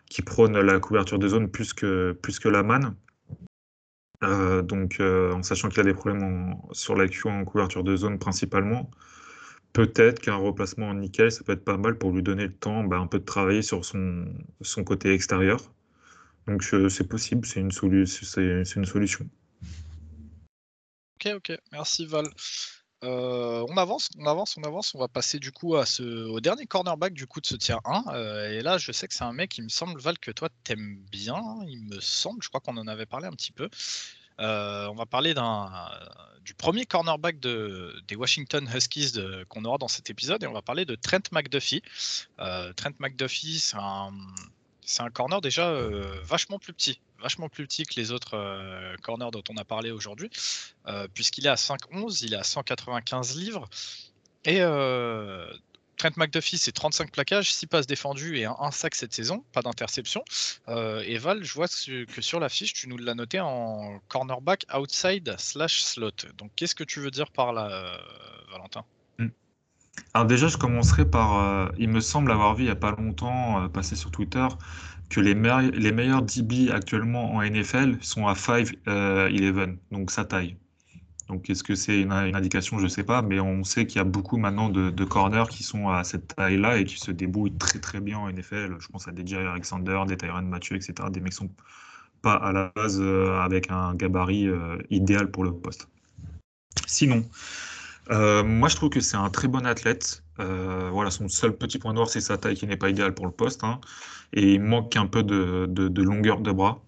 qui 0.10 0.22
prône 0.22 0.60
la 0.60 0.80
couverture 0.80 1.18
de 1.18 1.28
zone 1.28 1.50
plus 1.50 1.74
que, 1.74 2.18
la 2.50 2.64
manne. 2.64 2.96
Euh, 4.24 4.62
donc, 4.62 5.00
euh, 5.00 5.32
en 5.32 5.44
sachant 5.44 5.70
qu'il 5.70 5.80
a 5.80 5.84
des 5.84 5.94
problèmes 5.94 6.56
sur 6.72 6.96
la 6.96 7.06
en 7.26 7.46
couverture 7.46 7.84
de 7.84 7.96
zone 7.96 8.20
principalement, 8.20 8.92
peut-être 9.72 10.20
qu'un 10.20 10.36
replacement 10.36 10.90
en 10.90 10.96
nickel, 10.96 11.32
ça 11.32 11.44
peut 11.46 11.54
être 11.54 11.64
pas 11.64 11.78
mal 11.78 11.98
pour 11.98 12.12
lui 12.12 12.24
donner 12.24 12.48
le 12.48 12.54
temps 12.54 12.84
bah, 12.84 12.98
un 12.98 13.08
peu 13.08 13.20
de 13.20 13.26
travailler 13.26 13.62
sur 13.62 13.86
son, 13.86 14.26
côté 14.86 15.14
extérieur. 15.14 15.60
Donc, 16.46 16.64
c'est 16.64 17.08
possible, 17.08 17.46
c'est 17.46 17.62
une, 17.62 17.72
c'est 17.72 18.76
une 18.76 18.86
solution. 18.86 19.30
Ok, 21.16 21.34
ok, 21.36 21.58
merci 21.72 22.06
Val. 22.06 22.28
Euh, 23.04 23.64
on 23.70 23.78
avance, 23.78 24.10
on 24.18 24.26
avance, 24.26 24.58
on 24.58 24.64
avance. 24.64 24.96
On 24.96 25.00
va 25.00 25.08
passer 25.08 25.40
du 25.40 25.52
coup 25.52 25.76
à 25.76 25.86
ce, 25.86 26.04
au 26.04 26.40
dernier 26.40 26.66
cornerback 26.66 27.14
du 27.14 27.28
coup 27.28 27.42
de 27.42 27.46
ce 27.46 27.56
tiers 27.56 27.80
1. 27.86 28.06
Euh, 28.14 28.52
et 28.52 28.62
là, 28.62 28.78
je 28.78 28.92
sais 28.92 29.08
que 29.08 29.14
c'est 29.14 29.24
un 29.24 29.34
mec, 29.34 29.58
il 29.58 29.64
me 29.64 29.70
semble, 29.70 30.00
Val, 30.00 30.18
que 30.18 30.32
toi 30.32 30.50
t'aimes 30.64 30.98
bien. 31.12 31.42
Il 31.68 31.84
me 31.84 32.00
semble, 32.00 32.42
je 32.42 32.50
crois 32.50 32.62
qu'on 32.62 32.78
en 32.78 32.88
avait 32.88 33.06
parlé 33.06 33.28
un 33.28 33.32
petit 33.32 33.52
peu. 33.52 33.70
Euh, 34.40 34.88
on 34.88 34.96
va 34.96 35.06
parler 35.06 35.34
du 36.44 36.54
premier 36.54 36.86
cornerback 36.86 37.40
de, 37.40 37.96
des 38.08 38.16
Washington 38.16 38.70
Huskies 38.74 39.14
qu'on 39.50 39.66
aura 39.66 39.78
dans 39.78 39.88
cet 39.88 40.10
épisode 40.10 40.44
et 40.44 40.48
on 40.48 40.54
va 40.54 40.62
parler 40.62 40.86
de 40.86 40.96
Trent 40.96 41.24
McDuffie. 41.32 41.82
Trent 42.38 42.94
McDuffie, 43.00 43.60
c'est 43.60 45.02
un 45.02 45.10
corner 45.10 45.42
déjà 45.42 45.72
vachement 46.24 46.60
plus 46.60 46.74
petit 46.74 47.00
vachement 47.22 47.50
plus 47.50 47.66
petit 47.66 47.84
que 47.84 48.00
les 48.00 48.12
autres 48.12 48.36
euh, 48.36 48.96
corners 49.02 49.32
dont 49.32 49.44
on 49.50 49.58
a 49.58 49.64
parlé 49.64 49.92
aujourd'hui, 49.92 50.30
euh, 50.88 51.08
puisqu'il 51.14 51.46
est 51.46 51.50
à 51.50 51.56
5,11, 51.56 52.24
il 52.24 52.34
est 52.34 52.38
à 52.38 52.44
195 52.44 53.36
livres. 53.38 53.68
Et 54.46 54.62
euh, 54.62 55.52
Trent 55.98 56.12
McDuffie, 56.16 56.58
c'est 56.58 56.72
35 56.72 57.12
plaquages, 57.12 57.52
6 57.54 57.68
passes 57.68 57.88
défendues 57.88 58.38
et 58.38 58.46
un, 58.46 58.72
sac 58.72 58.96
cette 58.96 59.14
saison, 59.14 59.44
pas 59.52 59.62
d'interception. 59.62 60.24
et 60.68 61.18
Val, 61.18 61.44
je 61.44 61.54
vois 61.54 61.68
que 61.68 62.22
sur 62.22 62.40
la 62.40 62.50
fiche, 62.50 62.74
tu 62.74 62.88
nous 62.88 62.98
l'as 62.98 63.16
noté 63.16 63.40
en 63.40 64.00
cornerback 64.08 64.66
outside 64.76 65.36
slash 65.40 65.82
slot. 65.82 66.12
Donc 66.38 66.52
qu'est-ce 66.56 66.76
que 66.76 66.84
tu 66.84 67.00
veux 67.00 67.12
dire 67.12 67.32
par 67.32 67.52
là, 67.52 68.00
Valentin? 68.52 68.86
Hmm. 69.18 69.30
alors 70.14 70.28
déjà, 70.28 70.48
je 70.48 70.58
commencerai 70.58 71.10
par, 71.10 71.72
il 71.80 71.90
me 71.90 72.00
semble 72.00 72.32
avoir 72.32 72.54
vu 72.54 72.64
il 72.64 72.68
n'y 72.68 72.72
a 72.72 72.76
pas 72.76 72.92
longtemps, 72.92 73.68
passer 73.70 73.96
sur 73.96 74.12
Twitter, 74.12 74.48
que 75.10 75.20
les, 75.22 75.34
les 75.34 75.92
meilleurs 75.92 76.22
DB 76.22 76.70
actuellement 76.72 77.36
en 77.36 77.44
NFL 77.44 77.98
sont 78.02 78.28
à 78.28 78.34
5-11, 78.34 78.76
euh, 78.88 79.68
donc 79.92 80.12
sa 80.12 80.26
taille. 80.26 80.58
Donc 81.28 81.50
est-ce 81.50 81.64
que 81.64 81.76
c'est 81.76 82.02
une, 82.02 82.12
indication? 82.12 82.78
Je 82.78 82.84
ne 82.84 82.90
sais 82.90 83.04
pas, 83.04 83.22
mais 83.22 83.40
on 83.40 83.64
sait 83.64 83.86
qu'il 83.86 83.98
y 83.98 84.02
a 84.02 84.06
beaucoup 84.06 84.38
maintenant 84.38 84.70
de, 84.70 85.04
corners 85.04 85.50
qui 85.50 85.64
sont 85.64 85.90
à 85.90 86.04
cette 86.04 86.36
taille-là 86.36 86.78
et 86.78 86.86
qui 86.86 86.98
se 87.00 87.12
débrouillent 87.12 87.58
très 87.58 87.80
très 87.80 88.00
bien 88.00 88.18
en 88.18 88.32
NFL. 88.32 88.78
Je 88.80 88.88
pense 88.88 89.08
à 89.08 89.12
des 89.12 89.26
Jerry 89.26 89.46
Alexander, 89.46 90.04
des 90.08 90.18
Tyron 90.18 90.42
Mathieu, 90.44 90.76
etc. 90.76 90.94
Des 91.12 91.20
mecs 91.20 91.32
qui 91.32 91.38
sont 91.38 91.50
pas 92.22 92.36
à 92.36 92.52
la 92.52 92.72
base 92.76 93.00
euh, 93.02 93.40
avec 93.40 93.70
un 93.70 93.94
gabarit 93.96 94.48
euh, 94.48 94.78
idéal 94.90 95.30
pour 95.30 95.44
le 95.44 95.54
poste. 95.54 95.88
Sinon, 96.86 97.26
moi 98.10 98.70
je 98.70 98.76
trouve 98.76 98.90
que 98.90 99.02
c'est 99.02 99.18
un 99.18 99.30
très 99.30 99.50
bon 99.50 99.66
athlète. 99.66 100.24
Voilà, 100.38 101.12
son 101.12 101.28
seul 101.28 101.56
petit 101.56 101.80
point 101.80 101.94
noir, 101.94 102.10
c'est 102.10 102.22
sa 102.22 102.38
taille 102.38 102.56
qui 102.56 102.68
n'est 102.68 102.78
pas 102.78 102.90
idéale 102.90 103.14
pour 103.14 103.26
le 103.26 103.32
poste. 103.32 103.64
Hein 103.64 103.80
et 104.34 104.54
il 104.54 104.62
manque 104.62 104.96
un 104.96 105.08
peu 105.08 105.24
de, 105.24 106.02
longueur 106.02 106.42
de 106.42 106.52
bras. 106.52 106.84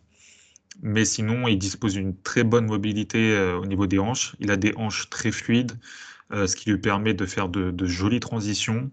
Mais 0.82 1.04
sinon, 1.04 1.48
il 1.48 1.58
dispose 1.58 1.94
d'une 1.94 2.16
très 2.16 2.44
bonne 2.44 2.66
mobilité 2.66 3.34
euh, 3.34 3.60
au 3.60 3.66
niveau 3.66 3.86
des 3.86 4.00
hanches. 4.00 4.36
Il 4.40 4.50
a 4.50 4.56
des 4.56 4.74
hanches 4.78 5.10
très 5.10 5.32
fluides, 5.32 5.78
euh, 6.32 6.48
ce 6.48 6.56
qui 6.56 6.70
lui 6.70 6.78
permet 6.78 7.14
de 7.14 7.26
faire 7.26 7.50
de, 7.50 7.86
jolies 7.86 8.22
transitions. 8.22 8.90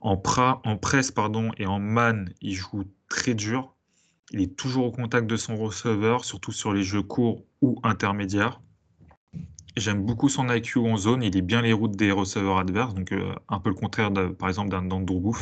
En, 0.00 0.20
en 0.64 0.76
presse 0.76 1.12
et 1.56 1.66
en 1.66 1.78
man, 1.80 2.30
il 2.40 2.54
joue 2.54 2.84
très 3.08 3.34
dur. 3.34 3.74
Il 4.30 4.42
est 4.42 4.54
toujours 4.54 4.86
au 4.86 4.92
contact 4.92 5.26
de 5.26 5.36
son 5.36 5.56
receveur, 5.56 6.24
surtout 6.24 6.52
sur 6.52 6.72
les 6.72 6.82
jeux 6.82 7.02
courts 7.02 7.42
ou 7.62 7.80
intermédiaires. 7.82 8.60
J'aime 9.76 10.04
beaucoup 10.04 10.28
son 10.28 10.48
IQ 10.48 10.78
en 10.78 10.96
zone. 10.96 11.22
Il 11.22 11.36
est 11.36 11.42
bien 11.42 11.62
les 11.62 11.72
routes 11.72 11.96
des 11.96 12.12
receveurs 12.12 12.58
adverses, 12.58 12.94
donc 12.94 13.12
euh, 13.12 13.34
un 13.48 13.58
peu 13.58 13.70
le 13.70 13.74
contraire, 13.74 14.12
par 14.38 14.48
exemple, 14.48 14.70
d'un 14.70 14.90
Andrew 14.90 15.32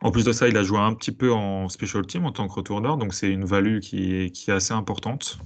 en 0.00 0.12
plus 0.12 0.24
de 0.24 0.32
ça, 0.32 0.48
il 0.48 0.56
a 0.56 0.62
joué 0.62 0.78
un 0.78 0.94
petit 0.94 1.10
peu 1.10 1.32
en 1.32 1.68
special 1.68 2.06
team 2.06 2.24
en 2.24 2.32
tant 2.32 2.46
que 2.46 2.52
retourneur, 2.52 2.96
donc 2.96 3.14
c'est 3.14 3.30
une 3.30 3.44
value 3.44 3.80
qui 3.80 4.14
est, 4.14 4.48
assez 4.48 4.72
importante. 4.72 5.38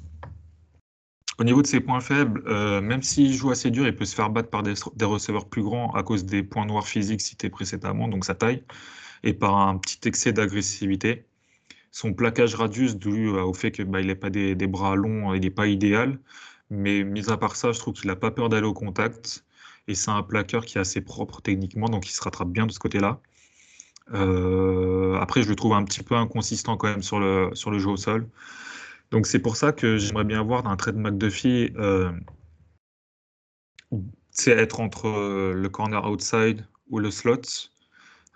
Au 1.38 1.44
niveau 1.44 1.62
de 1.62 1.66
ses 1.66 1.80
points 1.80 2.00
faibles, 2.00 2.42
euh, 2.46 2.82
même 2.82 3.02
s'il 3.02 3.32
joue 3.32 3.50
assez 3.50 3.70
dur, 3.70 3.86
il 3.86 3.96
peut 3.96 4.04
se 4.04 4.14
faire 4.14 4.28
battre 4.28 4.50
par 4.50 4.62
des, 4.62 4.74
receveurs 5.04 5.48
plus 5.48 5.62
grands 5.62 5.90
à 5.94 6.02
cause 6.02 6.26
des 6.26 6.42
points 6.42 6.66
noirs 6.66 6.86
physiques 6.86 7.22
cités 7.22 7.48
précédemment, 7.48 8.08
donc 8.08 8.26
sa 8.26 8.34
taille, 8.34 8.62
et 9.24 9.32
par 9.32 9.56
un 9.56 9.78
petit 9.78 10.06
excès 10.06 10.32
d'agressivité. 10.32 11.24
Son 11.90 12.12
plaquage 12.12 12.54
radius, 12.54 12.96
dû 12.96 13.28
euh, 13.28 13.42
au 13.44 13.54
fait 13.54 13.70
qu'il 13.72 13.86
bah, 13.86 14.02
n'ait 14.02 14.14
pas 14.14 14.30
des, 14.30 14.54
bras 14.66 14.96
longs, 14.96 15.32
il 15.32 15.40
n'est 15.40 15.50
pas 15.50 15.66
idéal. 15.66 16.18
Mais 16.72 17.04
mis 17.04 17.30
à 17.30 17.36
part 17.36 17.56
ça, 17.56 17.72
je 17.72 17.78
trouve 17.78 17.94
qu'il 17.94 18.08
n'a 18.08 18.16
pas 18.16 18.30
peur 18.30 18.48
d'aller 18.48 18.66
au 18.66 18.74
contact. 18.74 19.44
Et 19.88 19.94
c'est 19.94 20.10
un 20.10 20.22
plaqueur 20.22 20.64
qui 20.64 20.78
est 20.78 20.80
assez 20.80 21.00
propre 21.00 21.40
techniquement, 21.42 21.86
donc 21.86 22.08
il 22.08 22.12
se 22.12 22.22
rattrape 22.22 22.48
bien 22.48 22.66
de 22.66 22.72
ce 22.72 22.78
côté-là. 22.78 23.20
Euh, 24.14 25.16
après, 25.20 25.42
je 25.42 25.48
le 25.48 25.56
trouve 25.56 25.74
un 25.74 25.84
petit 25.84 26.02
peu 26.02 26.16
inconsistant 26.16 26.76
quand 26.76 26.88
même 26.88 27.02
sur 27.02 27.20
le, 27.20 27.50
sur 27.54 27.70
le 27.70 27.78
jeu 27.78 27.90
au 27.90 27.96
sol. 27.96 28.28
Donc 29.12 29.26
c'est 29.26 29.38
pour 29.40 29.56
ça 29.56 29.72
que 29.72 29.98
j'aimerais 29.98 30.24
bien 30.24 30.42
voir 30.42 30.66
un 30.66 30.76
trade 30.76 30.96
McDuffie, 30.96 31.70
euh, 31.76 32.10
c'est 34.30 34.52
être 34.52 34.80
entre 34.80 35.06
euh, 35.06 35.52
le 35.52 35.68
corner 35.68 36.10
outside 36.10 36.66
ou 36.88 36.98
le 36.98 37.10
slot. 37.10 37.42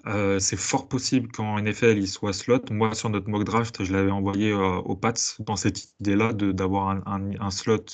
Euh, 0.06 0.38
c'est 0.38 0.56
fort 0.58 0.86
possible 0.86 1.32
qu'en 1.32 1.58
NFL 1.60 1.96
il 1.96 2.06
soit 2.06 2.34
slot. 2.34 2.60
Moi, 2.70 2.94
sur 2.94 3.08
notre 3.08 3.28
mock 3.30 3.44
draft, 3.44 3.82
je 3.84 3.92
l'avais 3.92 4.10
envoyé 4.10 4.52
aux 4.52 4.94
Pats 4.94 5.14
dans 5.40 5.56
cette 5.56 5.88
idée-là 6.00 6.32
d'avoir 6.34 6.90
un, 7.06 7.50
slot 7.50 7.86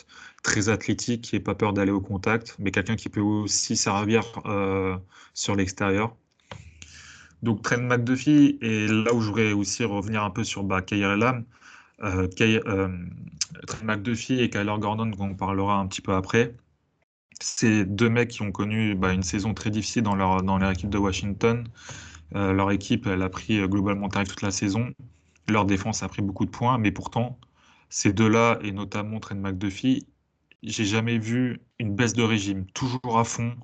très 0.43 0.69
athlétique 0.69 1.23
qui 1.23 1.37
n'ait 1.37 1.43
pas 1.43 1.55
peur 1.55 1.73
d'aller 1.73 1.93
au 1.93 2.01
contact, 2.01 2.57
mais 2.59 2.71
quelqu'un 2.71 2.97
qui 2.97 3.09
peut 3.09 3.21
aussi 3.21 3.77
servir 3.77 4.23
sur 5.35 5.55
l'extérieur. 5.57 6.17
Donc 7.43 7.63
Trent 7.63 7.83
McDuffie, 7.83 8.59
et 8.61 8.87
là 8.87 9.13
où 9.13 9.21
je 9.21 9.29
voudrais 9.29 9.53
aussi 9.53 9.85
revenir 9.85 10.23
un 10.23 10.31
peu 10.31 10.45
sur 10.45 10.63
bah, 10.63 10.81
Lam, 10.93 11.45
euh, 12.05 12.29
euh, 12.41 12.89
Trent 13.67 13.85
McDuffie 13.85 14.41
et 14.41 14.49
Kyler 14.49 14.75
Gordon, 14.79 15.07
dont 15.07 15.25
on 15.25 15.35
parlera 15.35 15.79
un 15.79 15.87
petit 15.89 16.01
peu 16.01 16.15
après, 16.15 16.55
c'est 17.41 17.85
deux 17.85 18.09
mecs 18.09 18.31
qui 18.31 18.43
ont 18.43 18.53
connu 18.53 18.95
bah, 18.95 19.13
une 19.13 19.25
saison 19.25 19.55
très 19.55 19.71
difficile 19.71 20.03
dans 20.03 20.15
leur, 20.15 20.43
dans 20.43 20.59
leur 20.59 20.71
équipe 20.71 20.91
de 20.91 20.99
Washington. 20.99 21.67
Euh, 22.37 22.53
leur 22.53 22.71
équipe, 22.71 23.07
elle 23.09 23.23
a 23.23 23.29
pris 23.29 23.61
globalement 23.69 24.09
tarif 24.09 24.29
toute 24.29 24.43
la 24.43 24.53
saison. 24.53 24.93
Leur 25.49 25.65
défense 25.65 26.05
a 26.05 26.09
pris 26.09 26.23
beaucoup 26.23 26.45
de 26.47 26.51
points, 26.51 26.79
mais 26.79 26.93
pourtant, 26.93 27.39
ces 27.89 28.13
deux-là, 28.13 28.61
et 28.63 28.71
notamment 28.71 29.19
Trent 29.19 29.35
McDuffie, 29.35 30.07
j'ai 30.63 30.85
jamais 30.85 31.19
vu 31.19 31.61
une 31.79 31.95
baisse 31.95 32.13
de 32.15 32.23
régime. 32.23 32.67
Toujours 32.73 33.19
à 33.19 33.25
fond, 33.25 33.57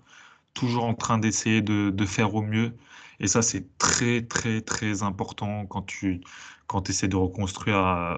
toujours 0.55 0.84
en 0.84 0.94
train 0.94 1.18
d'essayer 1.18 1.62
de, 1.62 2.07
faire 2.07 2.34
au 2.34 2.42
mieux. 2.42 2.76
Et 3.20 3.26
ça, 3.28 3.42
c'est 3.42 3.78
très, 3.78 4.22
très, 4.22 4.61
très 4.61 5.03
important 5.03 5.66
quand 5.66 5.82
tu 5.82 6.20
quand 6.66 6.90
essaies 6.90 7.09
de 7.09 7.16
reconstruire 7.16 7.78
euh, 7.78 8.16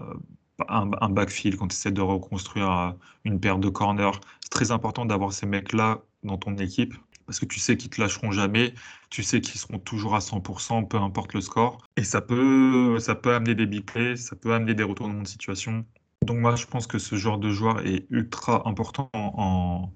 un, 0.69 0.91
un 1.01 1.09
backfield, 1.09 1.57
quand 1.57 1.69
tu 1.69 1.75
essaies 1.75 1.93
de 1.93 2.01
reconstruire 2.01 2.71
euh, 2.71 2.91
une 3.25 3.41
paire 3.41 3.59
de 3.59 3.69
corners. 3.69 4.21
C'est 4.41 4.51
très 4.51 4.71
important 4.73 5.07
d'avoir 5.07 5.33
ces 5.33 5.47
mecs-là 5.47 6.03
dans 6.25 6.37
ton 6.39 6.57
équipe 6.57 6.95
parce 7.31 7.39
que 7.39 7.47
tu 7.47 7.61
sais 7.61 7.77
qu'ils 7.77 7.91
te 7.91 8.01
lâcheront 8.01 8.33
jamais, 8.33 8.75
tu 9.09 9.23
sais 9.23 9.41
qu'ils 9.41 9.61
seront 9.61 9.79
toujours 9.79 10.17
à 10.17 10.19
100%, 10.19 10.89
peu 10.89 10.97
importe 10.97 11.33
le 11.33 11.41
score. 11.41 11.79
Et 11.97 12.03
ça 12.03 12.21
peut, 12.21 12.99
ça 12.99 13.15
peut 13.15 13.33
amener 13.33 13.55
des 13.55 13.67
big 13.67 13.85
plays, 13.85 14.17
ça 14.17 14.35
peut 14.35 14.53
amener 14.53 14.75
des 14.75 14.83
retournements 14.83 15.23
de 15.23 15.29
situation. 15.29 15.87
Donc 16.23 16.39
moi, 16.39 16.55
je 16.57 16.67
pense 16.67 16.87
que 16.87 16.99
ce 16.99 17.17
genre 17.17 17.39
de 17.39 17.51
joueur 17.51 17.87
est 17.87 18.07
ultra 18.11 18.69
important 18.69 19.11
en, 19.15 19.91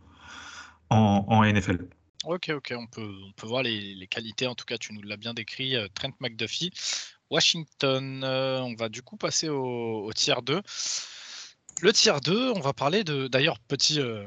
en, 0.90 1.44
NFL. 1.44 1.86
Ok, 2.24 2.50
ok, 2.50 2.74
on 2.76 2.86
peut, 2.86 3.14
on 3.26 3.32
peut 3.32 3.46
voir 3.46 3.62
les, 3.62 3.94
les 3.94 4.06
qualités, 4.06 4.46
en 4.46 4.54
tout 4.54 4.64
cas 4.64 4.78
tu 4.78 4.94
nous 4.94 5.02
l'as 5.02 5.18
bien 5.18 5.34
décrit, 5.34 5.76
euh, 5.76 5.86
Trent 5.94 6.12
McDuffie. 6.20 6.72
Washington, 7.30 8.22
euh, 8.24 8.60
on 8.60 8.74
va 8.74 8.88
du 8.88 9.02
coup 9.02 9.16
passer 9.16 9.48
au, 9.48 10.04
au 10.04 10.12
tiers 10.12 10.42
2. 10.42 10.62
Le 11.82 11.92
tiers 11.92 12.20
2, 12.20 12.52
on 12.52 12.60
va 12.60 12.72
parler 12.72 13.04
de, 13.04 13.26
d'ailleurs, 13.28 13.58
petit, 13.58 14.00
euh, 14.00 14.26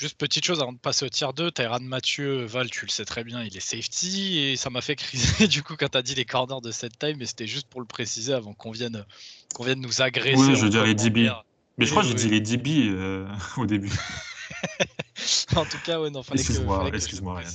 Juste 0.00 0.16
petite 0.16 0.46
chose 0.46 0.62
avant 0.62 0.72
de 0.72 0.78
passer 0.78 1.04
au 1.04 1.10
tiers 1.10 1.34
2, 1.34 1.50
Tyran 1.50 1.80
Mathieu, 1.80 2.46
Val, 2.46 2.70
tu 2.70 2.86
le 2.86 2.90
sais 2.90 3.04
très 3.04 3.22
bien, 3.22 3.44
il 3.44 3.54
est 3.54 3.60
safety 3.60 4.38
et 4.38 4.56
ça 4.56 4.70
m'a 4.70 4.80
fait 4.80 4.96
criser 4.96 5.46
du 5.46 5.62
coup 5.62 5.76
quand 5.76 5.90
tu 5.90 5.98
as 5.98 6.00
dit 6.00 6.14
les 6.14 6.24
corners 6.24 6.62
de 6.62 6.70
cette 6.70 6.98
time, 6.98 7.16
mais 7.18 7.26
c'était 7.26 7.46
juste 7.46 7.68
pour 7.68 7.82
le 7.82 7.86
préciser 7.86 8.32
avant 8.32 8.54
qu'on 8.54 8.70
vienne, 8.70 9.04
qu'on 9.52 9.62
vienne 9.62 9.82
nous 9.82 10.00
agresser. 10.00 10.38
Oui, 10.38 10.56
je 10.56 10.62
veux 10.62 10.70
dire 10.70 10.84
les 10.84 10.94
DB. 10.94 11.30
Mais 11.76 11.84
je 11.84 11.90
crois 11.90 12.02
que 12.02 12.08
j'ai 12.08 12.14
dit 12.14 12.30
les 12.30 12.40
DB 12.40 12.88
euh, 12.88 13.28
au 13.58 13.66
début. 13.66 13.92
en 15.54 15.66
tout 15.66 15.78
cas, 15.84 16.00
ouais, 16.00 16.08
non, 16.08 16.22
fallait 16.22 16.40
excuse-moi, 16.40 16.90
excuse-moi, 16.94 17.36
Ryan. 17.40 17.50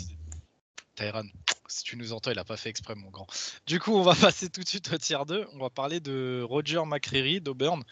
Tyran, 0.96 1.24
si 1.68 1.84
tu 1.84 1.98
nous 1.98 2.14
entends, 2.14 2.30
il 2.30 2.38
a 2.38 2.44
pas 2.44 2.58
fait 2.58 2.70
exprès, 2.70 2.94
mon 2.94 3.10
grand. 3.10 3.26
Du 3.66 3.80
coup, 3.80 3.96
on 3.96 4.04
va 4.04 4.14
passer 4.14 4.50
tout 4.50 4.62
de 4.62 4.68
suite 4.68 4.94
au 4.94 4.98
tiers 5.00 5.26
2. 5.26 5.48
On 5.54 5.58
va 5.58 5.72
parler 5.72 6.00
de 6.00 6.46
Roger 6.48 6.84
McCreary 6.86 7.42
d'Auburn. 7.42 7.84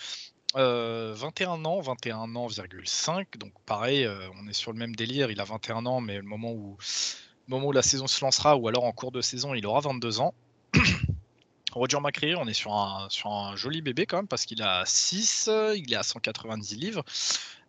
21 0.56 0.62
euh, 0.62 1.66
ans, 1.66 1.82
21 1.82 2.36
ans,5. 2.36 3.38
Donc 3.38 3.52
pareil, 3.66 4.06
euh, 4.06 4.28
on 4.42 4.48
est 4.48 4.54
sur 4.54 4.72
le 4.72 4.78
même 4.78 4.96
délire. 4.96 5.32
Il 5.32 5.40
a 5.40 5.44
21 5.44 5.86
ans, 5.86 6.02
mais 6.02 6.18
le 6.18 6.24
moment 6.24 6.52
où, 6.52 7.72
la 7.72 7.82
saison 7.82 8.08
se 8.08 8.24
lancera, 8.24 8.56
ou 8.56 8.68
alors 8.68 8.84
en 8.84 8.92
cours 8.92 9.12
de 9.12 9.22
saison, 9.22 9.54
il 9.54 9.66
aura 9.66 9.82
22 9.82 10.20
ans. 10.20 10.34
Roger 11.72 12.00
McCreary, 12.00 12.36
on 12.36 12.48
est 12.48 12.54
sur 12.54 12.74
un, 12.74 13.56
joli 13.56 13.82
bébé 13.82 14.06
quand 14.06 14.18
même, 14.18 14.28
parce 14.28 14.46
qu'il 14.46 14.62
a 14.62 14.84
6, 14.86 15.50
il 15.76 15.92
est 15.92 15.96
à 15.96 16.04
190 16.04 16.76
livres. 16.76 17.04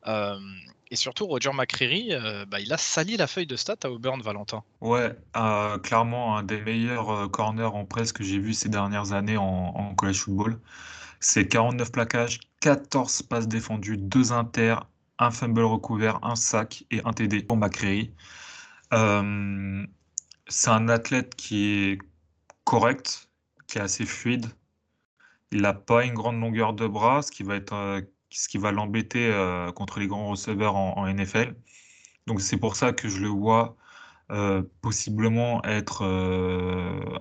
Euh, 0.07 0.39
et 0.91 0.97
surtout, 0.97 1.26
Roger 1.26 1.53
McCreary, 1.55 2.12
bah, 2.47 2.61
il 2.61 2.70
a 2.74 2.76
sali 2.76 3.16
la 3.16 3.26
feuille 3.26 3.47
de 3.47 3.57
stats 3.57 3.76
à 3.85 3.89
Auburn, 3.89 4.20
Valentin. 4.20 4.62
Ouais, 4.82 5.16
clairement 5.82 6.37
un 6.37 6.43
des 6.43 6.61
meilleurs 6.61 7.30
corners 7.30 7.64
en 7.64 7.87
presse 7.87 8.12
que 8.12 8.22
j'ai 8.22 8.39
vu 8.39 8.53
ces 8.53 8.68
dernières 8.68 9.12
années 9.12 9.39
en, 9.39 9.45
en 9.74 9.95
college 9.95 10.18
football. 10.18 10.61
C'est 11.20 11.49
49 11.49 11.91
plaquages, 11.91 12.39
14 12.65 13.25
passes 13.25 13.47
défendues, 13.47 13.99
2 13.99 14.33
inters, 14.33 14.89
un 15.19 15.31
fumble 15.31 15.65
recouvert, 15.65 16.19
un 16.25 16.35
sac 16.35 16.87
et 16.91 17.03
un 17.05 17.12
TD 17.12 17.43
pour 17.43 17.59
McCreary. 17.59 18.15
Euh, 18.95 19.87
c'est 20.49 20.71
un 20.71 20.89
athlète 20.89 21.35
qui 21.35 21.67
est 21.67 21.99
correct, 22.65 23.29
qui 23.67 23.77
est 23.77 23.83
assez 23.83 24.07
fluide. 24.07 24.47
Il 25.53 25.61
n'a 25.61 25.75
pas 25.75 26.07
une 26.07 26.15
grande 26.15 26.41
longueur 26.41 26.73
de 26.73 26.87
bras, 26.87 27.21
ce 27.21 27.31
qui 27.31 27.43
va 27.43 27.57
euh, 27.73 28.73
l'embêter 28.73 29.31
euh, 29.31 29.71
contre 29.71 30.01
les 30.01 30.07
grands 30.07 30.29
receveurs 30.29 30.75
en, 30.75 31.07
NFL. 31.07 31.55
Donc 32.27 32.41
c'est 32.41 32.57
pour 32.57 32.77
ça 32.77 32.95
que 32.95 33.11
je 33.11 33.21
le 33.21 33.29
vois 33.29 33.77
possiblement 34.81 35.62
être 35.65 36.03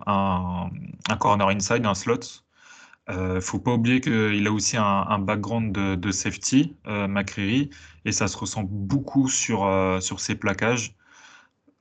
un, 0.07 0.69
corner 1.19 1.49
inside, 1.49 1.85
un 1.85 1.95
slot. 1.95 2.43
Euh, 3.09 3.41
faut 3.41 3.59
pas 3.59 3.73
oublier 3.73 3.99
qu'il 3.99 4.47
a 4.47 4.51
aussi 4.51 4.77
un, 4.77 5.19
background 5.19 5.73
de, 5.73 6.11
safety, 6.11 6.75
euh, 6.87 7.07
McCreary, 7.07 7.69
et 8.05 8.11
ça 8.11 8.27
se 8.27 8.37
ressent 8.37 8.63
beaucoup 8.63 9.27
sur, 9.27 9.65
euh, 9.65 9.99
sur 9.99 10.19
ses 10.19 10.35
plaquages. 10.35 10.95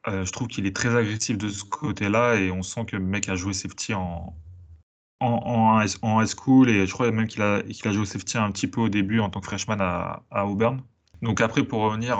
Je 0.07 0.31
trouve 0.33 0.49
qu'il 0.49 0.67
est 0.67 0.75
très 0.75 0.97
agressif 0.97 1.39
de 1.39 1.49
ce 1.49 1.65
côté-là, 1.65 2.35
et 2.35 2.51
on 2.51 2.63
sent 2.63 2.87
que 2.87 2.97
le 2.97 3.05
mec 3.05 3.29
a 3.29 3.37
joué 3.37 3.53
safety 3.53 3.95
en, 3.95 4.35
en, 5.21 5.81
high 5.81 6.27
school, 6.27 6.69
et 6.69 6.87
je 6.87 6.93
crois 6.93 7.11
même 7.13 7.29
qu'il 7.29 7.43
a, 7.43 7.63
joué 7.85 8.05
safety 8.05 8.37
un 8.37 8.51
petit 8.51 8.67
peu 8.67 8.81
au 8.81 8.89
début 8.89 9.21
en 9.21 9.31
tant 9.31 9.41
que 9.41 9.47
freshman 9.47 9.79
à, 9.81 10.47
Auburn. 10.47 10.83
Donc 11.23 11.41
après, 11.41 11.63
pour 11.63 11.83
revenir, 11.83 12.19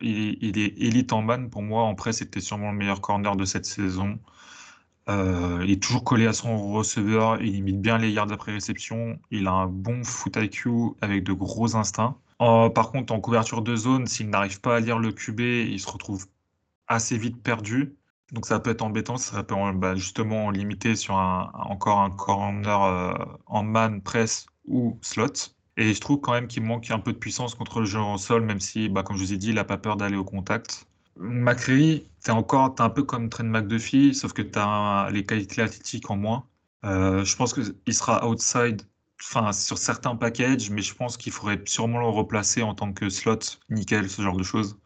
il, 0.00 0.58
est 0.58 0.78
élite 0.78 1.12
en 1.12 1.20
man. 1.20 1.50
Pour 1.50 1.62
moi, 1.62 1.82
en 1.82 1.94
presse, 1.94 2.18
c'était 2.18 2.40
sûrement 2.40 2.70
le 2.72 2.78
meilleur 2.78 3.02
corner 3.02 3.36
de 3.36 3.44
cette 3.44 3.66
saison. 3.66 4.18
Euh, 5.08 5.60
il 5.64 5.70
est 5.70 5.82
toujours 5.82 6.04
collé 6.04 6.26
à 6.26 6.32
son 6.32 6.72
receveur, 6.72 7.40
il 7.40 7.56
imite 7.56 7.80
bien 7.80 7.98
les 7.98 8.10
yards 8.10 8.30
après 8.32 8.52
réception, 8.52 9.18
il 9.30 9.46
a 9.46 9.52
un 9.52 9.66
bon 9.66 10.04
foot 10.04 10.36
IQ 10.36 10.70
avec 11.00 11.24
de 11.24 11.32
gros 11.32 11.76
instincts. 11.76 12.16
par 12.38 12.90
contre, 12.92 13.12
en 13.14 13.20
couverture 13.20 13.62
de 13.62 13.74
zone, 13.74 14.06
s'il 14.06 14.28
n'arrive 14.28 14.60
pas 14.60 14.76
à 14.76 14.80
lire 14.80 14.98
le 14.98 15.12
QB, 15.12 15.40
il 15.40 15.80
se 15.80 15.88
retrouve 15.90 16.26
assez 16.88 17.16
vite 17.18 17.42
perdu. 17.42 17.96
Donc 18.32 18.46
ça 18.46 18.60
peut 18.60 18.70
être 18.70 18.82
embêtant, 18.82 19.16
ça 19.16 19.42
peut 19.42 19.54
bah, 19.74 19.94
justement 19.94 20.50
limiter 20.50 20.96
sur 20.96 21.14
encore 21.14 22.00
un 22.00 22.10
corner 22.10 22.82
euh, 22.84 23.14
en 23.46 23.62
man, 23.62 24.02
press 24.02 24.46
ou 24.66 24.98
slot. 25.02 25.54
Et 25.78 25.94
je 25.94 26.00
trouve 26.00 26.20
quand 26.20 26.32
même 26.32 26.48
qu'il 26.48 26.64
manque 26.64 26.90
un 26.90 26.98
peu 26.98 27.12
de 27.12 27.18
puissance 27.18 27.54
contre 27.54 27.80
le 27.80 27.86
jeu 27.86 28.00
en 28.00 28.18
sol, 28.18 28.42
même 28.44 28.60
si, 28.60 28.88
bah, 28.88 29.02
comme 29.02 29.16
je 29.16 29.22
vous 29.22 29.32
ai 29.32 29.36
dit, 29.38 29.48
il 29.50 29.54
n'a 29.54 29.64
pas 29.64 29.78
peur 29.78 29.96
d'aller 29.96 30.16
au 30.16 30.24
contact. 30.24 30.87
McCreary, 31.18 32.08
t'es 32.22 32.30
encore 32.30 32.74
un 32.78 32.90
peu 32.90 33.02
comme 33.02 33.28
Trent 33.28 33.44
McDuffie, 33.44 34.14
sauf 34.14 34.32
que 34.32 34.42
tu 34.42 34.58
as 34.58 35.10
les 35.12 35.24
qualités 35.24 35.62
athlétiques 35.62 36.10
en 36.10 36.16
moins. 36.16 36.46
Euh, 36.84 37.24
je 37.24 37.36
pense 37.36 37.54
qu'il 37.54 37.94
sera 37.94 38.26
outside 38.28 38.82
enfin, 39.20 39.52
sur 39.52 39.78
certains 39.78 40.16
packages, 40.16 40.70
mais 40.70 40.82
je 40.82 40.94
pense 40.94 41.16
qu'il 41.16 41.32
faudrait 41.32 41.60
sûrement 41.66 42.00
le 42.00 42.06
replacer 42.08 42.62
en 42.62 42.74
tant 42.74 42.92
que 42.92 43.08
slot, 43.10 43.38
nickel, 43.70 44.08
ce 44.08 44.22
genre 44.22 44.36
de 44.36 44.42
choses, 44.44 44.78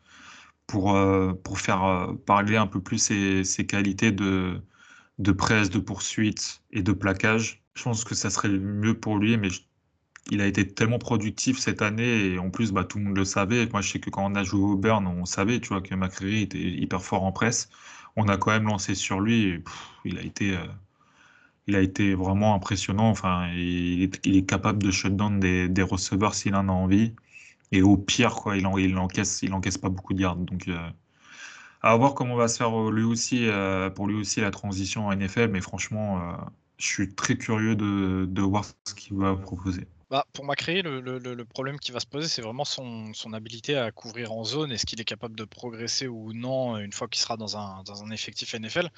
pour, 0.66 0.94
euh, 0.96 1.34
pour 1.34 1.60
faire 1.60 1.84
euh, 1.84 2.14
parler 2.14 2.56
un 2.56 2.66
peu 2.66 2.80
plus 2.82 2.98
ses, 2.98 3.44
ses 3.44 3.66
qualités 3.66 4.12
de, 4.12 4.62
de 5.18 5.32
presse, 5.32 5.70
de 5.70 5.78
poursuite 5.80 6.62
et 6.72 6.82
de 6.82 6.92
plaquage. 6.92 7.62
Je 7.74 7.84
pense 7.84 8.04
que 8.04 8.14
ça 8.14 8.30
serait 8.30 8.50
mieux 8.50 8.98
pour 8.98 9.18
lui, 9.18 9.36
mais 9.38 9.50
je 9.50 9.62
il 10.30 10.40
a 10.40 10.46
été 10.46 10.66
tellement 10.66 10.98
productif 10.98 11.58
cette 11.58 11.82
année 11.82 12.26
et 12.26 12.38
en 12.38 12.50
plus, 12.50 12.72
bah, 12.72 12.84
tout 12.84 12.98
le 12.98 13.04
monde 13.04 13.16
le 13.16 13.24
savait. 13.24 13.66
Moi, 13.72 13.80
je 13.80 13.90
sais 13.92 13.98
que 14.00 14.10
quand 14.10 14.24
on 14.24 14.34
a 14.34 14.44
joué 14.44 14.62
au 14.62 14.76
Burn, 14.76 15.06
on 15.06 15.24
savait, 15.24 15.60
tu 15.60 15.68
vois, 15.68 15.80
que 15.80 15.94
McCreary 15.94 16.42
était 16.42 16.58
hyper 16.58 17.02
fort 17.02 17.24
en 17.24 17.32
presse. 17.32 17.70
On 18.16 18.28
a 18.28 18.36
quand 18.36 18.52
même 18.52 18.66
lancé 18.66 18.94
sur 18.94 19.20
lui 19.20 19.62
il 20.04 20.18
a 20.18 20.22
été, 20.22 20.56
euh, 20.56 20.66
il 21.66 21.76
a 21.76 21.80
été 21.80 22.14
vraiment 22.14 22.54
impressionnant. 22.54 23.08
Enfin, 23.10 23.48
il 23.54 24.04
est, 24.04 24.46
capable 24.46 24.82
de 24.82 24.90
shutdown 24.90 25.40
des, 25.40 25.68
des 25.68 25.82
receveurs 25.82 26.34
s'il 26.34 26.54
en 26.54 26.68
a 26.68 26.72
envie. 26.72 27.14
Et 27.72 27.82
au 27.82 27.96
pire, 27.96 28.36
il, 28.54 28.66
en, 28.66 28.74
encaisse, 28.98 29.42
il 29.42 29.50
pas 29.80 29.88
beaucoup 29.88 30.14
de 30.14 30.20
yards. 30.22 30.36
Donc, 30.36 30.68
euh, 30.68 30.78
à 31.82 31.96
voir 31.96 32.14
comment 32.14 32.36
va 32.36 32.48
se 32.48 32.58
faire 32.58 32.78
euh, 32.78 32.92
lui 32.92 33.04
aussi, 33.04 33.48
pour 33.96 34.06
lui 34.06 34.16
aussi 34.16 34.40
la 34.40 34.50
transition 34.50 35.06
en 35.08 35.14
NFL. 35.16 35.48
Mais 35.48 35.60
franchement, 35.60 36.36
je 36.78 36.86
suis 36.86 37.14
très 37.14 37.36
curieux 37.36 37.76
de, 37.76 38.26
de 38.28 38.42
voir 38.42 38.64
ce 38.64 38.94
qu'il 38.94 39.16
va 39.16 39.36
proposer. 39.36 39.86
Bah, 40.12 40.26
pour 40.34 40.44
McRae, 40.44 40.82
le, 40.82 41.44
problème 41.46 41.78
qui 41.78 41.90
va 41.90 41.98
se 41.98 42.04
poser, 42.04 42.28
c'est 42.28 42.42
vraiment 42.42 42.66
son, 42.66 43.14
son, 43.14 43.32
habilité 43.32 43.78
à 43.78 43.90
couvrir 43.92 44.30
en 44.32 44.44
zone. 44.44 44.70
Est-ce 44.70 44.84
qu'il 44.84 45.00
est 45.00 45.06
capable 45.06 45.34
de 45.34 45.44
progresser 45.44 46.06
ou 46.06 46.34
non 46.34 46.76
une 46.76 46.92
fois 46.92 47.08
qu'il 47.08 47.22
sera 47.22 47.38
dans 47.38 47.56
un, 47.56 48.10
effectif 48.10 48.52
NFL 48.52 48.90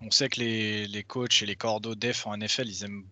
On 0.00 0.10
sait 0.10 0.28
que 0.28 0.40
les, 0.40 0.88
les 0.88 1.04
coachs 1.04 1.40
et 1.40 1.46
les 1.46 1.54
cordeaux 1.54 1.94
def 1.94 2.26
en 2.26 2.36
NFL, 2.36 2.66
ils 2.66 2.82
aiment 2.82 3.04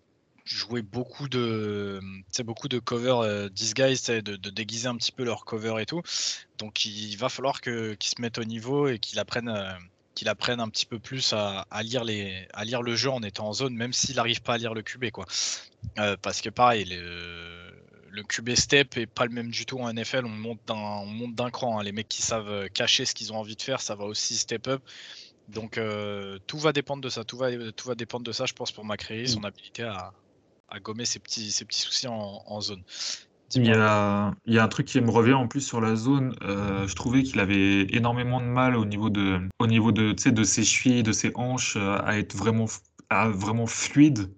jouer 0.43 0.81
beaucoup 0.81 1.29
de, 1.29 2.01
beaucoup 2.43 2.67
de 2.67 2.77
cover 2.79 3.19
euh, 3.23 3.47
disguise, 3.47 4.03
de, 4.03 4.19
de, 4.19 4.49
déguiser 4.49 4.89
un 4.89 4.97
petit 4.97 5.13
peu 5.13 5.23
leur 5.23 5.45
cover 5.45 5.81
et 5.81 5.85
tout. 5.85 6.01
Donc 6.57 6.83
il 6.83 7.15
va 7.15 7.29
falloir 7.29 7.61
qu'ils 7.61 7.95
se 8.01 8.21
mettent 8.21 8.37
au 8.37 8.43
niveau 8.43 8.89
et 8.89 8.99
qu'ils 8.99 9.17
apprennent. 9.17 9.47
Euh, 9.47 9.71
qu'il 10.15 10.29
apprenne 10.29 10.59
un 10.59 10.69
petit 10.69 10.85
peu 10.85 10.97
plus 10.97 11.33
à, 11.33 11.65
lire 11.83 12.03
les, 12.03 12.47
à 12.53 12.65
lire 12.65 12.81
le 12.81 12.95
jeu 12.95 13.09
en 13.09 13.21
étant 13.21 13.49
en 13.49 13.53
zone, 13.53 13.75
même 13.75 13.93
s'il 13.93 14.15
n'arrive 14.15 14.41
pas 14.41 14.55
à 14.55 14.57
lire 14.57 14.73
le 14.73 14.81
QB. 14.81 15.11
Quoi. 15.11 15.25
Euh, 15.99 16.15
parce 16.21 16.41
que 16.41 16.49
pareil, 16.49 16.85
le, 16.85 17.71
le 18.09 18.23
QB 18.23 18.55
step 18.55 18.97
est 18.97 19.05
pas 19.05 19.25
le 19.25 19.31
même 19.31 19.51
du 19.51 19.65
tout 19.65 19.77
en 19.79 19.93
NFL. 19.93 20.25
On 20.25 20.29
monte 20.29 21.35
d'un, 21.35 21.51
cran. 21.51 21.79
Hein. 21.79 21.83
Les 21.83 21.91
mecs 21.91 22.07
qui 22.07 22.21
savent 22.21 22.69
cacher 22.69 23.05
ce 23.05 23.13
qu'ils 23.13 23.33
ont 23.33 23.37
envie 23.37 23.55
de 23.55 23.61
faire, 23.61 23.81
ça 23.81 23.95
va 23.95 24.05
aussi 24.05 24.35
step 24.37 24.67
up. 24.67 24.81
Donc 25.49 25.77
euh, 25.77 26.39
tout 26.47 26.57
va 26.57 26.71
dépendre 26.71 27.03
de 27.03 27.09
ça. 27.09 27.23
Tout 27.23 27.37
va, 27.37 27.49
tout 27.71 27.87
va 27.87 27.95
dépendre 27.95 28.23
de 28.23 28.31
ça, 28.31 28.45
je 28.45 28.53
pense, 28.53 28.71
pour 28.71 28.85
Macri, 28.85 29.27
son 29.27 29.41
mm. 29.41 29.45
habilité 29.45 29.83
à, 29.83 30.13
à, 30.69 30.79
gommer 30.79 31.05
ses 31.05 31.19
petits, 31.19 31.51
ses 31.51 31.65
petits 31.65 31.81
soucis 31.81 32.07
en, 32.07 32.41
en 32.45 32.61
zone. 32.61 32.83
Il 33.53 33.65
y, 33.65 33.71
a, 33.71 34.33
un 34.47 34.67
truc 34.67 34.87
qui 34.87 34.99
me 34.99 35.09
revient 35.09 35.33
en 35.33 35.47
plus 35.47 35.61
sur 35.61 35.79
la 35.79 35.95
zone. 35.95 36.35
Euh, 36.41 36.87
je 36.87 36.95
trouvais 36.95 37.23
qu'il 37.23 37.39
avait 37.39 37.83
énormément 37.95 38.41
de 38.41 38.45
mal 38.47 38.75
au 38.75 38.85
niveau 38.85 39.09
de, 39.09 39.39
au 39.59 39.67
niveau 39.67 39.91
de, 39.91 40.13
de 40.13 40.43
ses 40.43 40.63
chevilles, 40.63 41.03
de 41.03 41.11
ses 41.11 41.31
hanches, 41.35 41.75
euh, 41.77 41.99
à 42.03 42.17
être 42.17 42.35
vraiment, 42.35 42.65
à 43.09 43.29
vraiment 43.29 43.67
fluide. 43.67 44.33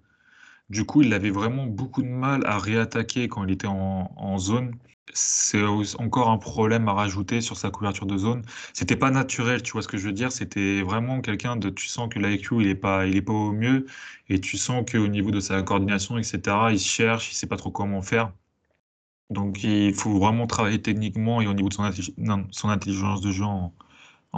Du 0.70 0.84
coup, 0.84 1.02
il 1.02 1.14
avait 1.14 1.30
vraiment 1.30 1.66
beaucoup 1.66 2.02
de 2.02 2.08
mal 2.08 2.44
à 2.46 2.58
réattaquer 2.58 3.28
quand 3.28 3.44
il 3.44 3.50
était 3.52 3.66
en, 3.68 4.38
zone. 4.38 4.76
C'est 5.14 5.64
encore 5.98 6.30
un 6.30 6.38
problème 6.38 6.88
à 6.88 6.92
rajouter 6.92 7.40
sur 7.40 7.56
sa 7.56 7.70
couverture 7.70 8.06
de 8.06 8.18
zone. 8.18 8.42
C'était 8.74 8.96
pas 8.96 9.10
naturel, 9.10 9.62
tu 9.62 9.72
vois 9.72 9.82
ce 9.82 9.88
que 9.88 9.98
je 9.98 10.06
veux 10.06 10.12
dire? 10.12 10.32
C'était 10.32 10.82
vraiment 10.82 11.20
quelqu'un 11.22 11.56
de. 11.56 11.70
Tu 11.70 11.88
sens 11.88 12.08
que 12.10 12.18
l'IQ, 12.18 12.62
il 12.62 12.68
est 12.68 12.74
pas, 12.74 13.04
pas 13.26 13.32
au 13.32 13.52
mieux. 13.52 13.86
Et 14.28 14.40
tu 14.40 14.58
sens 14.58 14.84
qu'au 14.90 15.08
niveau 15.08 15.30
de 15.30 15.40
sa 15.40 15.62
coordination, 15.62 16.18
etc., 16.18 16.40
il 16.72 16.78
cherche, 16.78 17.32
il 17.32 17.34
sait 17.36 17.46
pas 17.46 17.56
trop 17.56 17.70
comment 17.70 18.02
faire. 18.02 18.32
Donc, 19.30 19.62
il 19.62 19.94
faut 19.94 20.18
vraiment 20.18 20.46
travailler 20.46 20.80
techniquement 20.80 21.40
et 21.42 21.46
au 21.46 21.52
niveau 21.52 21.68
de 21.68 21.74
son, 21.74 22.68
intelligence 22.68 23.20
de 23.20 23.30
jeu 23.30 23.44
en, 23.44 23.72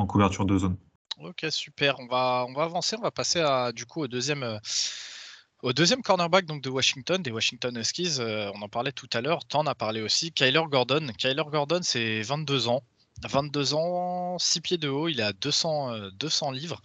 couverture 0.07 0.45
de 0.45 0.59
zone. 0.59 0.77
Ok, 1.19 1.47
super. 1.51 2.01
On 2.01 2.07
va, 2.07 2.47
avancer. 2.57 2.97
On 2.99 3.03
va 3.03 3.11
passer 3.11 3.41
à, 3.41 3.73
du 3.73 3.87
coup 3.87 4.03
au 4.03 4.09
deuxième. 4.09 4.43
Euh, 4.43 4.59
au 5.63 5.75
deuxième 5.75 6.01
cornerback 6.03 6.47
donc, 6.47 6.63
de 6.63 6.71
Washington, 6.71 7.23
des 7.23 7.31
Washington 7.31 7.77
Huskies, 7.77 8.17
euh, 8.19 8.51
on 8.55 8.63
en 8.63 8.69
parlait 8.69 8.93
tout 8.93 9.11
à 9.13 9.21
l'heure, 9.21 9.45
T'en 9.45 9.67
as 9.67 9.75
parlé 9.75 10.01
aussi, 10.01 10.33
Kyler 10.33 10.63
Gordon. 10.71 11.09
Kyler 11.19 11.43
Gordon, 11.47 11.81
c'est 11.83 12.23
22 12.23 12.69
ans. 12.69 12.83
22 13.29 13.75
ans, 13.75 14.39
6 14.39 14.61
pieds 14.63 14.79
de 14.79 14.89
haut, 14.89 15.09
il 15.09 15.21
à 15.21 15.35
200, 15.35 16.13
200 16.15 16.49
euh, 16.49 16.55
livres. 16.55 16.81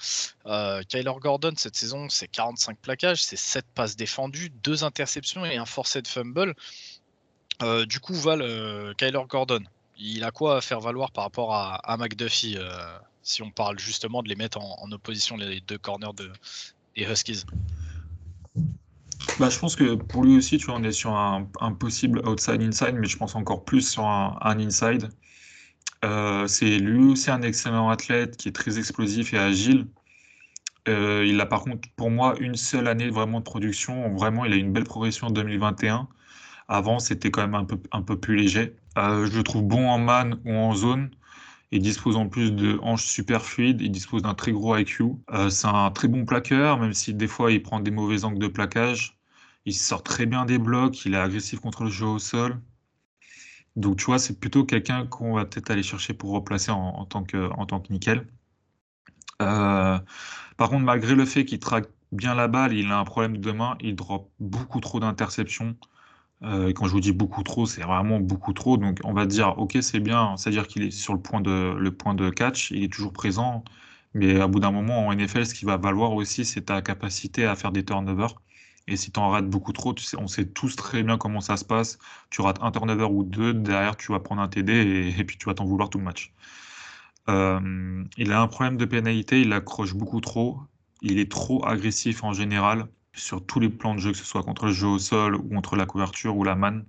Kyler 0.90 1.14
Gordon, 1.22 1.54
cette 1.56 1.78
saison, 1.78 2.10
c'est 2.10 2.28
45 2.28 2.78
plaquages, 2.80 3.24
c'est 3.24 3.38
7 3.38 3.66
passes 3.74 3.96
défendues, 3.96 4.50
2 4.50 4.84
interceptions 4.84 5.46
et 5.46 5.56
un 5.56 5.66
forcé 5.66 6.02
de 6.02 6.08
fumble. 6.10 6.54
Du 7.88 8.00
coup, 8.00 8.14
Val, 8.14 8.42
Kyler 8.98 9.22
Gordon, 9.28 9.64
il 9.98 10.24
a 10.24 10.32
quoi 10.32 10.58
à 10.58 10.62
faire 10.62 10.80
valoir 10.80 11.12
par 11.12 11.24
rapport 11.24 11.54
à, 11.54 11.98
McDuffie, 11.98 12.58
si 13.24 13.42
on 13.42 13.52
parle 13.52 13.80
justement 13.80 14.24
de 14.24 14.30
les 14.30 14.36
mettre 14.36 14.60
en, 14.60 14.92
opposition, 14.92 15.38
les 15.38 15.62
deux 15.62 15.78
corners 15.78 16.14
de, 16.16 16.32
des 16.96 17.04
Huskies? 17.04 17.46
Bah, 19.40 19.50
je 19.50 19.60
pense 19.60 19.76
que 19.76 19.96
pour 19.96 20.24
lui 20.24 20.38
aussi, 20.38 20.58
tu 20.58 20.68
vois, 20.68 20.76
on 20.76 20.84
est 20.84 20.92
sur 20.92 21.14
un, 21.14 21.44
possible 21.78 22.20
outside-inside, 22.28 22.96
mais 22.96 23.08
je 23.08 23.18
pense 23.18 23.36
encore 23.36 23.66
plus 23.66 23.82
sur 23.82 24.06
un, 24.06 24.60
inside. 24.60 25.10
Euh, 26.04 26.48
c'est 26.48 26.78
lui 26.78 27.12
aussi 27.12 27.32
un 27.32 27.42
excellent 27.42 27.90
athlète 27.90 28.38
qui 28.38 28.50
est 28.50 28.52
très 28.52 28.78
explosif 28.78 29.34
et 29.34 29.38
agile. 29.38 29.88
Euh, 30.88 31.26
il 31.28 31.42
a 31.42 31.46
par 31.46 31.64
contre, 31.64 31.90
pour 31.96 32.12
moi, 32.12 32.36
une 32.40 32.56
seule 32.56 32.88
année 32.88 33.10
vraiment 33.10 33.40
de 33.40 33.44
production. 33.44 34.14
Vraiment, 34.16 34.46
il 34.46 34.54
a 34.54 34.56
une 34.56 34.72
belle 34.72 34.84
progression 34.84 35.28
en 35.28 35.32
2021. 35.32 36.08
Avant, 36.68 37.00
c'était 37.00 37.32
quand 37.32 37.42
même 37.42 37.56
un 37.56 37.66
peu, 37.66 37.80
un 37.92 38.02
peu 38.02 38.20
plus 38.20 38.36
léger. 38.36 38.76
Euh, 38.98 39.26
je 39.26 39.38
le 39.38 39.44
trouve 39.44 39.64
bon 39.64 39.88
en 39.90 40.00
man 40.00 40.40
ou 40.46 40.54
en 40.54 40.74
zone. 40.76 41.12
Il 41.72 41.82
dispose 41.82 42.16
en 42.16 42.28
plus 42.30 42.52
de 42.54 42.80
hanches 42.82 43.06
super 43.06 43.46
fluides, 43.46 43.82
il 43.82 43.92
dispose 43.92 44.22
d'un 44.24 44.34
très 44.34 44.52
gros 44.52 44.76
IQ. 44.78 45.04
Euh, 45.32 45.50
c'est 45.50 45.68
un 45.68 45.92
très 45.92 46.08
bon 46.08 46.26
plaqueur, 46.26 46.80
même 46.80 46.94
si 46.94 47.14
des 47.14 47.28
fois 47.28 47.52
il 47.52 47.62
prend 47.62 47.80
des 47.80 47.92
mauvais 47.92 48.24
angles 48.26 48.40
de 48.40 48.48
plaquage. 48.48 49.18
Il 49.66 49.74
sort 49.74 50.04
très 50.04 50.26
bien 50.26 50.46
des 50.46 50.60
blocs, 50.60 51.06
il 51.06 51.16
est 51.16 51.18
agressif 51.18 51.60
contre 51.60 51.84
le 51.86 51.90
jeu 51.90 52.06
au 52.06 52.20
sol. 52.20 52.62
Donc 53.76 53.98
tu 53.98 54.06
vois, 54.06 54.20
c'est 54.20 54.40
plutôt 54.40 54.66
quelqu'un 54.66 55.06
qu'on 55.06 55.34
va 55.34 55.46
peut-être 55.46 55.70
aller 55.72 55.84
chercher 55.84 56.14
pour 56.14 56.32
replacer 56.32 56.72
en, 56.72 57.06
tant, 57.06 57.24
que, 57.24 57.50
en 57.52 57.66
tant 57.66 57.80
que 57.82 57.92
nickel. 57.92 58.28
Euh, 59.42 60.00
par 60.58 60.70
contre, 60.70 60.84
malgré 60.86 61.16
le 61.16 61.26
fait 61.26 61.46
qu'il 61.46 61.60
traque 61.60 61.90
bien 62.12 62.36
la 62.36 62.48
balle, 62.48 62.74
il 62.74 62.92
a 62.92 63.00
un 63.00 63.04
problème 63.06 63.38
de 63.38 63.52
main, 63.52 63.78
il 63.82 63.96
drop 63.96 64.32
beaucoup 64.40 64.80
trop 64.80 65.00
d'interceptions. 65.00 65.76
Euh, 66.46 66.74
quand 66.74 66.86
je 66.86 66.92
vous 66.92 67.00
dis 67.00 67.12
beaucoup 67.12 67.44
trop, 67.44 67.66
c'est 67.66 67.82
vraiment 67.82 68.20
beaucoup 68.20 68.54
trop. 68.54 68.78
Donc 68.78 69.00
on 69.04 69.14
va 69.14 69.26
dire, 69.26 69.58
ok, 69.58 69.78
c'est 69.82 70.00
bien, 70.00 70.38
c'est-à-dire 70.38 70.68
qu'il 70.68 70.84
est 70.84 70.92
sur 70.92 71.14
le 71.14 71.20
point, 71.20 71.42
de, 71.42 71.76
le 71.78 71.92
point 71.92 72.14
de 72.14 72.30
catch, 72.30 72.72
il 72.72 72.84
est 72.84 72.94
toujours 72.94 73.14
présent. 73.14 73.64
Mais 74.14 74.40
à 74.40 74.48
bout 74.48 74.60
d'un 74.60 74.72
moment, 74.72 75.08
en 75.08 75.14
NFL, 75.14 75.46
ce 75.46 75.54
qui 75.54 75.66
va 75.66 75.78
valoir 75.78 76.14
aussi, 76.14 76.46
c'est 76.46 76.64
ta 76.64 76.82
capacité 76.82 77.46
à 77.46 77.56
faire 77.56 77.72
des 77.72 77.84
turnovers. 77.84 78.36
Et 78.88 78.98
si 78.98 79.12
tu 79.12 79.20
en 79.20 79.30
rates 79.30 79.50
beaucoup 79.50 79.74
trop, 79.74 79.96
on 80.18 80.28
sait 80.28 80.46
tous 80.48 80.76
très 80.76 81.04
bien 81.04 81.18
comment 81.18 81.42
ça 81.42 81.58
se 81.58 81.66
passe. 81.66 81.98
Tu 82.30 82.42
rates 82.42 82.60
un 82.62 82.72
turnover 82.72 83.06
ou 83.06 83.24
deux, 83.24 83.54
derrière, 83.54 83.98
tu 83.98 84.12
vas 84.12 84.20
prendre 84.20 84.42
un 84.42 84.48
TD 84.48 85.14
et, 85.20 85.24
puis 85.26 85.38
tu 85.38 85.46
vas 85.48 85.56
t'en 85.56 85.66
vouloir 85.66 85.90
tout 85.90 85.98
le 85.98 86.04
match. 86.04 86.34
Euh, 87.30 88.04
il 88.18 88.32
a 88.32 88.42
un 88.42 88.48
problème 88.48 88.78
de 88.78 88.86
pénalité, 88.86 89.42
il 89.42 89.54
accroche 89.54 89.94
beaucoup 89.96 90.22
trop. 90.22 90.60
Il 91.02 91.20
est 91.20 91.32
trop 91.32 91.66
agressif 91.66 92.24
en 92.24 92.34
général 92.34 92.88
sur 93.16 93.46
tous 93.46 93.60
les 93.60 93.70
plans 93.70 93.96
de 93.96 94.00
jeu, 94.00 94.12
que 94.12 94.18
ce 94.18 94.26
soit 94.26 94.44
contre 94.44 94.66
le 94.66 94.72
jeu 94.72 94.88
au 94.88 95.00
sol 95.00 95.36
ou 95.36 95.50
contre 95.50 95.76
la 95.76 95.86
couverture 95.86 96.36
ou 96.38 96.44
la 96.44 96.56
manne. 96.56 96.86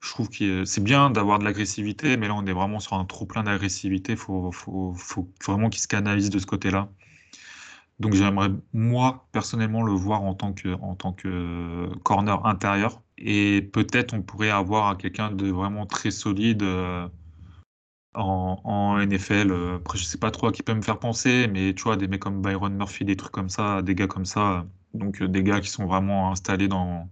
Je 0.00 0.10
trouve 0.10 0.30
que 0.30 0.64
c'est 0.64 0.82
bien 0.82 1.10
d'avoir 1.10 1.38
de 1.38 1.44
l'agressivité, 1.44 2.16
mais 2.16 2.28
là 2.28 2.34
on 2.34 2.46
est 2.46 2.52
vraiment 2.52 2.80
sur 2.80 2.94
un 2.94 3.04
trop 3.04 3.26
plein 3.26 3.42
d'agressivité. 3.44 4.12
Il 4.12 4.18
faut, 4.18 4.50
vraiment 5.46 5.68
qu'il 5.68 5.82
se 5.82 5.88
canalise 5.88 6.30
de 6.30 6.38
ce 6.38 6.46
côté-là. 6.46 6.88
Donc 7.98 8.14
j'aimerais 8.14 8.50
moi 8.72 9.28
personnellement 9.32 9.82
le 9.82 9.92
voir 9.92 10.22
en 10.22 10.34
tant 10.34 10.52
que, 10.54 10.74
en 10.80 10.94
tant 10.96 11.12
que 11.12 11.88
corner 12.02 12.46
intérieur. 12.46 13.02
Et 13.18 13.62
peut-être 13.62 14.14
on 14.14 14.22
pourrait 14.22 14.50
avoir 14.50 14.96
quelqu'un 14.96 15.30
de 15.32 15.50
vraiment 15.50 15.86
très 15.86 16.10
solide 16.10 16.62
euh, 16.62 17.06
en, 18.14 18.60
en, 18.64 18.98
NFL. 19.06 19.52
Après 19.76 19.98
je 19.98 20.04
sais 20.04 20.18
pas 20.18 20.30
trop 20.30 20.48
à 20.48 20.52
qui 20.52 20.62
peut 20.62 20.74
me 20.74 20.82
faire 20.82 20.98
penser, 20.98 21.46
mais 21.52 21.74
tu 21.74 21.82
vois 21.84 21.96
des 21.96 22.08
mecs 22.08 22.22
comme 22.22 22.40
Byron 22.42 22.74
Murphy, 22.74 23.04
des 23.04 23.16
trucs 23.16 23.32
comme 23.32 23.50
ça, 23.50 23.82
des 23.82 23.94
gars 23.94 24.06
comme 24.06 24.24
ça 24.24 24.66
donc 24.94 25.22
euh, 25.22 25.28
des 25.28 25.42
gars 25.42 25.60
qui 25.60 25.68
sont 25.68 25.86
vraiment 25.86 26.30
installés 26.32 26.68
dans, 26.68 27.08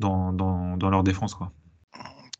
leur 0.00 1.02
défense. 1.02 1.34
Quoi. 1.34 1.52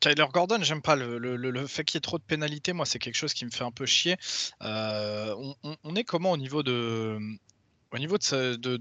Tyler 0.01 0.27
Gordon, 0.33 0.59
j'aime 0.63 0.83
pas 0.83 0.97
le, 0.97 1.67
fait 1.67 1.85
qu'il 1.85 1.97
y 1.97 1.99
ait 1.99 2.01
trop 2.01 2.19
de 2.19 2.23
pénalités. 2.23 2.73
Moi, 2.73 2.87
c'est 2.87 2.99
quelque 2.99 3.17
chose 3.17 3.35
qui 3.35 3.45
me 3.45 3.51
fait 3.51 3.65
un 3.65 3.73
peu 3.73 3.87
chier. 3.87 4.17
Euh, 4.63 5.35
on, 5.83 5.97
est 5.97 6.05
comment 6.05 6.33
au 6.33 6.37
niveau 6.37 6.63
de, 6.63 7.19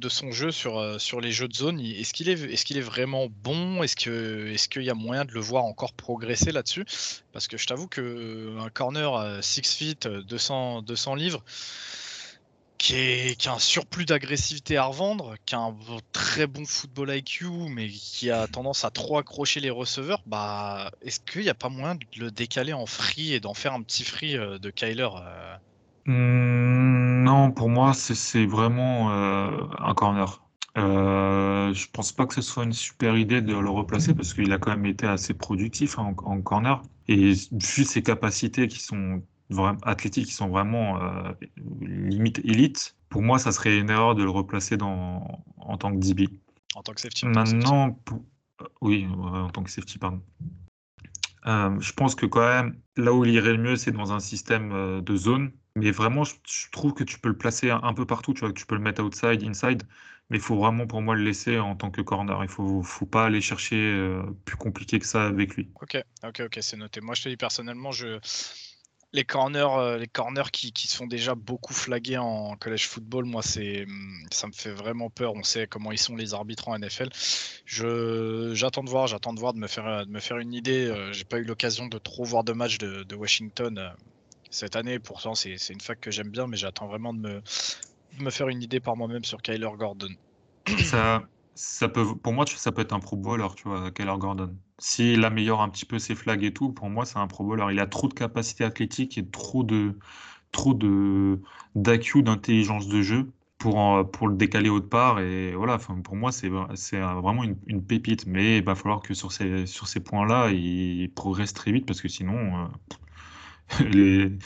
son 0.09 0.31
jeu 0.31 0.51
sur, 0.51 0.77
euh, 0.77 0.99
sur 0.99 1.19
les 1.19 1.31
jeux 1.31 1.47
de 1.47 1.55
zone? 1.55 1.79
Est-ce 1.79 2.13
qu'il 2.13 2.29
est, 2.29 2.81
vraiment 2.81 3.27
bon? 3.29 3.81
Est-ce 3.81 3.95
qu'il 3.95 4.11
est 4.11 4.67
qu'il 4.69 4.83
y 4.83 4.91
a 4.91 4.93
moyen 4.93 5.25
de 5.25 5.31
le 5.31 5.39
voir 5.39 5.63
encore 5.63 5.93
progresser 5.93 6.51
là-dessus? 6.51 6.85
Parce 7.31 7.47
que 7.47 7.57
je 7.57 7.65
t'avoue 7.65 7.87
qu'un 7.87 8.69
corner 8.71 9.43
6 9.43 9.73
feet, 9.73 10.07
200, 10.07 10.83
200 10.83 11.15
livres, 11.15 11.43
qui, 12.77 13.37
a 13.47 13.53
un 13.53 13.59
surplus 13.59 14.05
d'agressivité 14.05 14.77
à 14.77 14.85
revendre, 14.85 15.35
qui 15.45 15.55
a 15.55 15.59
un 15.59 15.75
très 16.11 16.47
bon 16.47 16.65
football 16.65 17.15
IQ, 17.15 17.45
mais 17.69 17.89
qui 17.89 18.31
a 18.31 18.47
tendance 18.47 18.85
à 18.85 18.91
trop 18.91 19.17
accrocher 19.17 19.59
les 19.59 19.69
receveurs, 19.69 20.21
bah, 20.25 20.91
est-ce 21.01 21.19
qu'il 21.19 21.41
n'y 21.43 21.49
a 21.49 21.53
pas 21.55 21.69
moyen 21.69 21.95
de 21.95 22.05
le 22.19 22.31
décaler 22.31 22.73
en 22.73 22.85
free 22.85 23.33
et 23.33 23.39
d'en 23.39 23.53
faire 23.53 23.73
un 23.73 23.81
petit 23.83 24.03
free 24.03 24.37
euh, 24.37 24.59
de 24.59 24.69
Kyler 24.71 25.09
euh? 25.15 25.57
mmh, 26.05 27.23
Non, 27.23 27.51
pour 27.51 27.69
moi, 27.69 27.93
c'est 27.93 28.45
vraiment 28.45 29.11
euh, 29.11 29.67
un 29.79 29.93
corner. 29.93 30.43
je 30.75 31.87
pense 31.91 32.11
pas 32.13 32.25
que 32.25 32.33
ce 32.33 32.41
soit 32.41 32.63
une 32.63 32.73
super 32.73 33.17
idée 33.17 33.41
de 33.41 33.53
le 33.53 33.69
replacer 33.69 34.13
parce 34.13 34.33
qu'il 34.33 34.51
a 34.53 34.57
quand 34.59 34.71
même 34.71 34.85
été 34.85 35.07
assez 35.07 35.33
productif 35.33 35.97
en, 35.97 36.15
en 36.23 36.41
corner. 36.41 36.81
Et 37.07 37.33
vu 37.51 37.83
ses 37.85 38.03
capacités 38.03 38.67
qui 38.67 38.79
sont 38.79 39.23
athlétiques 39.83 40.27
qui 40.27 40.33
sont 40.33 40.49
vraiment 40.49 41.01
euh, 41.01 41.31
limite 41.81 42.39
élite, 42.39 42.95
pour 43.09 43.21
moi, 43.21 43.39
ça 43.39 43.51
serait 43.51 43.77
une 43.77 43.89
erreur 43.89 44.15
de 44.15 44.23
le 44.23 44.29
replacer 44.29 44.77
dans, 44.77 45.43
en 45.57 45.77
tant 45.77 45.91
que 45.91 45.97
DB. 45.97 46.29
En 46.75 46.83
tant 46.83 46.93
que 46.93 47.01
safety. 47.01 47.25
Maintenant, 47.25 47.97
euh, 48.61 48.65
oui, 48.81 49.07
en 49.17 49.49
tant 49.49 49.63
que 49.63 49.71
safety, 49.71 49.97
pardon. 49.97 50.21
Euh, 51.45 51.79
je 51.79 51.93
pense 51.93 52.15
que 52.15 52.25
quand 52.25 52.47
même, 52.47 52.77
là 52.97 53.13
où 53.13 53.23
il 53.23 53.33
irait 53.33 53.53
le 53.53 53.63
mieux, 53.63 53.75
c'est 53.77 53.91
dans 53.91 54.11
un 54.11 54.19
système 54.19 55.01
de 55.01 55.15
zone. 55.15 55.51
Mais 55.75 55.91
vraiment, 55.91 56.23
je, 56.23 56.33
trouve 56.71 56.93
que 56.93 57.03
tu 57.03 57.19
peux 57.19 57.29
le 57.29 57.37
placer 57.37 57.69
un, 57.69 57.93
peu 57.93 58.05
partout. 58.05 58.33
Tu 58.33 58.41
vois, 58.41 58.51
tu 58.51 58.65
peux 58.65 58.75
le 58.75 58.81
mettre 58.81 59.01
outside, 59.03 59.43
inside. 59.43 59.83
Mais 60.29 60.37
il 60.37 60.43
faut 60.43 60.57
vraiment, 60.57 60.87
pour 60.87 61.01
moi, 61.01 61.15
le 61.15 61.23
laisser 61.23 61.57
en 61.57 61.75
tant 61.75 61.89
que 61.89 62.01
corner. 62.01 62.35
Il 62.39 62.47
ne 62.47 62.51
faut, 62.51 62.81
faut 62.83 63.05
pas 63.05 63.25
aller 63.25 63.39
chercher 63.39 64.19
plus 64.43 64.57
compliqué 64.57 64.99
que 64.99 65.05
ça 65.05 65.25
avec 65.25 65.55
lui. 65.55 65.69
Ok, 65.79 65.97
ok, 66.25 66.41
ok, 66.47 66.57
c'est 66.59 66.77
noté. 66.77 66.99
Moi, 66.99 67.15
je 67.15 67.23
te 67.23 67.29
dis 67.29 67.37
personnellement, 67.37 67.91
je 67.91 68.19
les 69.13 69.23
corners, 69.23 69.77
euh, 69.77 69.97
les 69.97 70.09
qui, 70.51 70.71
qui 70.71 70.87
sont 70.87 71.07
déjà 71.07 71.33
beaucoup 71.35 71.73
flagués 71.73 72.17
en 72.17 72.55
collège 72.57 72.87
football, 72.87 73.25
moi, 73.25 73.41
c'est, 73.41 73.85
ça 74.31 74.47
me 74.47 74.51
fait 74.51 74.71
vraiment 74.71 75.09
peur. 75.09 75.33
On 75.33 75.43
sait 75.43 75.67
comment 75.67 75.91
ils 75.91 75.97
sont 75.97 76.15
les 76.15 76.33
arbitres 76.33 76.67
en 76.67 76.77
NFL. 76.77 77.09
Je, 77.65 78.51
j'attends 78.53 78.83
de 78.83 78.89
voir, 78.89 79.07
j'attends 79.07 79.33
de 79.33 79.39
voir, 79.39 79.53
de 79.53 79.59
me 79.59 79.67
faire, 79.67 80.05
de 80.05 80.11
me 80.11 80.19
faire 80.19 80.37
une 80.37 80.53
idée. 80.53 80.87
Euh, 80.87 81.13
j'ai 81.13 81.23
pas 81.23 81.37
eu 81.37 81.43
l'occasion 81.43 81.87
de 81.87 81.97
trop 81.97 82.25
voir 82.25 82.43
de 82.43 82.53
matchs 82.53 82.77
de, 82.77 83.15
Washington 83.15 83.77
euh, 83.77 83.89
cette 84.49 84.75
année. 84.75 84.99
Pourtant, 84.99 85.35
c'est, 85.35 85.57
c'est 85.57 85.73
une 85.73 85.81
fac 85.81 85.99
que 85.99 86.11
j'aime 86.11 86.29
bien, 86.29 86.47
mais 86.47 86.57
j'attends 86.57 86.87
vraiment 86.87 87.13
de 87.13 87.19
me, 87.19 87.41
de 88.17 88.23
me 88.23 88.29
faire 88.29 88.49
une 88.49 88.61
idée 88.61 88.81
par 88.81 88.97
moi-même 88.97 89.23
sur 89.23 89.41
Kyler 89.41 89.69
Gordon. 89.77 90.13
Ça, 90.83 91.23
ça 91.57 91.89
peut, 91.89 92.15
pour 92.15 92.33
moi, 92.33 92.45
ça 92.45 92.71
peut 92.71 92.81
être 92.81 92.93
un 92.93 92.99
pro 92.99 93.15
bowler, 93.17 93.47
tu 93.55 93.67
vois, 93.67 93.91
Kyler 93.91 94.13
Gordon. 94.17 94.55
S'il 94.79 95.25
améliore 95.25 95.61
un 95.61 95.69
petit 95.69 95.85
peu 95.85 95.99
ses 95.99 96.15
flags 96.15 96.43
et 96.43 96.53
tout, 96.53 96.71
pour 96.71 96.89
moi, 96.89 97.05
c'est 97.05 97.17
un 97.17 97.27
pro 97.27 97.43
bowler. 97.43 97.65
Il 97.71 97.79
a 97.79 97.87
trop 97.87 98.07
de 98.07 98.13
capacité 98.13 98.63
athlétique 98.63 99.17
et 99.17 99.27
trop 99.27 99.63
de 99.63 99.97
trop 100.51 100.73
de 100.73 101.41
d'AQ, 101.75 102.23
d'intelligence 102.23 102.87
de 102.87 103.01
jeu 103.01 103.31
pour, 103.57 104.09
pour 104.11 104.27
le 104.27 104.35
décaler 104.35 104.69
autre 104.69 104.89
part. 104.89 105.19
Et 105.19 105.53
voilà, 105.55 105.77
pour 105.79 106.15
moi, 106.15 106.31
c'est 106.31 106.49
vraiment 106.49 107.43
une, 107.43 107.83
pépite. 107.83 108.27
Mais 108.27 108.57
il 108.59 108.63
va 108.63 108.75
falloir 108.75 109.01
que 109.01 109.13
sur 109.13 109.31
ces, 109.31 109.65
sur 109.65 109.87
ces 109.87 109.99
points-là, 109.99 110.51
il 110.51 111.11
progresse 111.15 111.53
très 111.53 111.71
vite 111.71 111.85
parce 111.85 112.01
que 112.01 112.07
sinon, 112.07 112.67
euh, 113.81 114.29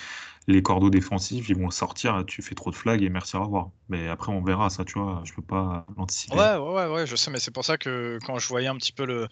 les 0.52 0.62
cordeaux 0.62 0.90
défensifs, 0.90 1.50
ils 1.50 1.58
vont 1.58 1.72
sortir, 1.72 2.24
tu 2.28 2.42
fais 2.42 2.56
trop 2.56 2.72
de 2.72 2.76
flags 2.76 3.02
et 3.02 3.10
merci, 3.10 3.36
au 3.36 3.44
revoir. 3.44 3.70
Mais 3.90 4.08
après, 4.08 4.32
on 4.32 4.42
verra 4.42 4.70
ça, 4.70 4.86
tu 4.86 5.00
vois, 5.00 5.22
je 5.26 5.34
peux 5.34 5.42
pas 5.42 5.86
l'anticiper. 5.98 6.36
Ouais, 6.36 6.58
ouais, 6.58 6.88
ouais, 6.88 7.08
je 7.08 7.16
sais, 7.16 7.32
mais 7.32 7.40
c'est 7.40 7.52
pour 7.52 7.66
ça 7.66 7.78
que 7.78 8.20
quand 8.26 8.40
je 8.40 8.48
voyais 8.48 8.68
un 8.68 8.76
petit 8.76 8.94
peu 8.94 9.06
le, 9.06 9.28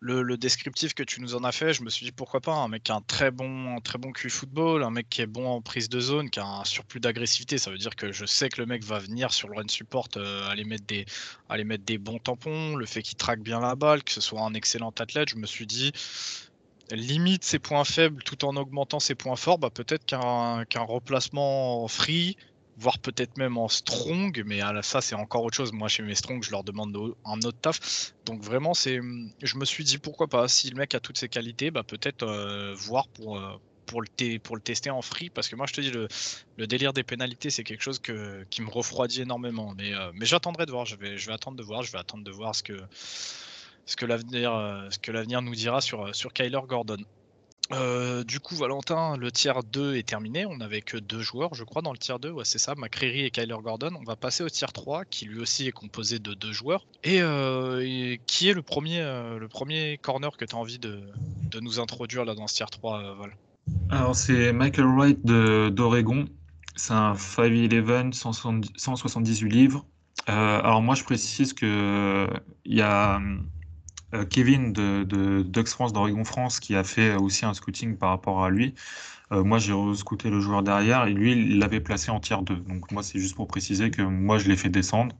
le, 0.00 0.36
descriptif 0.36 0.94
que 0.94 1.02
tu 1.02 1.20
nous 1.20 1.34
en 1.34 1.44
as 1.44 1.52
fait, 1.52 1.74
je 1.74 1.82
me 1.82 1.90
suis 1.90 2.06
dit 2.06 2.12
pourquoi 2.12 2.40
pas 2.40 2.54
un 2.54 2.68
mec 2.68 2.84
qui 2.84 2.92
a 2.92 2.94
un 2.94 3.02
très 3.02 3.30
bon, 3.30 3.78
très 3.80 3.98
bon 3.98 4.12
QI 4.12 4.30
football, 4.30 4.82
un 4.82 4.90
mec 4.90 5.08
qui 5.10 5.20
est 5.20 5.26
bon 5.26 5.46
en 5.46 5.60
prise 5.60 5.88
de 5.90 6.00
zone, 6.00 6.30
qui 6.30 6.40
a 6.40 6.46
un 6.46 6.64
surplus 6.64 7.00
d'agressivité. 7.00 7.58
Ça 7.58 7.70
veut 7.70 7.78
dire 7.78 7.94
que 7.96 8.10
je 8.10 8.24
sais 8.24 8.48
que 8.48 8.60
le 8.60 8.66
mec 8.66 8.82
va 8.82 8.98
venir 8.98 9.32
sur 9.32 9.48
le 9.48 9.56
run 9.56 9.68
support, 9.68 10.08
euh, 10.16 10.48
aller 10.48 10.64
mettre 10.64 10.86
des, 10.86 11.04
aller 11.48 11.64
mettre 11.64 11.84
des 11.84 11.98
bons 11.98 12.18
tampons, 12.18 12.76
le 12.76 12.86
fait 12.86 13.02
qu'il 13.02 13.16
traque 13.18 13.40
bien 13.40 13.60
la 13.60 13.74
balle, 13.74 14.02
que 14.02 14.12
ce 14.12 14.22
soit 14.22 14.40
un 14.40 14.54
excellent 14.54 14.94
athlète. 14.98 15.28
Je 15.28 15.36
me 15.36 15.46
suis 15.46 15.66
dit 15.66 15.92
limite 16.96 17.44
ses 17.44 17.58
points 17.58 17.84
faibles 17.84 18.22
tout 18.22 18.44
en 18.44 18.56
augmentant 18.56 19.00
ses 19.00 19.14
points 19.14 19.36
forts, 19.36 19.58
bah, 19.58 19.70
peut-être 19.70 20.04
qu'un 20.04 20.64
qu'un 20.64 20.82
remplacement 20.82 21.86
free 21.88 22.36
voire 22.80 22.98
peut-être 22.98 23.36
même 23.36 23.58
en 23.58 23.68
strong, 23.68 24.42
mais 24.46 24.60
ça 24.82 25.00
c'est 25.02 25.14
encore 25.14 25.44
autre 25.44 25.56
chose. 25.56 25.72
Moi 25.72 25.88
chez 25.88 26.02
mes 26.02 26.14
strong, 26.14 26.42
je 26.42 26.50
leur 26.50 26.64
demande 26.64 26.96
un 27.24 27.38
autre 27.40 27.58
taf. 27.60 28.14
Donc 28.24 28.42
vraiment, 28.42 28.74
c'est, 28.74 29.00
je 29.42 29.56
me 29.58 29.64
suis 29.66 29.84
dit 29.84 29.98
pourquoi 29.98 30.28
pas. 30.28 30.48
Si 30.48 30.70
le 30.70 30.76
mec 30.76 30.94
a 30.94 31.00
toutes 31.00 31.18
ses 31.18 31.28
qualités, 31.28 31.70
bah 31.70 31.82
peut-être 31.82 32.22
euh, 32.22 32.74
voir 32.74 33.06
pour 33.08 33.38
euh, 33.38 33.52
le, 33.92 34.38
pour 34.38 34.56
le 34.56 34.62
tester 34.62 34.88
en 34.88 35.02
free, 35.02 35.28
parce 35.28 35.48
que 35.48 35.56
moi 35.56 35.66
je 35.66 35.74
te 35.74 35.80
dis 35.82 35.90
le, 35.90 36.08
délire 36.66 36.94
des 36.94 37.02
pénalités, 37.02 37.50
c'est 37.50 37.64
quelque 37.64 37.82
chose 37.82 37.98
qui 37.98 38.62
me 38.62 38.70
refroidit 38.70 39.22
énormément. 39.22 39.74
Mais 39.76 39.92
euh, 39.92 40.10
mais 40.14 40.24
j'attendrai 40.24 40.64
de 40.64 40.70
voir. 40.70 40.86
Je 40.86 40.96
vais 40.96 41.18
je 41.18 41.26
vais 41.26 41.34
attendre 41.34 41.58
de 41.58 41.62
voir. 41.62 41.82
Je 41.82 41.92
vais 41.92 41.98
attendre 41.98 42.24
de 42.24 42.30
voir 42.30 42.54
ce 42.54 42.62
que 42.62 42.80
ce 43.90 43.96
que 43.96 44.06
l'avenir 44.06 44.52
ce 44.90 44.98
que 44.98 45.12
l'avenir 45.12 45.42
nous 45.42 45.54
dira 45.54 45.80
sur 45.80 46.14
sur 46.14 46.32
Kyler 46.32 46.60
Gordon. 46.66 47.04
Euh, 47.72 48.24
du 48.24 48.40
coup, 48.40 48.56
Valentin, 48.56 49.16
le 49.16 49.30
tiers 49.30 49.62
2 49.62 49.94
est 49.94 50.08
terminé. 50.08 50.44
On 50.46 50.56
n'avait 50.56 50.80
que 50.80 50.96
deux 50.96 51.20
joueurs, 51.20 51.54
je 51.54 51.62
crois, 51.64 51.82
dans 51.82 51.92
le 51.92 51.98
tiers 51.98 52.18
2. 52.18 52.30
Ouais, 52.30 52.44
c'est 52.44 52.58
ça, 52.58 52.74
McCreary 52.76 53.26
et 53.26 53.30
Kyler 53.30 53.56
Gordon. 53.62 53.90
On 53.98 54.04
va 54.04 54.16
passer 54.16 54.42
au 54.42 54.48
tiers 54.48 54.72
3, 54.72 55.04
qui 55.04 55.26
lui 55.26 55.40
aussi 55.40 55.68
est 55.68 55.72
composé 55.72 56.18
de 56.18 56.34
deux 56.34 56.52
joueurs. 56.52 56.86
Et, 57.04 57.22
euh, 57.22 58.16
qui 58.26 58.48
est 58.48 58.54
le 58.54 58.62
premier, 58.62 59.00
euh, 59.00 59.38
le 59.38 59.48
premier 59.48 59.98
corner 59.98 60.36
que 60.36 60.44
tu 60.44 60.56
as 60.56 60.58
envie 60.58 60.78
de, 60.78 61.00
nous 61.60 61.78
introduire 61.78 62.24
là 62.24 62.34
dans 62.34 62.46
ce 62.46 62.56
tiers 62.56 62.70
3, 62.70 63.14
Val? 63.14 63.36
Alors, 63.90 64.16
c'est 64.16 64.52
Michael 64.52 64.86
Wright 64.86 65.24
d'Oregon. 65.24 66.26
C'est 66.74 66.94
un 66.94 67.14
5'11, 67.14 68.12
178 68.76 69.48
livres. 69.48 69.84
alors, 70.26 70.82
moi, 70.82 70.96
je 70.96 71.04
précise 71.04 71.52
que 71.52 72.26
il 72.64 72.76
y 72.76 72.82
a 72.82 73.16
euh, 73.16 73.36
Kevin 74.30 74.72
de, 74.72 75.04
de 75.04 75.42
Dux 75.42 75.66
France 75.66 75.92
d'Oregon 75.92 76.24
France 76.24 76.60
qui 76.60 76.74
a 76.74 76.84
fait 76.84 77.14
aussi 77.16 77.44
un 77.46 77.54
scouting 77.54 77.96
par 77.96 78.10
rapport 78.10 78.44
à 78.44 78.50
lui. 78.50 78.74
Euh, 79.32 79.44
moi, 79.44 79.58
j'ai 79.58 79.74
scouté 79.94 80.30
le 80.30 80.40
joueur 80.40 80.62
derrière 80.62 81.06
et 81.06 81.12
lui, 81.14 81.32
il 81.32 81.58
l'avait 81.58 81.80
placé 81.80 82.10
en 82.10 82.20
tiers 82.20 82.42
2. 82.42 82.56
Donc, 82.56 82.90
moi, 82.92 83.02
c'est 83.02 83.18
juste 83.18 83.36
pour 83.36 83.46
préciser 83.48 83.90
que 83.90 84.02
moi, 84.02 84.38
je 84.38 84.48
l'ai 84.48 84.56
fait 84.56 84.68
descendre. 84.70 85.16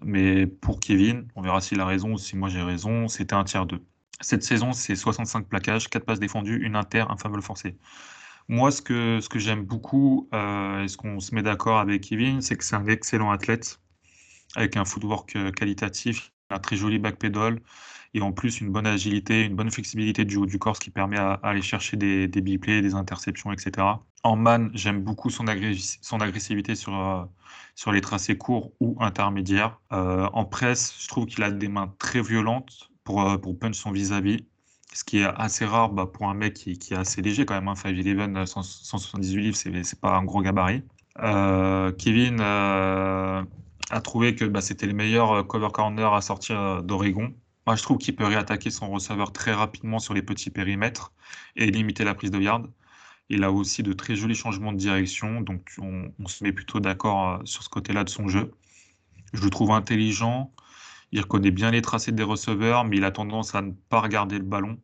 Mais 0.00 0.46
pour 0.46 0.80
Kevin, 0.80 1.28
on 1.36 1.42
verra 1.42 1.60
s'il 1.60 1.80
a 1.80 1.86
raison 1.86 2.12
ou 2.14 2.18
si 2.18 2.36
moi 2.36 2.48
j'ai 2.48 2.62
raison, 2.62 3.08
c'était 3.08 3.34
un 3.34 3.44
tiers 3.44 3.66
2. 3.66 3.80
Cette 4.20 4.42
saison, 4.44 4.72
c'est 4.72 4.96
65 4.96 5.48
plaquages, 5.48 5.88
4 5.88 6.04
passes 6.04 6.20
défendues, 6.20 6.64
une 6.64 6.76
inter, 6.76 7.04
un 7.08 7.16
fumble 7.16 7.42
forcé. 7.42 7.76
Moi, 8.48 8.70
ce 8.72 8.82
que, 8.82 9.20
ce 9.20 9.28
que 9.28 9.38
j'aime 9.38 9.64
beaucoup, 9.64 10.28
euh, 10.34 10.84
et 10.84 10.88
ce 10.88 10.96
qu'on 10.96 11.20
se 11.20 11.34
met 11.34 11.42
d'accord 11.42 11.78
avec 11.78 12.02
Kevin, 12.02 12.40
c'est 12.42 12.56
que 12.56 12.64
c'est 12.64 12.76
un 12.76 12.86
excellent 12.86 13.30
athlète, 13.30 13.80
avec 14.56 14.76
un 14.76 14.84
footwork 14.84 15.36
qualitatif, 15.54 16.32
un 16.50 16.58
très 16.58 16.76
joli 16.76 16.98
backpedal, 16.98 17.60
et 18.14 18.20
en 18.20 18.32
plus 18.32 18.60
une 18.60 18.70
bonne 18.70 18.86
agilité, 18.86 19.44
une 19.44 19.54
bonne 19.54 19.70
flexibilité 19.70 20.24
du 20.24 20.36
haut 20.36 20.46
du 20.46 20.58
corps, 20.58 20.76
ce 20.76 20.80
qui 20.80 20.90
permet 20.90 21.18
à, 21.18 21.34
aller 21.42 21.62
chercher 21.62 21.96
des, 21.96 22.28
des 22.28 22.40
big 22.40 22.60
plays, 22.60 22.80
des 22.80 22.94
interceptions, 22.94 23.52
etc. 23.52 23.86
En 24.24 24.36
man, 24.36 24.70
j'aime 24.74 25.02
beaucoup 25.02 25.30
son, 25.30 25.44
son 26.02 26.20
agressivité 26.20 26.74
sur, 26.74 26.98
euh, 26.98 27.24
sur 27.74 27.92
les 27.92 28.00
tracés 28.00 28.36
courts 28.36 28.72
ou 28.80 28.96
intermédiaires. 29.00 29.80
Euh, 29.92 30.28
en 30.32 30.44
presse, 30.44 30.94
je 31.00 31.08
trouve 31.08 31.26
qu'il 31.26 31.42
a 31.44 31.50
des 31.50 31.68
mains 31.68 31.92
très 31.98 32.22
violentes 32.22 32.90
pour, 33.04 33.22
euh, 33.22 33.38
pour 33.38 33.58
punch 33.58 33.76
son 33.76 33.90
vis-à-vis. 33.90 34.44
ce 34.92 35.04
qui 35.04 35.18
est 35.18 35.24
assez 35.24 35.64
rare 35.66 35.90
bah, 35.90 36.06
pour 36.06 36.28
un 36.28 36.34
mec 36.34 36.54
qui, 36.54 36.78
qui, 36.78 36.94
est 36.94 36.96
assez 36.96 37.22
léger 37.22 37.44
quand 37.44 37.54
même. 37.54 37.68
Hein, 37.68 37.74
5'11, 37.74 38.62
178 38.62 39.42
livres, 39.42 39.56
c'est 39.56 40.00
pas 40.00 40.16
un 40.16 40.24
gros 40.24 40.42
gabarit. 40.42 40.82
Kevin 41.98 42.40
a 43.90 44.00
trouvé 44.00 44.34
que 44.34 44.44
bah, 44.44 44.60
c'était 44.60 44.86
le 44.86 44.92
meilleur 44.92 45.46
cover 45.46 45.68
corner 45.72 46.12
à 46.14 46.20
sortir 46.20 46.82
d'Oregon. 46.82 47.34
Moi, 47.66 47.76
je 47.76 47.82
trouve 47.82 47.98
qu'il 47.98 48.16
peut 48.16 48.24
réattaquer 48.24 48.70
son 48.70 48.88
receveur 48.90 49.32
très 49.32 49.52
rapidement 49.52 49.98
sur 49.98 50.14
les 50.14 50.22
petits 50.22 50.50
périmètres 50.50 51.12
et 51.54 51.70
limiter 51.70 52.02
la 52.02 52.14
prise 52.14 52.30
de 52.30 52.40
yard. 52.40 52.66
Il 53.28 53.44
a 53.44 53.52
aussi 53.52 53.82
de 53.82 53.92
très 53.92 54.16
jolis 54.16 54.34
changements 54.34 54.72
de 54.72 54.78
direction, 54.78 55.42
donc 55.42 55.74
on, 55.78 56.26
se 56.26 56.42
met 56.42 56.52
plutôt 56.52 56.80
d'accord 56.80 57.28
euh, 57.28 57.38
sur 57.44 57.62
ce 57.62 57.68
côté-là 57.68 58.04
de 58.04 58.08
son 58.08 58.26
jeu. 58.28 58.52
Je 59.34 59.42
le 59.44 59.50
trouve 59.50 59.72
intelligent, 59.72 60.50
il 61.12 61.20
reconnaît 61.20 61.50
bien 61.50 61.70
les 61.70 61.82
tracés 61.82 62.12
des 62.12 62.22
receveurs, 62.22 62.84
mais 62.84 62.96
il 62.96 63.04
a 63.04 63.10
tendance 63.10 63.54
à 63.54 63.60
ne 63.60 63.72
pas 63.72 64.00
regarder 64.00 64.38
le 64.38 64.44
ballon. 64.44 64.80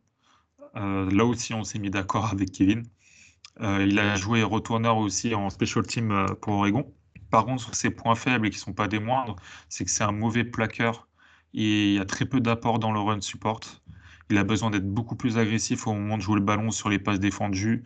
Euh, 0.75 1.09
là 1.09 1.25
aussi, 1.25 1.55
on 1.55 1.63
s'est 1.63 1.79
mis 1.79 1.89
d'accord 1.89 2.31
avec 2.31 2.51
Kevin. 2.51 2.83
Euh, 3.61 3.83
il 3.87 3.97
a 3.97 4.15
joué 4.15 4.43
retourneur 4.43 4.97
aussi 4.97 5.33
en 5.33 5.49
special 5.49 5.87
team 5.87 6.27
pour 6.41 6.53
Oregon. 6.55 6.93
Par 7.29 7.45
contre, 7.45 7.63
sur 7.63 7.75
ses 7.75 7.89
points 7.89 8.15
faibles 8.15 8.47
et 8.47 8.49
qui 8.49 8.57
ne 8.57 8.61
sont 8.61 8.73
pas 8.73 8.87
des 8.87 8.99
moindres, 8.99 9.35
c'est 9.69 9.85
que 9.85 9.91
c'est 9.91 10.03
un 10.03 10.11
mauvais 10.11 10.43
plaqueur 10.43 11.07
il 11.55 11.93
y 11.93 11.99
a 11.99 12.05
très 12.05 12.25
peu 12.25 12.41
d'apport 12.41 12.79
dans 12.79 12.91
le 12.91 12.99
run 12.99 13.21
support. 13.21 13.61
Il 14.29 14.37
a 14.37 14.43
besoin 14.43 14.71
d'être 14.71 14.91
beaucoup 14.91 15.15
plus 15.15 15.37
agressif 15.37 15.87
au 15.87 15.93
moment 15.93 16.17
de 16.17 16.21
jouer 16.21 16.35
le 16.35 16.41
ballon 16.41 16.69
sur 16.69 16.89
les 16.89 16.99
passes 16.99 17.19
défendues. 17.19 17.85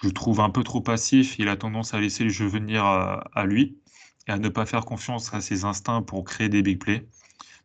Je 0.00 0.08
le 0.08 0.14
trouve 0.14 0.40
un 0.40 0.48
peu 0.48 0.62
trop 0.62 0.80
passif. 0.80 1.38
Il 1.38 1.48
a 1.48 1.56
tendance 1.56 1.92
à 1.92 2.00
laisser 2.00 2.24
le 2.24 2.30
jeu 2.30 2.46
venir 2.46 2.84
à, 2.84 3.44
lui 3.44 3.78
et 4.26 4.32
à 4.32 4.38
ne 4.38 4.48
pas 4.48 4.64
faire 4.64 4.86
confiance 4.86 5.34
à 5.34 5.42
ses 5.42 5.64
instincts 5.66 6.02
pour 6.02 6.24
créer 6.24 6.48
des 6.48 6.62
big 6.62 6.78
plays. 6.78 7.06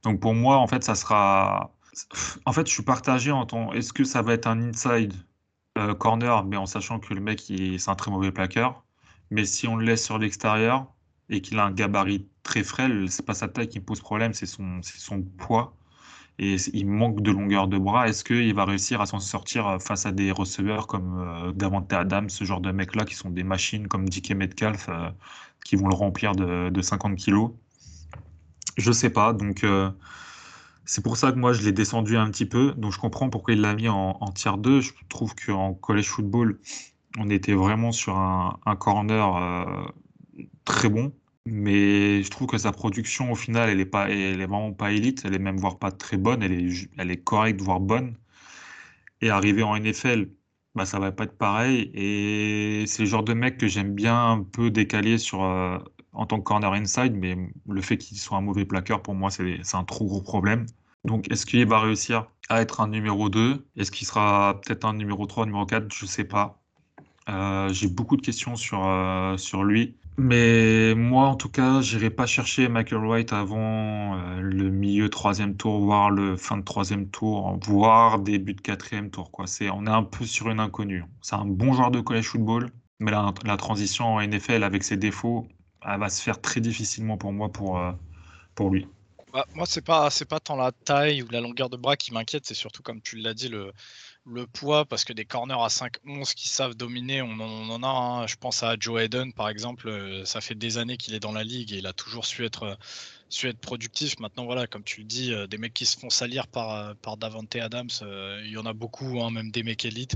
Donc 0.03 0.19
pour 0.19 0.33
moi, 0.33 0.57
en 0.57 0.67
fait, 0.67 0.83
ça 0.83 0.95
sera. 0.95 1.71
En 2.45 2.51
fait, 2.51 2.67
je 2.67 2.73
suis 2.73 2.83
partagé 2.83 3.31
en 3.31 3.45
tant. 3.45 3.71
Est-ce 3.71 3.93
que 3.93 4.03
ça 4.03 4.21
va 4.21 4.33
être 4.33 4.47
un 4.47 4.61
inside 4.61 5.13
euh, 5.77 5.93
corner, 5.93 6.43
mais 6.45 6.57
en 6.57 6.65
sachant 6.65 6.99
que 6.99 7.13
le 7.13 7.21
mec, 7.21 7.39
c'est 7.47 7.89
un 7.89 7.95
très 7.95 8.11
mauvais 8.11 8.31
plaqueur. 8.31 8.83
Mais 9.31 9.45
si 9.45 9.67
on 9.67 9.77
le 9.77 9.85
laisse 9.85 10.03
sur 10.03 10.17
l'extérieur 10.17 10.93
et 11.29 11.41
qu'il 11.41 11.59
a 11.59 11.65
un 11.65 11.71
gabarit 11.71 12.27
très 12.43 12.63
frêle. 12.63 13.09
C'est 13.09 13.25
pas 13.25 13.33
sa 13.33 13.47
taille 13.47 13.67
qui 13.67 13.79
pose 13.79 13.99
problème, 13.99 14.33
c'est 14.33 14.45
son, 14.45 14.81
son 14.81 15.21
poids. 15.21 15.75
Et 16.37 16.57
il 16.73 16.87
manque 16.87 17.21
de 17.21 17.31
longueur 17.31 17.67
de 17.67 17.77
bras. 17.77 18.09
Est-ce 18.09 18.23
qu'il 18.23 18.53
va 18.53 18.65
réussir 18.65 18.99
à 18.99 19.05
s'en 19.05 19.19
sortir 19.19 19.67
euh, 19.67 19.79
face 19.79 20.05
à 20.05 20.11
des 20.11 20.31
receveurs 20.31 20.85
comme 20.87 21.19
euh, 21.19 21.51
Davante 21.53 21.91
Adams, 21.93 22.29
ce 22.29 22.43
genre 22.43 22.59
de 22.59 22.71
mecs-là 22.71 23.05
qui 23.05 23.15
sont 23.15 23.29
des 23.29 23.43
machines 23.43 23.87
comme 23.87 24.09
DK 24.09 24.31
Metcalf 24.31 24.89
euh, 24.89 25.09
qui 25.63 25.77
vont 25.77 25.87
le 25.87 25.95
remplir 25.95 26.33
de, 26.33 26.69
de 26.69 26.81
50 26.81 27.15
kilos? 27.15 27.51
Je 28.77 28.91
sais 28.91 29.09
pas. 29.09 29.31
Donc 29.31 29.65
c'est 30.83 31.01
pour 31.01 31.15
ça 31.15 31.31
que 31.31 31.37
moi 31.37 31.53
je 31.53 31.61
l'ai 31.63 31.71
descendu 31.71 32.17
un 32.17 32.29
petit 32.29 32.45
peu. 32.45 32.73
Donc 32.73 32.91
je 32.91 32.99
comprends 32.99 33.29
pourquoi 33.29 33.53
il 33.53 33.61
l'a 33.61 33.73
mis 33.73 33.87
en, 33.87 34.17
en 34.19 34.31
tier 34.31 34.51
2. 34.57 34.81
Je 34.81 34.91
trouve 35.07 35.33
qu'en 35.35 35.73
college 35.73 36.07
football, 36.07 36.59
on 37.17 37.29
était 37.29 37.53
vraiment 37.53 37.93
sur 37.93 38.17
un, 38.17 38.59
un 38.65 38.75
corner 38.75 39.95
très 40.65 40.89
bon. 40.89 41.13
Mais 41.47 42.23
je 42.23 42.29
trouve 42.29 42.47
que 42.47 42.57
sa 42.57 42.71
production, 42.71 43.31
au 43.31 43.35
final, 43.35 43.69
elle 43.69 43.79
est 43.79 43.85
pas, 43.85 44.09
elle 44.09 44.41
est 44.41 44.47
vraiment 44.47 44.73
pas 44.73 44.91
élite. 44.91 45.23
Elle 45.25 45.35
est 45.35 45.39
même 45.39 45.57
voire 45.57 45.79
pas 45.79 45.91
très 45.91 46.17
bonne. 46.17 46.43
Elle 46.43 46.53
est, 46.53 46.89
elle 46.97 47.11
est 47.11 47.23
correcte, 47.23 47.61
voire 47.61 47.79
bonne. 47.79 48.17
Et 49.21 49.29
arriver 49.29 49.63
en 49.63 49.75
NFL, 49.77 50.29
bah, 50.75 50.85
ça 50.85 50.99
va 50.99 51.11
pas 51.11 51.25
être 51.25 51.37
pareil. 51.37 51.91
Et 51.93 52.85
c'est 52.87 53.03
le 53.03 53.09
genre 53.09 53.23
de 53.23 53.33
mec 53.33 53.57
que 53.57 53.67
j'aime 53.67 53.93
bien 53.95 54.31
un 54.31 54.43
peu 54.43 54.71
décaler 54.71 55.17
sur, 55.17 55.43
euh, 55.43 55.77
en 56.13 56.25
tant 56.25 56.37
que 56.39 56.43
corner 56.43 56.71
inside. 56.73 57.15
Mais 57.15 57.37
le 57.69 57.81
fait 57.81 57.97
qu'il 57.97 58.17
soit 58.17 58.37
un 58.37 58.41
mauvais 58.41 58.65
plaqueur, 58.65 59.01
pour 59.01 59.15
moi, 59.15 59.29
c'est 59.31 59.75
un 59.75 59.83
trop 59.83 60.05
gros 60.05 60.21
problème. 60.21 60.65
Donc, 61.05 61.31
est-ce 61.31 61.45
qu'il 61.45 61.65
va 61.67 61.79
réussir 61.79 62.27
à 62.49 62.61
être 62.61 62.81
un 62.81 62.87
numéro 62.87 63.29
2 63.29 63.67
Est-ce 63.77 63.91
qu'il 63.91 64.07
sera 64.07 64.59
peut-être 64.61 64.85
un 64.85 64.93
numéro 64.93 65.25
3, 65.27 65.45
numéro 65.45 65.65
4 65.65 65.93
Je 65.93 66.05
sais 66.05 66.23
pas. 66.25 66.61
Euh, 67.29 67.69
j'ai 67.73 67.87
beaucoup 67.87 68.17
de 68.17 68.21
questions 68.21 68.55
sur, 68.55 68.85
euh, 68.87 69.37
sur 69.37 69.63
lui. 69.63 69.97
Mais 70.17 70.95
moi, 70.95 71.27
en 71.27 71.35
tout 71.35 71.49
cas, 71.49 71.81
j'irai 71.81 72.09
pas 72.09 72.25
chercher 72.25 72.69
Michael 72.69 73.05
Wright 73.05 73.33
avant 73.33 74.17
euh, 74.17 74.39
le 74.39 74.69
milieu 74.69 75.09
troisième 75.09 75.57
tour, 75.57 75.81
voire 75.81 76.09
le 76.09 76.37
fin 76.37 76.57
de 76.57 76.63
troisième 76.63 77.09
tour, 77.09 77.59
voire 77.61 78.19
début 78.19 78.53
de 78.53 78.61
quatrième 78.61 79.11
tour. 79.11 79.29
C'est, 79.45 79.69
on 79.69 79.85
est 79.85 79.89
un 79.89 80.03
peu 80.03 80.25
sur 80.25 80.49
une 80.49 80.61
inconnue. 80.61 81.03
C'est 81.21 81.35
un 81.35 81.43
bon 81.45 81.73
joueur 81.73 81.91
de 81.91 81.99
college 81.99 82.27
football, 82.27 82.71
mais 82.99 83.11
la, 83.11 83.33
la 83.43 83.57
transition 83.57 84.15
en 84.15 84.21
NFL 84.25 84.63
avec 84.63 84.83
ses 84.83 84.95
défauts, 84.95 85.47
elle 85.85 85.99
va 85.99 86.09
se 86.09 86.21
faire 86.21 86.39
très 86.39 86.61
difficilement 86.61 87.17
pour 87.17 87.33
moi 87.33 87.49
pour, 87.49 87.77
euh, 87.77 87.91
pour 88.55 88.69
lui. 88.69 88.87
Bah, 89.33 89.45
moi, 89.53 89.65
c'est 89.65 89.83
pas, 89.83 90.09
c'est 90.11 90.23
pas 90.23 90.39
tant 90.39 90.55
la 90.55 90.71
taille 90.71 91.23
ou 91.23 91.27
la 91.29 91.41
longueur 91.41 91.69
de 91.69 91.75
bras 91.75 91.97
qui 91.97 92.13
m'inquiète, 92.13 92.45
c'est 92.45 92.53
surtout, 92.53 92.81
comme 92.81 93.01
tu 93.01 93.17
l'as 93.17 93.33
dit, 93.33 93.49
le, 93.49 93.73
le 94.25 94.47
poids, 94.47 94.85
parce 94.85 95.03
que 95.03 95.13
des 95.13 95.25
corners 95.25 95.53
à 95.53 95.67
5-11 95.67 96.33
qui 96.33 96.49
savent 96.49 96.75
dominer, 96.75 97.21
on 97.21 97.39
en, 97.39 97.83
a. 97.83 97.87
Hein. 97.87 98.27
Je 98.27 98.35
pense 98.35 98.63
à 98.63 98.75
Joe 98.79 99.01
Hayden, 99.01 99.33
par 99.33 99.49
exemple. 99.49 99.87
Euh, 99.87 100.25
ça 100.25 100.41
fait 100.41 100.55
des 100.55 100.77
années 100.77 100.97
qu'il 100.97 101.13
est 101.13 101.19
dans 101.19 101.31
la 101.31 101.43
ligue 101.43 101.73
et 101.73 101.77
il 101.77 101.87
a 101.87 101.93
toujours 101.93 102.25
su 102.25 102.43
être, 102.45 102.63
euh, 102.63 102.75
su 103.29 103.47
être 103.47 103.59
productif. 103.59 104.19
Maintenant, 104.19 104.45
voilà, 104.45 104.67
comme 104.67 104.83
tu 104.83 105.01
le 105.01 105.05
dis, 105.05 105.31
euh, 105.31 105.47
des 105.47 105.57
mecs 105.57 105.73
qui 105.73 105.85
se 105.85 105.97
font 105.97 106.09
salir 106.09 106.47
par, 106.47 106.95
Davante 107.17 107.55
Adams, 107.55 107.89
il 108.43 108.51
y 108.51 108.57
en 108.57 108.65
a 108.65 108.73
beaucoup, 108.73 109.21
hein, 109.21 109.29
même 109.31 109.51
des 109.51 109.63
mecs 109.63 109.85
élites. 109.85 110.15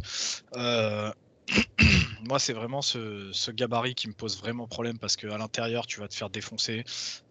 moi, 2.24 2.40
c'est 2.40 2.54
vraiment 2.54 2.82
ce, 2.82 3.52
gabarit 3.52 3.96
qui 3.96 4.08
me 4.08 4.14
pose 4.14 4.38
vraiment 4.38 4.68
problème 4.68 5.00
parce 5.00 5.16
qu'à 5.16 5.38
l'intérieur, 5.38 5.88
tu 5.88 6.00
vas 6.00 6.08
te 6.08 6.16
faire 6.16 6.30
défoncer. 6.30 6.84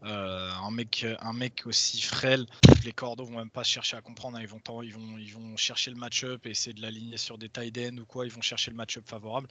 Euh, 0.05 0.51
un, 0.51 0.71
mec, 0.71 1.07
un 1.21 1.33
mec 1.33 1.63
aussi 1.67 2.01
frêle, 2.01 2.47
les 2.85 2.93
cordeaux 2.93 3.25
vont 3.25 3.39
même 3.39 3.51
pas 3.51 3.63
chercher 3.63 3.97
à 3.97 4.01
comprendre. 4.01 4.39
Hein. 4.39 4.43
Ils, 4.43 4.49
vont, 4.49 4.61
ils, 4.83 4.93
vont, 4.93 5.19
ils 5.19 5.33
vont 5.33 5.57
chercher 5.57 5.91
le 5.91 5.97
match-up 5.97 6.47
et 6.47 6.51
essayer 6.51 6.75
de 6.75 6.83
l'aligner 6.83 7.17
sur 7.17 7.39
des 7.39 7.49
tight 7.49 7.79
ends 7.79 7.99
ou 7.99 8.07
quoi. 8.07 8.27
Ils 8.27 8.33
vont 8.33 8.43
chercher 8.43 8.71
le 8.71 8.77
match-up 8.77 9.05
favorable. 9.07 9.49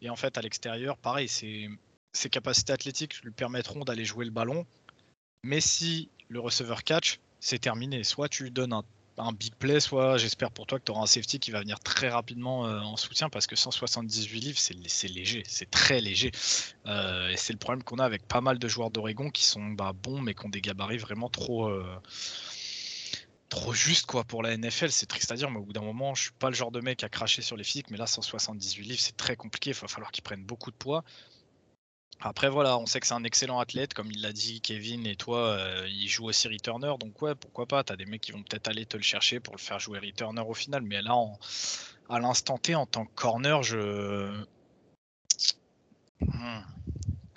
Et 0.00 0.10
en 0.10 0.16
fait, 0.16 0.36
à 0.38 0.42
l'extérieur, 0.42 0.96
pareil, 0.96 1.28
ses 1.28 2.30
capacités 2.30 2.72
athlétiques 2.72 3.20
lui 3.22 3.32
permettront 3.32 3.80
d'aller 3.80 4.04
jouer 4.04 4.24
le 4.24 4.30
ballon. 4.30 4.66
Mais 5.44 5.60
si 5.60 6.10
le 6.28 6.40
receveur 6.40 6.82
catch, 6.82 7.20
c'est 7.40 7.58
terminé. 7.58 8.02
Soit 8.04 8.28
tu 8.28 8.44
lui 8.44 8.50
donnes 8.50 8.72
un 8.72 8.84
un 9.18 9.32
big 9.32 9.54
play, 9.54 9.80
soit 9.80 10.16
j'espère 10.16 10.50
pour 10.50 10.66
toi 10.66 10.78
que 10.78 10.84
tu 10.84 10.92
auras 10.92 11.02
un 11.02 11.06
safety 11.06 11.38
qui 11.38 11.50
va 11.50 11.60
venir 11.60 11.78
très 11.80 12.08
rapidement 12.08 12.66
euh, 12.66 12.80
en 12.80 12.96
soutien 12.96 13.28
parce 13.28 13.46
que 13.46 13.56
178 13.56 14.40
livres, 14.40 14.58
c'est 14.58 15.08
léger, 15.08 15.42
c'est 15.46 15.70
très 15.70 16.00
léger. 16.00 16.30
Euh, 16.86 17.28
et 17.28 17.36
c'est 17.36 17.52
le 17.52 17.58
problème 17.58 17.82
qu'on 17.82 17.98
a 17.98 18.04
avec 18.04 18.26
pas 18.26 18.40
mal 18.40 18.58
de 18.58 18.68
joueurs 18.68 18.90
d'Oregon 18.90 19.30
qui 19.30 19.44
sont 19.44 19.66
bah, 19.70 19.92
bons 19.92 20.20
mais 20.20 20.34
qui 20.34 20.46
ont 20.46 20.50
des 20.50 20.60
gabarits 20.60 20.98
vraiment 20.98 21.28
trop. 21.28 21.68
Euh, 21.68 21.84
trop 23.48 23.72
juste 23.72 24.04
quoi 24.06 24.24
pour 24.24 24.42
la 24.42 24.54
NFL, 24.56 24.90
c'est 24.90 25.06
triste 25.06 25.32
à 25.32 25.34
dire, 25.34 25.50
mais 25.50 25.58
au 25.58 25.62
bout 25.62 25.72
d'un 25.72 25.80
moment, 25.80 26.14
je 26.14 26.24
suis 26.24 26.32
pas 26.32 26.50
le 26.50 26.54
genre 26.54 26.70
de 26.70 26.80
mec 26.80 27.02
à 27.02 27.08
cracher 27.08 27.40
sur 27.40 27.56
les 27.56 27.64
physiques, 27.64 27.90
mais 27.90 27.96
là 27.96 28.06
178 28.06 28.82
livres, 28.82 29.00
c'est 29.00 29.16
très 29.16 29.36
compliqué, 29.36 29.70
il 29.70 29.76
va 29.76 29.88
falloir 29.88 30.12
qu'ils 30.12 30.22
prennent 30.22 30.44
beaucoup 30.44 30.70
de 30.70 30.76
poids. 30.76 31.02
Après, 32.20 32.48
voilà, 32.48 32.78
on 32.78 32.86
sait 32.86 32.98
que 32.98 33.06
c'est 33.06 33.14
un 33.14 33.22
excellent 33.22 33.60
athlète, 33.60 33.94
comme 33.94 34.10
il 34.10 34.20
l'a 34.22 34.32
dit 34.32 34.60
Kevin, 34.60 35.06
et 35.06 35.14
toi, 35.14 35.50
euh, 35.50 35.86
il 35.88 36.08
joue 36.08 36.24
aussi 36.26 36.48
returner, 36.48 36.92
donc 36.98 37.22
ouais, 37.22 37.36
pourquoi 37.36 37.66
pas, 37.66 37.84
t'as 37.84 37.94
des 37.94 38.06
mecs 38.06 38.22
qui 38.22 38.32
vont 38.32 38.42
peut-être 38.42 38.66
aller 38.66 38.86
te 38.86 38.96
le 38.96 39.04
chercher 39.04 39.38
pour 39.38 39.54
le 39.54 39.60
faire 39.60 39.78
jouer 39.78 40.00
returner 40.00 40.42
au 40.42 40.54
final, 40.54 40.82
mais 40.82 41.00
là, 41.00 41.14
à 42.08 42.18
l'instant 42.18 42.58
T, 42.58 42.74
en 42.74 42.86
tant 42.86 43.06
que 43.06 43.14
corner, 43.14 43.62
je... 43.62 44.42
Hmm. 46.20 46.62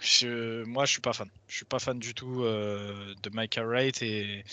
je... 0.02 0.64
Moi, 0.64 0.86
je 0.86 0.92
suis 0.94 1.02
pas 1.02 1.14
fan. 1.14 1.30
Je 1.48 1.56
suis 1.58 1.66
pas 1.66 1.78
fan 1.78 2.00
du 2.00 2.16
tout 2.16 2.44
euh, 2.44 3.14
de 3.22 3.30
Micah 3.34 3.64
Wright, 3.64 4.02
et... 4.02 4.44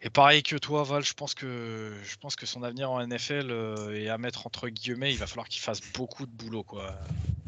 Et 0.00 0.10
pareil 0.10 0.44
que 0.44 0.54
toi, 0.54 0.84
Val, 0.84 1.04
je 1.04 1.12
pense 1.12 1.34
que, 1.34 1.92
je 2.04 2.16
pense 2.18 2.36
que 2.36 2.46
son 2.46 2.62
avenir 2.62 2.88
en 2.90 3.04
NFL 3.04 3.50
euh, 3.50 4.00
est 4.00 4.08
à 4.08 4.16
mettre 4.16 4.46
entre 4.46 4.68
guillemets. 4.68 5.12
Il 5.12 5.18
va 5.18 5.26
falloir 5.26 5.48
qu'il 5.48 5.60
fasse 5.60 5.80
beaucoup 5.92 6.24
de 6.24 6.30
boulot 6.30 6.62
quoi, 6.62 6.96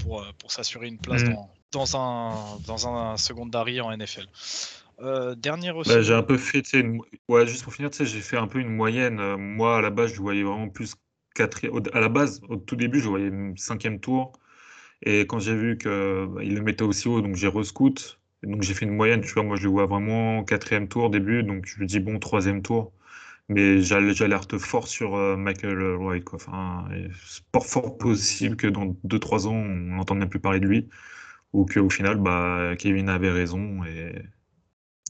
pour, 0.03 0.23
euh, 0.23 0.27
pour 0.39 0.51
s'assurer 0.51 0.89
une 0.89 0.99
place 0.99 1.25
mm. 1.25 1.33
dans, 1.33 1.51
dans, 1.73 1.97
un, 1.97 2.59
dans 2.67 2.89
un 2.89 3.17
secondary 3.17 3.81
en 3.81 3.97
NFL. 3.97 4.27
Euh, 5.03 5.35
dernier 5.35 5.73
bah, 5.73 6.03
j'ai 6.03 6.13
un 6.13 6.23
peu 6.23 6.37
fait, 6.37 6.75
une... 6.75 7.01
ouais, 7.29 7.47
juste 7.47 7.65
pour 7.65 7.73
finir, 7.73 7.91
j'ai 7.93 8.21
fait 8.21 8.37
un 8.37 8.47
peu 8.47 8.59
une 8.59 8.75
moyenne. 8.75 9.37
Moi, 9.37 9.79
à 9.79 9.81
la 9.81 9.91
base, 9.91 10.13
je 10.13 10.21
voyais 10.21 10.43
vraiment 10.43 10.69
plus 10.69 10.95
quatrième. 11.35 11.81
À 11.95 12.01
la 12.01 12.11
base, 12.11 12.43
au 12.49 12.57
tout 12.57 12.77
début, 12.77 13.01
je 13.01 13.09
voyais 13.09 13.31
cinquième 13.57 13.99
tour. 13.99 14.33
Et 15.03 15.21
quand 15.21 15.39
j'ai 15.39 15.57
vu 15.57 15.79
qu'il 15.79 15.91
bah, 15.91 16.43
le 16.43 16.61
mettait 16.61 16.83
aussi 16.83 17.09
haut, 17.09 17.23
donc 17.23 17.37
j'ai 17.37 17.49
rescout. 17.49 18.19
Donc 18.43 18.63
j'ai 18.63 18.75
fait 18.75 18.87
une 18.87 18.97
moyenne, 18.97 19.21
tu 19.21 19.33
vois, 19.33 19.43
moi 19.43 19.57
je 19.57 19.65
le 19.65 19.71
vois 19.71 19.87
vraiment 19.87 20.45
quatrième 20.45 20.89
tour 20.89 21.11
début, 21.11 21.43
donc 21.43 21.67
je 21.67 21.77
lui 21.79 21.87
dis 21.87 22.01
bon 22.01 22.19
troisième 22.19 22.63
tour. 22.63 22.93
Mais 23.51 23.83
j'alerte 23.83 24.59
fort 24.59 24.87
sur 24.87 25.17
euh, 25.17 25.37
Michael 25.37 25.97
Wright. 25.97 26.25
Quoi. 26.25 26.39
Enfin, 26.41 26.89
c'est 27.27 27.45
pas 27.51 27.59
fort 27.59 27.99
possible 27.99 28.55
que 28.57 28.69
dans 28.69 28.97
2-3 29.05 29.49
ans, 29.49 29.55
on 29.55 29.97
n'entende 29.97 30.19
même 30.19 30.29
plus 30.29 30.39
parler 30.39 30.61
de 30.61 30.69
lui. 30.69 30.89
Ou 31.53 31.67
qu'au 31.67 31.91
final, 31.91 32.19
bah, 32.19 32.75
Kevin 32.79 33.09
avait 33.09 33.33
raison. 33.33 33.85
Et, 33.87 34.15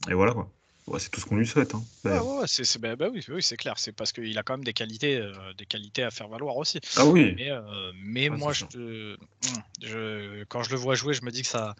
et 0.09 0.15
voilà. 0.15 0.33
Quoi. 0.33 0.51
c'est 0.97 1.11
tout 1.11 1.21
ce 1.21 1.27
qu'on 1.27 1.35
lui 1.35 1.45
souhaite. 1.45 1.75
Hein, 1.75 1.83
ouais, 2.03 2.45
c'est, 2.47 2.81
bah, 2.81 2.95
bah 2.95 3.09
oui, 3.13 3.23
oui, 3.29 3.43
c'est 3.43 3.57
clair. 3.57 3.75
C'est 3.77 3.91
parce 3.91 4.11
qu'il 4.11 4.35
a 4.35 4.41
quand 4.41 4.53
même 4.53 4.63
des 4.63 4.73
qualités, 4.73 5.17
euh, 5.17 5.53
des 5.55 5.67
qualités 5.67 6.01
à 6.01 6.09
faire 6.09 6.27
valoir 6.27 6.57
aussi. 6.57 6.79
Ah 6.95 7.05
oui. 7.05 7.35
Mais, 7.37 7.51
euh, 7.51 7.91
mais 8.03 8.29
moi, 8.29 8.53
je, 8.53 8.65
je, 9.83 10.43
quand 10.45 10.63
je 10.63 10.71
le 10.71 10.77
vois 10.77 10.95
jouer, 10.95 11.13
je 11.13 11.23
me 11.23 11.29
dis 11.29 11.43
que 11.43 11.47
ça, 11.47 11.75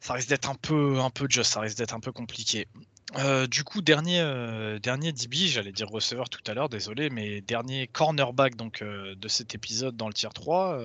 ça 0.00 0.12
risque 0.12 0.28
d'être 0.28 0.50
un 0.50 0.54
peu, 0.54 0.98
un 0.98 1.08
peu 1.08 1.26
just, 1.30 1.50
ça 1.50 1.60
risque 1.60 1.78
d'être 1.78 1.94
un 1.94 2.00
peu 2.00 2.12
compliqué. 2.12 2.68
Euh, 3.16 3.46
du 3.46 3.64
coup, 3.64 3.82
dernier, 3.82 4.20
euh, 4.20 4.78
dernier 4.78 5.12
DB, 5.12 5.48
j'allais 5.48 5.72
dire 5.72 5.88
receveur 5.88 6.28
tout 6.28 6.42
à 6.46 6.54
l'heure, 6.54 6.68
désolé, 6.68 7.10
mais 7.10 7.40
dernier 7.40 7.86
cornerback 7.88 8.54
donc, 8.54 8.82
euh, 8.82 9.14
de 9.16 9.28
cet 9.28 9.54
épisode 9.54 9.96
dans 9.96 10.06
le 10.06 10.14
tier 10.14 10.28
3. 10.32 10.80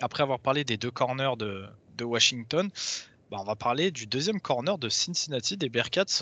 après 0.00 0.22
avoir 0.22 0.38
parlé 0.38 0.64
des 0.64 0.76
deux 0.76 0.90
corners 0.90 1.36
de, 1.38 1.66
Washington, 2.04 2.68
bah, 3.30 3.38
on 3.40 3.44
va 3.44 3.54
parler 3.54 3.92
du 3.92 4.06
deuxième 4.06 4.40
corner 4.40 4.76
de 4.76 4.88
Cincinnati, 4.88 5.56
des 5.56 5.68
Bearcats, 5.68 6.20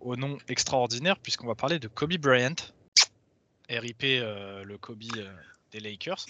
au 0.00 0.16
nom 0.16 0.38
extraordinaire, 0.48 1.18
puisqu'on 1.18 1.48
va 1.48 1.56
parler 1.56 1.78
de 1.78 1.88
Kobe 1.88 2.16
Bryant, 2.16 2.54
RIP 3.68 4.02
le 4.02 4.76
Kobe 4.78 5.02
des 5.72 5.80
Lakers. 5.80 6.24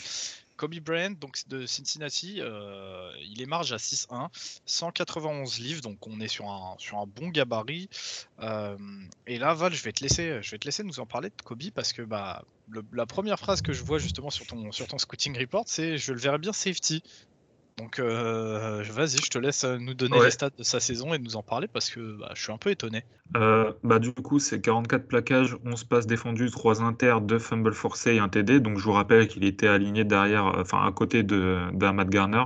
Kobe 0.57 0.77
Bryant, 0.81 1.13
donc 1.21 1.37
de 1.49 1.67
Cincinnati, 1.67 2.37
euh, 2.41 3.11
il 3.23 3.43
est 3.43 3.47
marge 3.47 3.73
à 3.73 3.77
6-1, 3.77 4.29
191 4.65 5.59
livres, 5.59 5.83
donc 5.83 6.07
on 6.07 6.21
est 6.21 6.29
sur 6.29 6.49
un, 6.49 7.07
bon 7.07 7.29
gabarit. 7.29 7.89
Euh, 8.41 8.77
et 9.27 9.39
là, 9.39 9.55
Val, 9.55 9.73
je 9.73 9.83
vais 9.83 9.93
te 9.93 10.03
laisser, 10.03 10.85
nous 10.85 11.01
en 11.01 11.07
parler 11.07 11.31
de 11.31 11.43
Kobe 11.43 11.71
parce 11.75 11.93
que 11.93 12.03
bah, 12.03 12.45
la 12.93 13.07
première 13.07 13.39
phrase 13.39 13.63
que 13.63 13.73
je 13.73 13.83
vois 13.83 13.99
justement 13.99 14.31
sur 14.31 14.47
ton, 14.47 14.73
sur 14.73 14.87
scouting 14.99 15.39
report, 15.39 15.65
c'est 15.67 15.99
je 15.99 16.13
le 16.13 16.19
verrai 16.19 16.39
bien 16.39 16.53
safety. 16.53 17.03
Donc 17.79 17.99
euh, 17.99 18.83
vas-y, 18.91 19.19
je 19.23 19.29
te 19.29 19.39
laisse 19.39 19.65
euh, 19.65 19.77
nous 19.79 19.93
donner 19.93 20.19
les 20.25 20.31
stats 20.31 20.49
de 20.57 20.63
sa 20.63 20.81
saison 20.81 21.13
et 21.13 21.19
nous 21.19 21.37
en 21.37 21.43
parler 21.43 21.69
parce 21.69 21.91
que 21.91 22.19
bah, 22.19 22.31
je 22.35 22.43
suis 22.43 22.53
un 22.53 22.57
peu 22.57 22.71
étonné. 22.71 23.05
Euh, 23.37 23.71
bah, 23.85 23.99
du 23.99 24.15
coup, 24.15 24.39
c'est 24.39 24.63
44 24.63 25.07
plaquages, 25.07 25.59
11 25.67 25.85
passes 25.85 26.07
défendues, 26.07 26.51
3 26.51 26.83
inters, 26.83 27.21
2 27.21 27.39
fumbles 27.39 27.75
forcés 27.75 28.15
et 28.15 28.19
un 28.19 28.31
TD. 28.31 28.61
Donc 28.61 28.79
je 28.79 28.85
vous 28.85 28.93
rappelle 28.93 29.29
qu'il 29.29 29.45
était 29.45 29.69
aligné 29.69 30.05
derrière, 30.05 30.47
enfin 30.59 30.87
à 30.87 30.93
côté 30.93 31.23
d'Ahmad 31.23 32.09
Garner. 32.09 32.45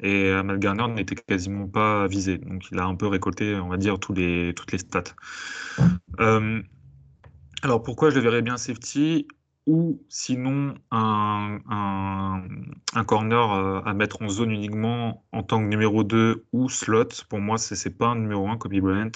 Et 0.00 0.30
Ahmad 0.30 0.58
Garner 0.58 0.88
n'était 0.88 1.14
quasiment 1.14 1.68
pas 1.68 2.08
visé. 2.08 2.38
Donc 2.38 2.64
il 2.72 2.78
a 2.80 2.86
un 2.86 2.96
peu 2.96 3.06
récolté, 3.06 3.54
on 3.54 3.68
va 3.68 3.76
dire, 3.76 4.00
tous 4.00 4.14
les, 4.14 4.52
toutes 4.54 4.72
les 4.72 4.78
stats. 4.78 5.14
alors 7.62 7.82
pourquoi 7.84 8.10
je 8.10 8.16
le 8.16 8.22
verrais 8.22 8.42
bien 8.42 8.56
safety? 8.56 9.28
Ou 9.70 10.02
sinon 10.08 10.74
un, 10.90 11.60
corner 13.06 13.52
euh, 13.52 13.80
à 13.84 13.94
mettre 13.94 14.20
en 14.20 14.28
zone 14.28 14.50
uniquement 14.50 15.24
en 15.30 15.44
tant 15.44 15.60
que 15.60 15.66
numéro 15.66 16.02
2 16.02 16.44
ou 16.52 16.68
slot. 16.68 17.10
Pour 17.28 17.38
moi, 17.38 17.56
ce 17.56 17.76
n'est 17.76 17.94
pas 17.94 18.08
un 18.08 18.16
numéro 18.16 18.48
1, 18.48 18.56
Kobe 18.56 18.74
Bryant. 18.80 19.12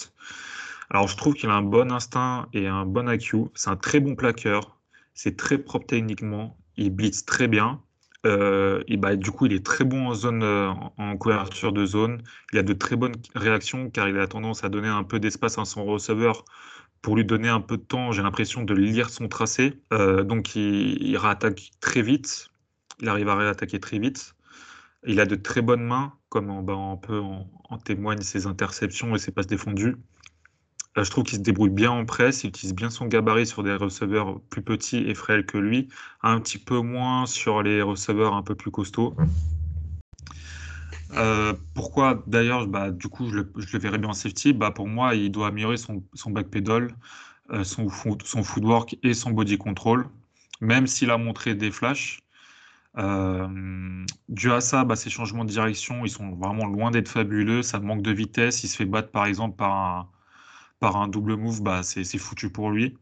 Alors, 0.90 1.08
je 1.08 1.16
trouve 1.16 1.34
qu'il 1.34 1.50
a 1.50 1.54
un 1.54 1.62
bon 1.62 1.90
instinct 1.90 2.46
et 2.52 2.68
un 2.68 2.86
bon 2.86 3.10
IQ. 3.10 3.46
C'est 3.54 3.70
un 3.70 3.76
très 3.76 3.98
bon 3.98 4.14
plaqueur. 4.14 4.78
C'est 5.12 5.36
très 5.36 5.58
propre 5.58 5.86
techniquement. 5.88 6.56
Il 6.76 6.90
blitz 6.90 7.24
très 7.24 7.48
bien. 7.48 7.80
Euh, 8.24 8.84
et 8.86 8.96
bah, 8.96 9.16
du 9.16 9.32
coup, 9.32 9.46
il 9.46 9.54
est 9.54 9.66
très 9.66 9.84
bon 9.84 10.06
en 10.06 10.14
zone, 10.14 10.44
euh, 10.44 10.70
en 10.98 11.16
couverture 11.16 11.72
de 11.72 11.84
zone. 11.84 12.22
Il 12.52 12.60
a 12.60 12.62
de 12.62 12.72
très 12.74 12.94
bonnes 12.94 13.16
réactions 13.34 13.90
car 13.90 14.08
il 14.08 14.20
a 14.20 14.28
tendance 14.28 14.62
à 14.62 14.68
donner 14.68 14.88
un 14.88 15.02
peu 15.02 15.18
d'espace 15.18 15.58
à 15.58 15.64
son 15.64 15.84
receveur 15.84 16.44
pour 17.04 17.16
lui 17.16 17.24
donner 17.26 17.50
un 17.50 17.60
peu 17.60 17.76
de 17.76 17.82
temps, 17.82 18.12
j'ai 18.12 18.22
l'impression 18.22 18.62
de 18.62 18.72
lire 18.72 19.10
son 19.10 19.28
tracé. 19.28 19.78
Euh, 19.92 20.24
donc 20.24 20.56
il, 20.56 21.18
réattaque 21.18 21.70
très 21.78 22.00
vite. 22.00 22.48
Il 22.98 23.10
arrive 23.10 23.28
à 23.28 23.36
réattaquer 23.36 23.78
très 23.78 23.98
vite. 23.98 24.34
Il 25.06 25.20
a 25.20 25.26
de 25.26 25.36
très 25.36 25.60
bonnes 25.60 25.84
mains, 25.84 26.14
comme 26.30 26.48
en, 26.48 26.62
bah, 26.62 26.98
témoignent 27.84 28.22
ses 28.22 28.46
interceptions 28.46 29.14
et 29.14 29.18
ses 29.18 29.32
passes 29.32 29.46
défendues. 29.46 29.96
Euh, 30.96 31.04
je 31.04 31.10
trouve 31.10 31.24
qu'il 31.24 31.36
se 31.36 31.42
débrouille 31.42 31.68
bien 31.68 31.90
en 31.90 32.06
presse, 32.06 32.42
il 32.42 32.48
utilise 32.48 32.74
bien 32.74 32.88
son 32.88 33.04
gabarit 33.04 33.46
sur 33.46 33.62
des 33.62 33.74
receveurs 33.74 34.40
plus 34.48 34.62
petits 34.62 35.04
et 35.06 35.14
frêles 35.14 35.44
que 35.44 35.58
lui, 35.58 35.90
un 36.22 36.40
petit 36.40 36.56
peu 36.56 36.78
moins 36.78 37.26
sur 37.26 37.62
les 37.62 37.82
receveurs 37.82 38.32
un 38.32 38.42
peu 38.42 38.54
plus 38.54 38.70
costauds. 38.70 39.14
Euh, 41.16 41.54
pourquoi 41.74 42.22
d'ailleurs, 42.26 42.66
bah, 42.66 42.90
du 42.90 43.08
coup, 43.08 43.28
je 43.28 43.36
le, 43.36 43.52
je 43.56 43.72
le, 43.72 43.78
verrais 43.78 43.98
bien 43.98 44.10
en 44.10 44.14
safety? 44.14 44.52
Bah, 44.52 44.70
pour 44.70 44.88
moi, 44.88 45.14
il 45.14 45.30
doit 45.30 45.48
améliorer 45.48 45.76
son, 45.76 46.02
backpedal, 46.26 46.94
euh, 47.50 47.64
son, 47.64 47.88
footwork 47.88 48.96
et 49.02 49.14
son 49.14 49.30
body 49.30 49.58
control, 49.58 50.08
même 50.60 50.86
s'il 50.86 51.10
a 51.10 51.18
montré 51.18 51.54
des 51.54 51.70
flashs. 51.70 52.20
Euh, 52.96 54.04
dû 54.28 54.52
à 54.52 54.60
ça, 54.60 54.84
bah, 54.84 54.96
ses 54.96 55.10
changements 55.10 55.44
de 55.44 55.50
direction, 55.50 56.04
ils 56.04 56.10
sont 56.10 56.30
vraiment 56.32 56.66
loin 56.66 56.90
d'être 56.90 57.08
fabuleux. 57.08 57.62
Ça 57.62 57.80
manque 57.80 58.02
de 58.02 58.12
vitesse. 58.12 58.64
Il 58.64 58.68
se 58.68 58.76
fait 58.76 58.84
battre 58.84 59.10
par 59.10 59.26
exemple 59.26 59.56
par 59.56 59.72
un, 59.72 60.08
par 60.80 60.96
un 60.96 61.08
double 61.08 61.36
move, 61.36 61.62
bah, 61.62 61.82
c'est 61.82 62.04
foutu 62.18 62.50
pour 62.50 62.70
lui. 62.70 62.96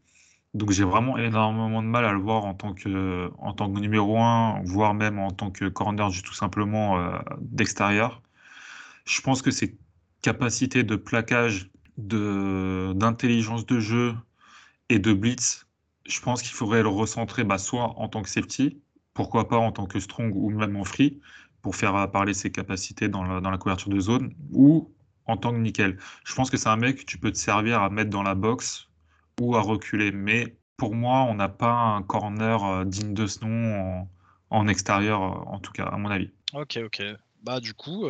Donc 0.53 0.69
j'ai 0.71 0.83
vraiment 0.83 1.17
énormément 1.17 1.81
de 1.81 1.87
mal 1.87 2.05
à 2.05 2.11
le 2.13 2.19
voir 2.19 2.45
en 2.45 2.53
tant 2.53 2.73
que, 2.73 3.31
en 3.39 3.53
tant 3.53 3.71
que 3.73 3.79
numéro 3.79 4.19
1, 4.19 4.61
voire 4.65 4.93
même 4.93 5.17
en 5.17 5.31
tant 5.31 5.49
que 5.49 5.67
corner 5.67 6.11
tout 6.23 6.33
simplement 6.33 6.99
euh, 6.99 7.17
d'extérieur. 7.41 8.21
Je 9.05 9.19
pense 9.21 9.41
que 9.41 9.49
ses 9.51 9.77
capacités 10.21 10.83
de 10.83 10.95
plaquage, 10.95 11.71
d'intelligence 11.97 13.65
de, 13.65 13.79
jeu 13.79 14.15
et 14.89 14.99
de 14.99 15.13
blitz, 15.13 15.67
je 16.05 16.19
pense 16.21 16.41
qu'il 16.41 16.53
faudrait 16.53 16.83
le 16.83 16.89
recentrer 16.89 17.43
bah, 17.43 17.57
soit 17.57 17.99
en 17.99 18.07
tant 18.07 18.21
que 18.21 18.29
safety, 18.29 18.81
pourquoi 19.13 19.47
pas 19.47 19.57
en 19.57 19.71
tant 19.71 19.85
que 19.85 19.99
strong 19.99 20.33
ou 20.35 20.49
même 20.49 20.75
en 20.75 20.83
free, 20.83 21.19
pour 21.61 21.75
faire 21.75 22.11
parler 22.11 22.33
ses 22.33 22.51
capacités 22.51 23.09
dans 23.09 23.23
la, 23.23 23.41
dans 23.41 23.51
la 23.51 23.57
couverture 23.57 23.89
de 23.89 23.99
zone, 23.99 24.33
ou 24.51 24.93
en 25.25 25.37
tant 25.37 25.51
que 25.51 25.57
nickel. 25.57 25.97
Je 26.25 26.35
pense 26.35 26.49
que 26.49 26.57
c'est 26.57 26.69
un 26.69 26.77
mec 26.77 26.97
que 26.99 27.05
tu 27.05 27.17
peux 27.17 27.31
te 27.31 27.37
servir 27.37 27.81
à 27.81 27.89
mettre 27.89 28.09
dans 28.09 28.23
la 28.23 28.35
box 28.35 28.89
ou 29.41 29.55
à 29.55 29.61
reculer. 29.61 30.11
Mais 30.11 30.55
pour 30.77 30.95
moi, 30.95 31.23
on 31.23 31.35
n'a 31.35 31.49
pas 31.49 31.71
un 31.71 32.03
corner 32.03 32.63
euh, 32.63 32.85
digne 32.85 33.13
de 33.13 33.27
ce 33.27 33.43
nom 33.45 34.07
en 34.49 34.67
extérieur, 34.67 35.21
en 35.21 35.59
tout 35.59 35.71
cas, 35.71 35.85
à 35.85 35.97
mon 35.97 36.09
avis. 36.09 36.29
Ok, 36.53 36.79
ok. 36.83 37.01
Bah 37.41 37.59
du 37.59 37.73
coup, 37.73 38.07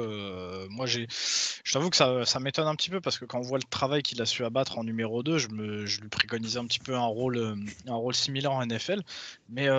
moi 0.70 0.86
j'ai, 0.86 1.08
je 1.10 1.74
t'avoue 1.74 1.90
que 1.90 1.96
ça, 1.98 2.40
m'étonne 2.40 2.68
un 2.68 2.76
petit 2.76 2.92
peu 2.92 3.02
parce 3.02 3.18
que 3.18 3.26
quand 3.26 3.40
on 3.40 3.42
voit 3.42 3.58
le 3.58 3.64
travail 3.64 4.04
qu'il 4.04 4.22
a 4.22 4.28
su 4.28 4.46
abattre 4.46 4.78
en 4.78 4.84
numéro 4.84 5.24
2, 5.24 5.40
je, 5.40 5.48
me, 5.48 5.88
je 5.88 6.02
lui 6.02 6.10
préconisais 6.10 6.60
un 6.60 6.68
petit 6.68 6.78
peu 6.78 6.94
un 6.94 7.06
rôle, 7.06 7.58
un 7.88 7.96
rôle 7.96 8.14
similaire 8.14 8.52
en 8.52 8.64
NFL. 8.64 9.02
Mais, 9.50 9.70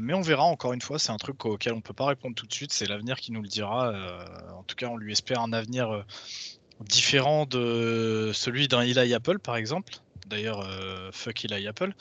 mais 0.00 0.14
on 0.14 0.22
verra 0.22 0.44
encore 0.44 0.72
une 0.72 0.80
fois, 0.80 0.98
c'est 0.98 1.12
un 1.12 1.18
truc 1.18 1.44
auquel 1.44 1.74
on 1.74 1.82
peut 1.82 1.92
pas 1.92 2.06
répondre 2.06 2.34
tout 2.34 2.46
de 2.46 2.54
suite, 2.54 2.72
c'est 2.72 2.86
l'avenir 2.86 3.18
qui 3.18 3.30
nous 3.30 3.42
le 3.42 3.48
dira. 3.48 3.92
en 4.56 4.62
tout 4.62 4.74
cas, 4.74 4.86
on 4.86 4.96
lui 4.96 5.12
espère 5.12 5.42
un 5.42 5.52
avenir 5.52 6.06
différent 6.80 7.46
de 7.46 8.30
celui 8.32 8.68
d'un 8.68 8.80
Eli 8.80 9.12
Apple 9.12 9.38
par 9.38 9.56
exemple. 9.56 9.92
D'ailleurs, 10.26 10.68
fuck 11.12 11.44
Eli 11.44 11.66
Apple. 11.66 11.92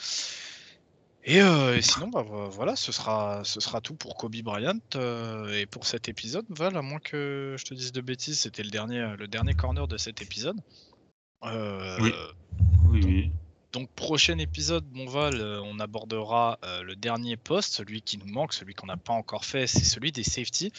Et, 1.25 1.41
sinon, 1.81 2.07
bah, 2.09 2.23
voilà, 2.23 2.75
ce 2.75 2.91
sera, 2.91 3.43
ce 3.43 3.59
sera 3.59 3.79
tout 3.79 3.95
pour 3.95 4.17
Kobe 4.17 4.35
Bryant 4.37 4.79
et 5.53 5.65
pour 5.65 5.85
cet 5.85 6.09
épisode. 6.09 6.45
Val, 6.49 6.75
à 6.75 6.81
moins 6.81 6.99
que 6.99 7.55
je 7.57 7.63
te 7.63 7.73
dise 7.73 7.91
de 7.91 8.01
bêtises, 8.01 8.39
c'était 8.39 8.63
le 8.63 8.69
dernier, 8.69 9.15
le 9.17 9.27
dernier 9.27 9.53
corner 9.53 9.87
de 9.87 9.97
cet 9.97 10.21
épisode. 10.21 10.57
oui. 11.43 11.49
Oui, 12.89 12.99
donc, 12.99 13.05
oui. 13.05 13.31
Donc, 13.71 13.89
prochain 13.91 14.37
épisode, 14.37 14.85
mon 14.91 15.07
Val, 15.07 15.41
on 15.63 15.79
abordera 15.79 16.59
le 16.83 16.95
dernier 16.95 17.37
poste, 17.37 17.73
celui 17.73 18.01
qui 18.01 18.17
nous 18.17 18.31
manque, 18.31 18.53
celui 18.53 18.75
qu'on 18.75 18.87
n'a 18.87 18.97
pas 18.97 19.13
encore 19.13 19.45
fait, 19.45 19.65
c'est 19.65 19.83
celui 19.83 20.11
des 20.11 20.23
safety 20.23 20.71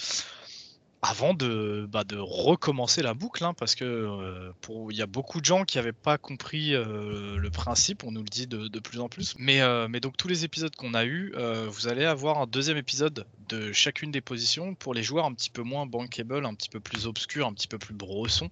avant 1.05 1.34
de, 1.34 1.86
bah, 1.90 2.05
de 2.05 2.16
recommencer 2.16 3.02
la 3.02 3.14
boucle, 3.14 3.44
hein, 3.44 3.55
parce 3.55 3.74
que 3.74 4.52
il 4.90 4.96
y 4.96 5.02
a 5.02 5.07
beaucoup 5.07 5.40
de 5.40 5.44
gens 5.44 5.64
qui 5.64 5.76
n'avaient 5.76 5.92
pas 5.92 6.18
compris 6.18 6.70
le 6.70 7.48
principe, 7.50 8.05
on 8.05 8.12
nous 8.12 8.22
le 8.22 8.28
dit 8.28 8.46
de, 8.46 8.78
plus 8.78 9.00
en 9.00 9.09
plus. 9.09 9.34
Mais, 9.38 9.61
mais 9.88 10.00
donc 10.00 10.16
tous 10.16 10.28
les 10.28 10.44
épisodes 10.44 10.74
qu'on 10.74 10.94
a 10.94 11.05
eu, 11.05 11.34
vous 11.68 11.88
allez 11.88 12.05
avoir 12.05 12.38
un 12.38 12.46
deuxième 12.46 12.76
épisode 12.76 13.26
de 13.48 13.72
chacune 13.72 14.11
des 14.11 14.20
positions 14.20 14.74
pour 14.74 14.94
les 14.94 15.02
joueurs 15.02 15.26
un 15.26 15.34
petit 15.34 15.50
peu 15.50 15.62
moins 15.62 15.86
bankable, 15.86 16.46
un 16.46 16.55
petit 16.55 16.70
peu 16.70 16.80
plus 16.80 17.07
obscurs, 17.07 17.46
un 17.46 17.52
petit 17.52 17.68
peu 17.68 17.78
plus 17.78 17.94
brossons 17.94 18.50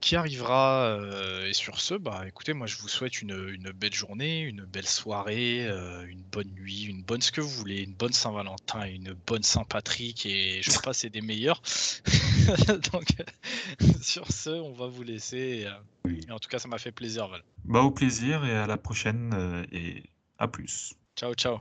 qui 0.00 0.16
arrivera. 0.16 0.84
Euh, 0.84 1.46
et 1.46 1.52
sur 1.52 1.80
ce, 1.80 1.94
bah 1.94 2.24
écoutez, 2.26 2.52
moi 2.52 2.66
je 2.66 2.76
vous 2.78 2.88
souhaite 2.88 3.20
une, 3.22 3.48
une 3.48 3.70
belle 3.70 3.94
journée, 3.94 4.40
une 4.40 4.64
belle 4.64 4.86
soirée, 4.86 5.66
euh, 5.66 6.04
une 6.06 6.22
bonne 6.22 6.50
nuit, 6.50 6.84
une 6.84 7.02
bonne 7.02 7.20
ce 7.20 7.32
que 7.32 7.40
vous 7.40 7.50
voulez, 7.50 7.82
une 7.82 7.94
bonne 7.94 8.12
Saint-Valentin, 8.12 8.86
une 8.86 9.12
bonne 9.26 9.42
Saint-Patrick 9.42 10.26
et 10.26 10.62
je 10.62 10.70
sais 10.70 10.80
pas, 10.82 10.92
c'est 10.92 11.10
des 11.10 11.20
meilleurs. 11.20 11.62
Donc 12.92 13.08
sur 14.02 14.30
ce, 14.30 14.50
on 14.50 14.72
va 14.72 14.86
vous 14.86 15.02
laisser. 15.02 15.66
Euh, 15.66 16.10
et, 16.10 16.30
en 16.30 16.38
tout 16.38 16.48
cas, 16.48 16.58
ça 16.58 16.68
m'a 16.68 16.78
fait 16.78 16.92
plaisir, 16.92 17.28
Val. 17.28 17.42
Bah 17.64 17.80
au 17.80 17.90
plaisir 17.90 18.44
et 18.44 18.56
à 18.56 18.66
la 18.66 18.76
prochaine 18.76 19.66
et 19.70 20.02
à 20.38 20.48
plus. 20.48 20.94
Ciao, 21.16 21.34
ciao. 21.34 21.60